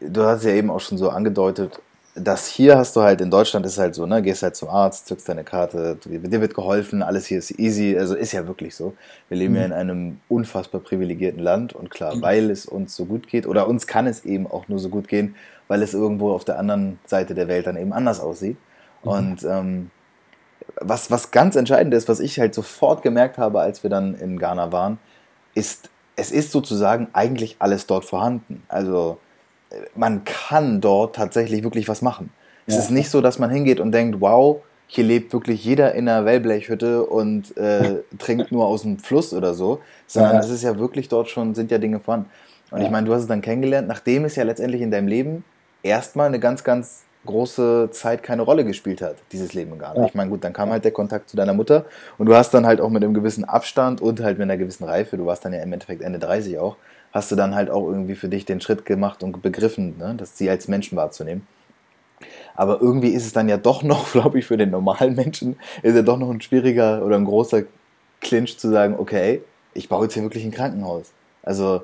du 0.00 0.24
hast 0.24 0.44
ja 0.44 0.52
eben 0.52 0.70
auch 0.70 0.80
schon 0.80 0.98
so 0.98 1.10
angedeutet, 1.10 1.80
das 2.22 2.46
hier 2.46 2.76
hast 2.76 2.96
du 2.96 3.02
halt 3.02 3.20
in 3.20 3.30
Deutschland 3.30 3.66
ist 3.66 3.78
halt 3.78 3.94
so, 3.94 4.06
ne, 4.06 4.22
gehst 4.22 4.42
halt 4.42 4.56
zum 4.56 4.68
Arzt, 4.68 5.06
zückst 5.06 5.28
deine 5.28 5.44
Karte, 5.44 5.96
dir 6.04 6.40
wird 6.40 6.54
geholfen, 6.54 7.02
alles 7.02 7.26
hier 7.26 7.38
ist 7.38 7.58
easy, 7.58 7.96
also 7.98 8.14
ist 8.14 8.32
ja 8.32 8.46
wirklich 8.46 8.74
so. 8.74 8.94
Wir 9.28 9.38
leben 9.38 9.54
mhm. 9.54 9.60
ja 9.60 9.66
in 9.66 9.72
einem 9.72 10.20
unfassbar 10.28 10.80
privilegierten 10.80 11.40
Land 11.40 11.72
und 11.72 11.90
klar, 11.90 12.16
mhm. 12.16 12.22
weil 12.22 12.50
es 12.50 12.66
uns 12.66 12.94
so 12.94 13.04
gut 13.04 13.28
geht 13.28 13.46
oder 13.46 13.68
uns 13.68 13.86
kann 13.86 14.06
es 14.06 14.24
eben 14.24 14.46
auch 14.46 14.68
nur 14.68 14.78
so 14.78 14.88
gut 14.88 15.08
gehen, 15.08 15.34
weil 15.68 15.82
es 15.82 15.94
irgendwo 15.94 16.32
auf 16.32 16.44
der 16.44 16.58
anderen 16.58 16.98
Seite 17.06 17.34
der 17.34 17.48
Welt 17.48 17.66
dann 17.66 17.76
eben 17.76 17.92
anders 17.92 18.20
aussieht. 18.20 18.56
Mhm. 19.04 19.10
Und 19.10 19.44
ähm, 19.44 19.90
was, 20.76 21.10
was 21.10 21.30
ganz 21.30 21.56
entscheidend 21.56 21.94
ist, 21.94 22.08
was 22.08 22.20
ich 22.20 22.38
halt 22.38 22.54
sofort 22.54 23.02
gemerkt 23.02 23.38
habe, 23.38 23.60
als 23.60 23.82
wir 23.82 23.90
dann 23.90 24.14
in 24.14 24.38
Ghana 24.38 24.72
waren, 24.72 24.98
ist, 25.54 25.90
es 26.16 26.30
ist 26.30 26.52
sozusagen 26.52 27.08
eigentlich 27.12 27.56
alles 27.58 27.86
dort 27.86 28.04
vorhanden. 28.04 28.62
Also 28.68 29.18
man 29.94 30.24
kann 30.24 30.80
dort 30.80 31.16
tatsächlich 31.16 31.62
wirklich 31.62 31.88
was 31.88 32.02
machen. 32.02 32.30
Ja. 32.66 32.76
Es 32.76 32.84
ist 32.84 32.90
nicht 32.90 33.10
so, 33.10 33.20
dass 33.20 33.38
man 33.38 33.50
hingeht 33.50 33.80
und 33.80 33.92
denkt, 33.92 34.20
wow, 34.20 34.62
hier 34.86 35.04
lebt 35.04 35.32
wirklich 35.32 35.64
jeder 35.64 35.94
in 35.94 36.08
einer 36.08 36.24
Wellblechhütte 36.24 37.04
und 37.04 37.56
äh, 37.56 38.02
trinkt 38.18 38.50
nur 38.50 38.66
aus 38.66 38.82
dem 38.82 38.98
Fluss 38.98 39.32
oder 39.32 39.54
so, 39.54 39.80
sondern 40.06 40.34
ja. 40.34 40.40
es 40.40 40.50
ist 40.50 40.62
ja 40.62 40.78
wirklich 40.78 41.08
dort 41.08 41.28
schon, 41.28 41.54
sind 41.54 41.70
ja 41.70 41.78
Dinge 41.78 42.00
vorhanden. 42.00 42.28
Und 42.70 42.80
ja. 42.80 42.86
ich 42.86 42.90
meine, 42.90 43.06
du 43.06 43.14
hast 43.14 43.22
es 43.22 43.28
dann 43.28 43.40
kennengelernt, 43.40 43.88
nachdem 43.88 44.24
es 44.24 44.36
ja 44.36 44.44
letztendlich 44.44 44.82
in 44.82 44.90
deinem 44.90 45.08
Leben 45.08 45.44
erstmal 45.82 46.26
eine 46.26 46.40
ganz, 46.40 46.64
ganz 46.64 47.04
große 47.26 47.90
Zeit 47.92 48.22
keine 48.22 48.42
Rolle 48.42 48.64
gespielt 48.64 49.02
hat, 49.02 49.16
dieses 49.32 49.52
Leben 49.52 49.78
gar 49.78 49.94
nicht. 49.94 50.08
Ich 50.08 50.14
meine, 50.14 50.30
gut, 50.30 50.42
dann 50.42 50.52
kam 50.52 50.70
halt 50.70 50.84
der 50.84 50.92
Kontakt 50.92 51.28
zu 51.28 51.36
deiner 51.36 51.52
Mutter 51.52 51.84
und 52.16 52.26
du 52.26 52.34
hast 52.34 52.54
dann 52.54 52.66
halt 52.66 52.80
auch 52.80 52.88
mit 52.88 53.04
einem 53.04 53.12
gewissen 53.12 53.44
Abstand 53.44 54.00
und 54.00 54.20
halt 54.20 54.38
mit 54.38 54.44
einer 54.44 54.56
gewissen 54.56 54.84
Reife, 54.84 55.18
du 55.18 55.26
warst 55.26 55.44
dann 55.44 55.52
ja 55.52 55.62
im 55.62 55.72
Endeffekt 55.72 56.02
Ende 56.02 56.18
30 56.18 56.58
auch, 56.58 56.76
hast 57.12 57.32
du 57.32 57.36
dann 57.36 57.54
halt 57.54 57.70
auch 57.70 57.88
irgendwie 57.88 58.14
für 58.14 58.28
dich 58.28 58.44
den 58.44 58.60
Schritt 58.60 58.84
gemacht 58.84 59.22
und 59.22 59.42
begriffen, 59.42 59.98
ne, 59.98 60.14
dass 60.16 60.38
sie 60.38 60.48
als 60.48 60.68
Menschen 60.68 60.96
wahrzunehmen. 60.96 61.46
Aber 62.54 62.80
irgendwie 62.80 63.08
ist 63.08 63.26
es 63.26 63.32
dann 63.32 63.48
ja 63.48 63.56
doch 63.56 63.82
noch, 63.92 64.12
glaube 64.12 64.38
ich, 64.38 64.46
für 64.46 64.56
den 64.56 64.70
normalen 64.70 65.14
Menschen, 65.14 65.56
ist 65.82 65.94
ja 65.94 66.02
doch 66.02 66.18
noch 66.18 66.30
ein 66.30 66.40
schwieriger 66.40 67.04
oder 67.04 67.16
ein 67.16 67.24
großer 67.24 67.62
Clinch 68.20 68.58
zu 68.58 68.68
sagen, 68.68 68.96
okay, 68.98 69.42
ich 69.74 69.88
baue 69.88 70.04
jetzt 70.04 70.14
hier 70.14 70.22
wirklich 70.22 70.44
ein 70.44 70.50
Krankenhaus. 70.50 71.12
Also 71.42 71.82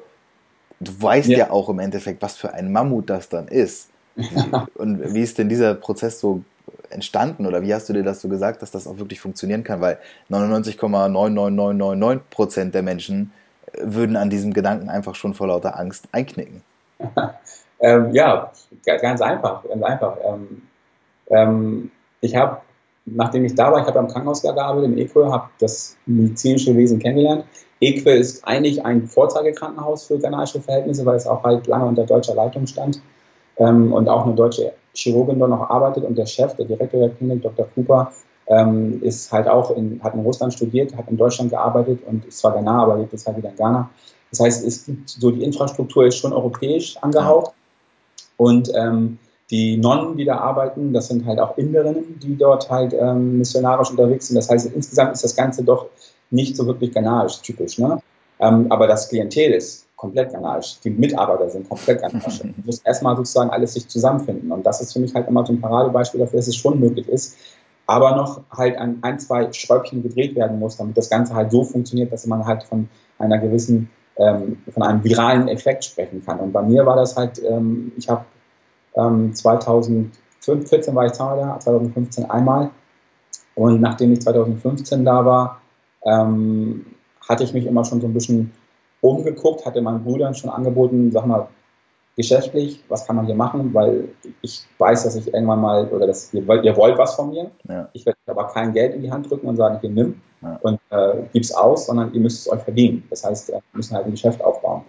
du 0.80 0.92
weißt 1.00 1.28
ja, 1.28 1.38
ja 1.38 1.50
auch 1.50 1.68
im 1.68 1.78
Endeffekt, 1.78 2.22
was 2.22 2.36
für 2.36 2.52
ein 2.52 2.72
Mammut 2.72 3.10
das 3.10 3.28
dann 3.28 3.48
ist. 3.48 3.90
Und 4.74 5.14
wie 5.14 5.22
ist 5.22 5.38
denn 5.38 5.48
dieser 5.48 5.74
Prozess 5.74 6.20
so 6.20 6.42
entstanden 6.90 7.46
oder 7.46 7.62
wie 7.62 7.74
hast 7.74 7.88
du 7.88 7.92
dir 7.92 8.02
das 8.02 8.20
so 8.20 8.28
gesagt, 8.28 8.62
dass 8.62 8.70
das 8.70 8.86
auch 8.86 8.98
wirklich 8.98 9.20
funktionieren 9.20 9.64
kann? 9.64 9.80
Weil 9.80 9.98
99,99999% 10.30 12.70
der 12.70 12.82
Menschen 12.82 13.32
würden 13.80 14.16
an 14.16 14.30
diesem 14.30 14.52
Gedanken 14.52 14.88
einfach 14.88 15.14
schon 15.14 15.34
vor 15.34 15.48
lauter 15.48 15.78
Angst 15.78 16.08
einknicken? 16.12 16.62
ähm, 17.80 18.12
ja, 18.12 18.52
ganz 18.84 19.20
einfach, 19.20 19.64
ganz 19.68 19.82
einfach. 19.82 20.16
Ähm, 20.24 20.62
ähm, 21.28 21.90
ich 22.20 22.36
habe, 22.36 22.58
nachdem 23.04 23.44
ich 23.44 23.54
da 23.54 23.72
war, 23.72 23.80
ich 23.80 23.86
habe 23.86 23.98
am 23.98 24.08
Krankenhaus 24.08 24.42
gearbeitet 24.42 24.90
in 24.90 24.98
Eque, 24.98 25.30
habe 25.30 25.48
das 25.58 25.96
medizinische 26.06 26.76
Wesen 26.76 26.98
kennengelernt. 26.98 27.44
Eque 27.80 28.10
ist 28.10 28.46
eigentlich 28.46 28.84
ein 28.84 29.06
Vorzeigekrankenhaus 29.06 30.06
für 30.06 30.18
ghanaische 30.18 30.60
Verhältnisse, 30.60 31.04
weil 31.04 31.16
es 31.16 31.26
auch 31.26 31.44
halt 31.44 31.66
lange 31.66 31.86
unter 31.86 32.06
deutscher 32.06 32.34
Leitung 32.34 32.66
stand 32.66 33.02
ähm, 33.58 33.92
und 33.92 34.08
auch 34.08 34.24
eine 34.24 34.34
deutsche 34.34 34.72
Chirurgin 34.94 35.38
dort 35.38 35.50
noch 35.50 35.68
arbeitet 35.68 36.04
und 36.04 36.16
der 36.16 36.26
Chef, 36.26 36.54
der 36.56 36.64
Direktor 36.64 37.00
der 37.00 37.10
Klinik, 37.10 37.42
Dr. 37.42 37.68
Cooper, 37.74 38.12
ähm, 38.48 39.02
ist 39.02 39.32
halt 39.32 39.48
auch 39.48 39.76
in, 39.76 40.00
hat 40.02 40.14
in 40.14 40.20
Russland 40.20 40.52
studiert, 40.52 40.96
hat 40.96 41.08
in 41.08 41.16
Deutschland 41.16 41.50
gearbeitet 41.50 42.00
und 42.06 42.24
ist 42.26 42.38
zwar 42.38 42.52
Ghana, 42.52 42.82
aber 42.82 42.96
lebt 42.96 43.12
jetzt 43.12 43.26
halt 43.26 43.36
wieder 43.36 43.50
in 43.50 43.56
Ghana. 43.56 43.90
Das 44.30 44.40
heißt, 44.40 44.66
es 44.66 44.86
gibt 44.86 45.08
so 45.08 45.30
die 45.30 45.42
Infrastruktur 45.42 46.06
ist 46.06 46.16
schon 46.16 46.32
europäisch 46.32 46.96
angehaucht. 46.98 47.52
Und 48.36 48.70
ähm, 48.74 49.18
die 49.50 49.76
Nonnen, 49.76 50.16
die 50.16 50.24
da 50.24 50.38
arbeiten, 50.38 50.92
das 50.92 51.08
sind 51.08 51.24
halt 51.24 51.38
auch 51.38 51.56
Inderinnen, 51.56 52.18
die 52.20 52.36
dort 52.36 52.68
halt 52.68 52.92
ähm, 52.92 53.38
missionarisch 53.38 53.90
unterwegs 53.90 54.26
sind. 54.26 54.36
Das 54.36 54.50
heißt, 54.50 54.72
insgesamt 54.74 55.12
ist 55.12 55.24
das 55.24 55.36
Ganze 55.36 55.62
doch 55.62 55.86
nicht 56.30 56.56
so 56.56 56.66
wirklich 56.66 56.92
ghanaisch 56.92 57.40
typisch. 57.42 57.78
Ne? 57.78 58.00
Ähm, 58.40 58.70
aber 58.70 58.86
das 58.86 59.08
Klientel 59.08 59.52
ist 59.52 59.86
komplett 59.94 60.32
ghanaisch. 60.32 60.80
Die 60.84 60.90
Mitarbeiter 60.90 61.48
sind 61.48 61.68
komplett 61.68 62.02
ghanaisch. 62.02 62.40
Du 62.42 62.52
musst 62.64 62.86
erstmal 62.86 63.16
sozusagen 63.16 63.50
alles 63.50 63.74
sich 63.74 63.88
zusammenfinden. 63.88 64.50
Und 64.50 64.66
das 64.66 64.80
ist 64.80 64.92
für 64.92 64.98
mich 64.98 65.14
halt 65.14 65.28
immer 65.28 65.46
so 65.46 65.52
ein 65.52 65.60
Paradebeispiel 65.60 66.20
dafür, 66.20 66.38
dass 66.38 66.48
es 66.48 66.56
schon 66.56 66.80
möglich 66.80 67.08
ist, 67.08 67.36
aber 67.86 68.16
noch 68.16 68.42
halt 68.50 68.76
an 68.78 68.98
ein, 69.02 69.18
zwei 69.18 69.52
Schräubchen 69.52 70.02
gedreht 70.02 70.34
werden 70.34 70.58
muss, 70.58 70.76
damit 70.76 70.96
das 70.96 71.08
Ganze 71.08 71.34
halt 71.34 71.52
so 71.52 71.64
funktioniert, 71.64 72.12
dass 72.12 72.26
man 72.26 72.44
halt 72.44 72.64
von 72.64 72.88
einer 73.18 73.38
gewissen, 73.38 73.90
ähm, 74.16 74.58
von 74.72 74.82
einem 74.82 75.04
viralen 75.04 75.48
Effekt 75.48 75.84
sprechen 75.84 76.24
kann. 76.24 76.40
Und 76.40 76.52
bei 76.52 76.62
mir 76.62 76.84
war 76.84 76.96
das 76.96 77.16
halt, 77.16 77.40
ähm, 77.44 77.92
ich 77.96 78.08
habe 78.08 78.24
ähm, 78.96 79.34
2014 79.34 80.94
war 80.94 81.06
ich 81.06 81.12
da, 81.12 81.58
2015 81.60 82.28
einmal. 82.30 82.70
Und 83.54 83.80
nachdem 83.80 84.12
ich 84.12 84.20
2015 84.20 85.04
da 85.04 85.24
war, 85.24 85.60
ähm, 86.04 86.86
hatte 87.28 87.44
ich 87.44 87.52
mich 87.52 87.66
immer 87.66 87.84
schon 87.84 88.00
so 88.00 88.06
ein 88.06 88.12
bisschen 88.12 88.52
umgeguckt, 89.00 89.64
hatte 89.64 89.80
meinen 89.80 90.04
Brüdern 90.04 90.34
schon 90.34 90.50
angeboten, 90.50 91.10
sag 91.12 91.26
mal, 91.26 91.48
geschäftlich, 92.16 92.82
was 92.88 93.06
kann 93.06 93.16
man 93.16 93.26
hier 93.26 93.34
machen, 93.34 93.74
weil 93.74 94.08
ich 94.40 94.64
weiß, 94.78 95.04
dass 95.04 95.16
ich 95.16 95.32
irgendwann 95.32 95.60
mal, 95.60 95.86
oder 95.88 96.06
dass 96.06 96.32
ihr, 96.32 96.42
ihr 96.64 96.76
wollt 96.76 96.96
was 96.96 97.14
von 97.14 97.30
mir, 97.30 97.50
ja. 97.68 97.88
ich 97.92 98.06
werde 98.06 98.18
aber 98.26 98.46
kein 98.48 98.72
Geld 98.72 98.94
in 98.94 99.02
die 99.02 99.10
Hand 99.10 99.30
drücken 99.30 99.46
und 99.46 99.56
sagen, 99.56 99.78
hier 99.80 99.90
nimm 99.90 100.20
ja. 100.40 100.58
und 100.62 100.80
äh, 100.90 101.22
gib's 101.32 101.52
aus, 101.52 101.86
sondern 101.86 102.12
ihr 102.14 102.20
müsst 102.20 102.46
es 102.46 102.52
euch 102.52 102.62
verdienen. 102.62 103.04
Das 103.10 103.22
heißt, 103.22 103.48
wir 103.48 103.60
müssen 103.74 103.94
halt 103.94 104.06
ein 104.06 104.12
Geschäft 104.12 104.42
aufbauen. 104.42 104.82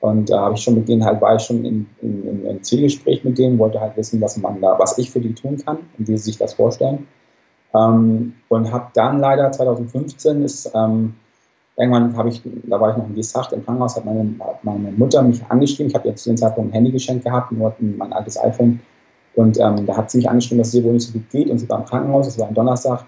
Und 0.00 0.28
da 0.28 0.36
äh, 0.36 0.38
habe 0.40 0.54
ich 0.54 0.62
schon 0.62 0.74
mit 0.74 0.88
denen 0.88 1.04
halt, 1.04 1.20
war 1.20 1.36
ich 1.36 1.42
schon 1.42 1.64
in, 1.64 1.86
in, 2.02 2.28
in, 2.28 2.46
in 2.46 2.62
Zielgespräch 2.62 3.24
mit 3.24 3.38
denen, 3.38 3.58
wollte 3.58 3.80
halt 3.80 3.96
wissen, 3.96 4.20
was 4.20 4.36
man 4.36 4.60
da, 4.60 4.78
was 4.78 4.98
ich 4.98 5.10
für 5.10 5.20
die 5.20 5.34
tun 5.34 5.56
kann 5.64 5.78
und 5.96 6.08
wie 6.08 6.16
sie 6.18 6.24
sich 6.24 6.38
das 6.38 6.54
vorstellen. 6.54 7.06
Ähm, 7.72 8.34
und 8.48 8.72
habe 8.72 8.90
dann 8.94 9.20
leider 9.20 9.50
2015 9.50 10.42
ist 10.42 10.72
ähm, 10.74 11.14
Irgendwann 11.76 12.16
habe 12.16 12.28
ich, 12.28 12.40
da 12.44 12.80
war 12.80 12.90
ich 12.92 12.96
noch 12.96 13.08
in 13.08 13.16
Gesacht 13.16 13.52
im 13.52 13.64
Krankenhaus, 13.64 13.96
hat 13.96 14.04
meine, 14.04 14.34
meine 14.62 14.92
Mutter 14.92 15.22
mich 15.22 15.44
angeschrieben. 15.48 15.88
Ich 15.88 15.94
habe 15.94 16.08
jetzt 16.08 16.22
zu 16.22 16.30
dem 16.30 16.36
Zeitpunkt 16.36 16.70
ein 16.70 16.74
Handy 16.74 16.92
geschenkt 16.92 17.24
gehabt, 17.24 17.50
nur 17.50 17.74
mein 17.80 18.12
altes 18.12 18.38
iPhone. 18.38 18.80
Und 19.34 19.58
ähm, 19.58 19.84
da 19.84 19.96
hat 19.96 20.10
sie 20.10 20.18
mich 20.18 20.28
angeschrieben, 20.28 20.58
dass 20.58 20.68
es 20.68 20.74
ihr 20.74 20.84
wohl 20.84 20.92
nicht 20.92 21.06
so 21.06 21.12
gut 21.12 21.28
geht. 21.30 21.50
Und 21.50 21.58
sie 21.58 21.68
war 21.68 21.80
im 21.80 21.84
Krankenhaus, 21.84 22.28
es 22.28 22.38
war 22.38 22.46
am 22.46 22.54
Donnerstag. 22.54 23.04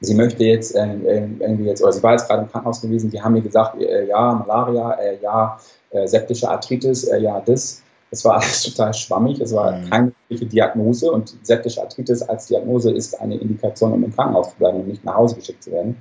Sie 0.00 0.14
möchte 0.14 0.44
jetzt 0.44 0.74
äh, 0.74 0.94
irgendwie 0.94 1.66
jetzt, 1.66 1.82
oder 1.82 1.92
sie 1.92 2.02
war 2.02 2.12
jetzt 2.12 2.28
gerade 2.28 2.42
im 2.42 2.48
Krankenhaus 2.48 2.82
gewesen. 2.82 3.10
Die 3.10 3.22
haben 3.22 3.34
mir 3.34 3.40
gesagt, 3.40 3.80
äh, 3.80 4.08
ja, 4.08 4.34
Malaria, 4.34 4.92
äh, 4.94 5.18
ja, 5.22 5.56
äh, 5.90 6.06
septische 6.06 6.48
Arthritis, 6.48 7.04
äh, 7.04 7.20
ja, 7.20 7.40
das. 7.40 7.82
Es 8.10 8.24
war 8.24 8.34
alles 8.34 8.62
total 8.74 8.92
schwammig. 8.94 9.40
Es 9.40 9.54
war 9.54 9.72
mhm. 9.72 9.90
keine 9.90 10.12
wirkliche 10.28 10.46
Diagnose. 10.50 11.12
Und 11.12 11.36
septische 11.42 11.80
Arthritis 11.80 12.22
als 12.22 12.46
Diagnose 12.46 12.90
ist 12.90 13.20
eine 13.20 13.36
Indikation, 13.36 13.92
um 13.92 14.02
im 14.02 14.14
Krankenhaus 14.14 14.50
zu 14.50 14.56
bleiben 14.56 14.80
und 14.80 14.88
nicht 14.88 15.04
nach 15.04 15.14
Hause 15.14 15.36
geschickt 15.36 15.62
zu 15.62 15.70
werden. 15.70 15.96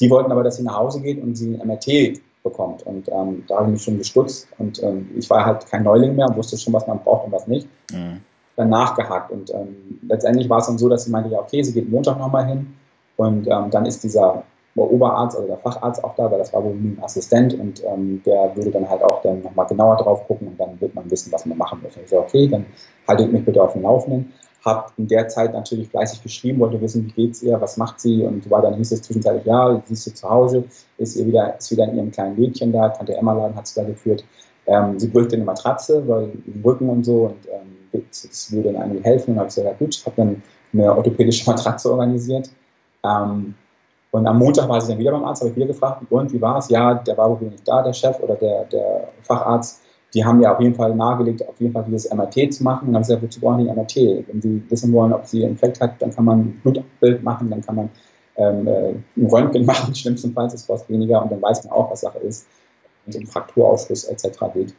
Die 0.00 0.10
wollten 0.10 0.32
aber, 0.32 0.42
dass 0.42 0.56
sie 0.56 0.62
nach 0.62 0.76
Hause 0.76 1.00
geht 1.00 1.22
und 1.22 1.36
sie 1.36 1.54
ein 1.54 1.66
MRT 1.66 2.20
bekommt. 2.42 2.82
Und 2.84 3.08
ähm, 3.08 3.44
da 3.46 3.56
habe 3.56 3.66
ich 3.66 3.72
mich 3.72 3.82
schon 3.82 3.98
gestutzt. 3.98 4.48
Und 4.58 4.82
ähm, 4.82 5.10
ich 5.16 5.28
war 5.28 5.44
halt 5.44 5.66
kein 5.66 5.82
Neuling 5.82 6.16
mehr 6.16 6.26
und 6.26 6.36
wusste 6.36 6.56
schon, 6.56 6.72
was 6.72 6.86
man 6.86 7.00
braucht 7.00 7.26
und 7.26 7.32
was 7.32 7.46
nicht. 7.46 7.68
Mhm. 7.92 8.20
Dann 8.56 8.68
nachgehakt. 8.70 9.30
Und 9.30 9.52
ähm, 9.52 10.00
letztendlich 10.08 10.48
war 10.48 10.58
es 10.58 10.66
dann 10.66 10.78
so, 10.78 10.88
dass 10.88 11.04
sie 11.04 11.10
meinte, 11.10 11.30
ja, 11.30 11.40
okay, 11.40 11.62
sie 11.62 11.72
geht 11.72 11.90
Montag 11.90 12.18
nochmal 12.18 12.46
hin. 12.46 12.74
Und 13.16 13.46
ähm, 13.46 13.70
dann 13.70 13.84
ist 13.84 14.02
dieser 14.02 14.44
Oberarzt, 14.76 15.36
also 15.36 15.48
der 15.48 15.58
Facharzt 15.58 16.02
auch 16.04 16.14
da, 16.14 16.30
weil 16.30 16.38
das 16.38 16.52
war 16.52 16.62
wohl 16.64 16.72
ein 16.72 16.98
Assistent 17.02 17.54
und 17.54 17.82
ähm, 17.84 18.22
der 18.24 18.54
würde 18.54 18.70
dann 18.70 18.88
halt 18.88 19.02
auch 19.02 19.20
dann 19.22 19.42
nochmal 19.42 19.66
genauer 19.66 19.96
drauf 19.96 20.26
gucken 20.26 20.48
und 20.48 20.60
dann 20.60 20.80
wird 20.80 20.94
man 20.94 21.10
wissen, 21.10 21.32
was 21.32 21.44
man 21.44 21.58
machen 21.58 21.80
muss. 21.82 21.96
Und 21.96 22.04
ich 22.04 22.08
so, 22.08 22.20
okay, 22.20 22.46
dann 22.46 22.64
haltet 23.06 23.32
mich 23.32 23.44
bitte 23.44 23.62
auf 23.62 23.72
dem 23.72 23.82
Laufenden. 23.82 24.32
Hab 24.64 24.92
in 24.98 25.08
der 25.08 25.28
Zeit 25.28 25.52
natürlich 25.52 25.88
fleißig 25.88 26.22
geschrieben, 26.22 26.60
wollte 26.60 26.80
wissen, 26.80 27.06
wie 27.06 27.12
geht's 27.12 27.42
ihr, 27.42 27.60
was 27.60 27.76
macht 27.76 28.00
sie 28.00 28.22
und 28.22 28.50
weiter. 28.50 28.70
Dann 28.70 28.76
hieß 28.78 28.92
es 28.92 29.02
zwischenzeitlich, 29.02 29.46
ja, 29.46 29.82
sie 29.86 29.92
ist 29.94 30.04
sie 30.04 30.14
zu 30.14 30.28
Hause, 30.28 30.64
ist 30.98 31.16
ihr 31.16 31.26
wieder, 31.26 31.56
ist 31.56 31.70
wieder 31.70 31.88
in 31.88 31.96
ihrem 31.96 32.10
kleinen 32.10 32.38
Mädchen 32.38 32.72
da, 32.72 32.90
Tante 32.90 33.16
Emma 33.16 33.32
Laden 33.32 33.56
hat 33.56 33.66
sie 33.66 33.80
da 33.80 33.86
geführt. 33.86 34.24
Ähm, 34.66 34.98
sie 34.98 35.08
bräuchte 35.08 35.36
eine 35.36 35.44
Matratze, 35.44 36.06
weil 36.06 36.32
im 36.46 36.62
Rücken 36.62 36.88
und 36.88 37.04
so 37.04 37.24
und 37.24 37.46
ähm, 37.46 37.80
das 37.92 38.52
würde 38.52 38.72
dann 38.72 38.82
irgendwie 38.82 39.04
helfen. 39.04 39.32
Und 39.32 39.38
habe 39.38 39.48
ich 39.48 39.54
gesagt, 39.54 39.80
ja 39.80 39.86
gut, 39.86 40.02
habe 40.06 40.16
dann 40.16 40.42
eine 40.72 40.94
orthopädische 40.94 41.50
Matratze 41.50 41.90
organisiert. 41.90 42.50
Ähm, 43.04 43.54
und 44.10 44.26
am 44.26 44.38
Montag 44.38 44.68
war 44.68 44.80
sie 44.80 44.92
dann 44.92 44.98
wieder 44.98 45.12
beim 45.12 45.24
Arzt, 45.24 45.42
habe 45.42 45.50
ich 45.50 45.56
wieder 45.56 45.66
gefragt, 45.66 46.02
und 46.10 46.32
wie 46.32 46.40
war 46.40 46.58
es? 46.58 46.68
Ja, 46.68 46.94
der 46.94 47.16
war 47.16 47.30
wohl 47.30 47.48
nicht 47.48 47.66
da, 47.66 47.82
der 47.82 47.92
Chef 47.92 48.18
oder 48.20 48.34
der, 48.34 48.64
der 48.64 49.08
Facharzt. 49.22 49.82
Die 50.14 50.24
haben 50.24 50.40
ja 50.40 50.52
auf 50.52 50.60
jeden 50.60 50.74
Fall 50.74 50.94
nahegelegt, 50.94 51.46
auf 51.48 51.60
jeden 51.60 51.72
Fall 51.72 51.84
dieses 51.84 52.12
MRT 52.12 52.52
zu 52.52 52.64
machen. 52.64 52.88
Und 52.88 52.92
dann 52.92 52.96
haben 52.96 53.04
sie 53.04 53.14
gesagt, 53.14 53.22
wozu 53.22 53.40
brauchen 53.40 53.64
die 53.64 53.70
MRT? 53.70 54.26
Wenn 54.28 54.42
sie 54.42 54.62
wissen 54.68 54.92
wollen, 54.92 55.12
ob 55.12 55.26
sie 55.26 55.42
einen 55.44 55.52
Infekt 55.52 55.80
hat, 55.80 56.00
dann 56.02 56.12
kann 56.12 56.24
man 56.24 56.40
ein 56.40 56.60
Blutbild 56.62 57.22
machen, 57.22 57.50
dann 57.50 57.60
kann 57.60 57.76
man 57.76 57.90
ähm, 58.36 58.66
äh, 58.66 58.94
ein 59.16 59.26
Röntgen 59.26 59.64
machen, 59.66 59.94
schlimmstenfalls, 59.94 60.52
das 60.52 60.66
kostet 60.66 60.90
weniger 60.90 61.22
und 61.22 61.30
dann 61.30 61.42
weiß 61.42 61.64
man 61.64 61.72
auch, 61.72 61.90
was 61.90 62.00
Sache 62.00 62.18
ist, 62.18 62.46
wenn 63.04 63.14
es 63.14 63.20
um 63.20 63.26
Frakturausschluss 63.26 64.04
etc. 64.04 64.38
geht. 64.54 64.74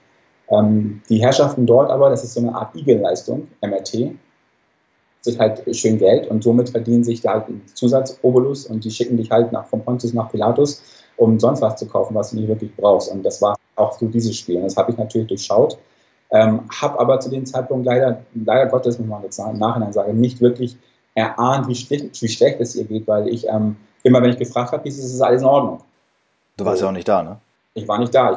Ähm, 0.49 1.01
die 1.09 1.21
Herrschaften 1.21 1.65
dort 1.65 1.89
aber, 1.89 2.09
das 2.09 2.23
ist 2.23 2.33
so 2.33 2.41
eine 2.41 2.53
Art 2.53 2.75
IG-Leistung, 2.75 3.47
MRT, 3.61 4.15
sich 5.21 5.39
halt 5.39 5.63
schön 5.75 5.99
Geld 5.99 6.27
und 6.27 6.43
somit 6.43 6.69
verdienen 6.69 7.03
sich 7.03 7.21
da 7.21 7.33
halt 7.33 7.47
einen 7.47 7.61
Zusatzobolus 7.73 8.65
und 8.65 8.83
die 8.83 8.91
schicken 8.91 9.17
dich 9.17 9.29
halt 9.29 9.51
nach, 9.51 9.67
von 9.67 9.83
Pontius 9.83 10.13
nach 10.13 10.31
Pilatus, 10.31 10.81
um 11.15 11.39
sonst 11.39 11.61
was 11.61 11.75
zu 11.75 11.87
kaufen, 11.87 12.15
was 12.15 12.31
du 12.31 12.37
nicht 12.37 12.47
wirklich 12.47 12.75
brauchst. 12.75 13.11
Und 13.11 13.23
das 13.23 13.41
war 13.41 13.55
auch 13.75 13.97
so 13.97 14.07
dieses 14.07 14.37
Spiel. 14.37 14.57
Und 14.57 14.63
das 14.63 14.77
habe 14.77 14.91
ich 14.91 14.97
natürlich 14.97 15.27
durchschaut. 15.27 15.77
Ähm, 16.31 16.61
habe 16.81 16.99
aber 16.99 17.19
zu 17.19 17.29
dem 17.29 17.45
Zeitpunkt 17.45 17.85
leider, 17.85 18.21
leider 18.33 18.67
Gottes, 18.67 18.97
muss 18.99 19.07
man 19.07 19.23
jetzt 19.23 19.37
im 19.39 19.57
Nachhinein 19.57 19.91
sagen, 19.91 20.19
nicht 20.19 20.39
wirklich 20.39 20.77
erahnt, 21.13 21.67
wie 21.67 21.75
schlecht, 21.75 22.21
wie 22.21 22.27
schlecht 22.27 22.61
es 22.61 22.75
ihr 22.75 22.85
geht, 22.85 23.07
weil 23.07 23.27
ich 23.27 23.47
ähm, 23.47 23.75
immer, 24.03 24.21
wenn 24.21 24.31
ich 24.31 24.37
gefragt 24.37 24.71
habe, 24.71 24.83
hieß 24.83 24.97
es, 24.97 25.13
ist 25.13 25.21
alles 25.21 25.41
in 25.41 25.47
Ordnung. 25.47 25.81
Du 26.57 26.65
warst 26.65 26.81
ja 26.81 26.87
auch 26.87 26.93
nicht 26.93 27.07
da, 27.07 27.21
ne? 27.21 27.37
Ich 27.73 27.87
war 27.87 27.97
nicht 27.97 28.13
da. 28.13 28.29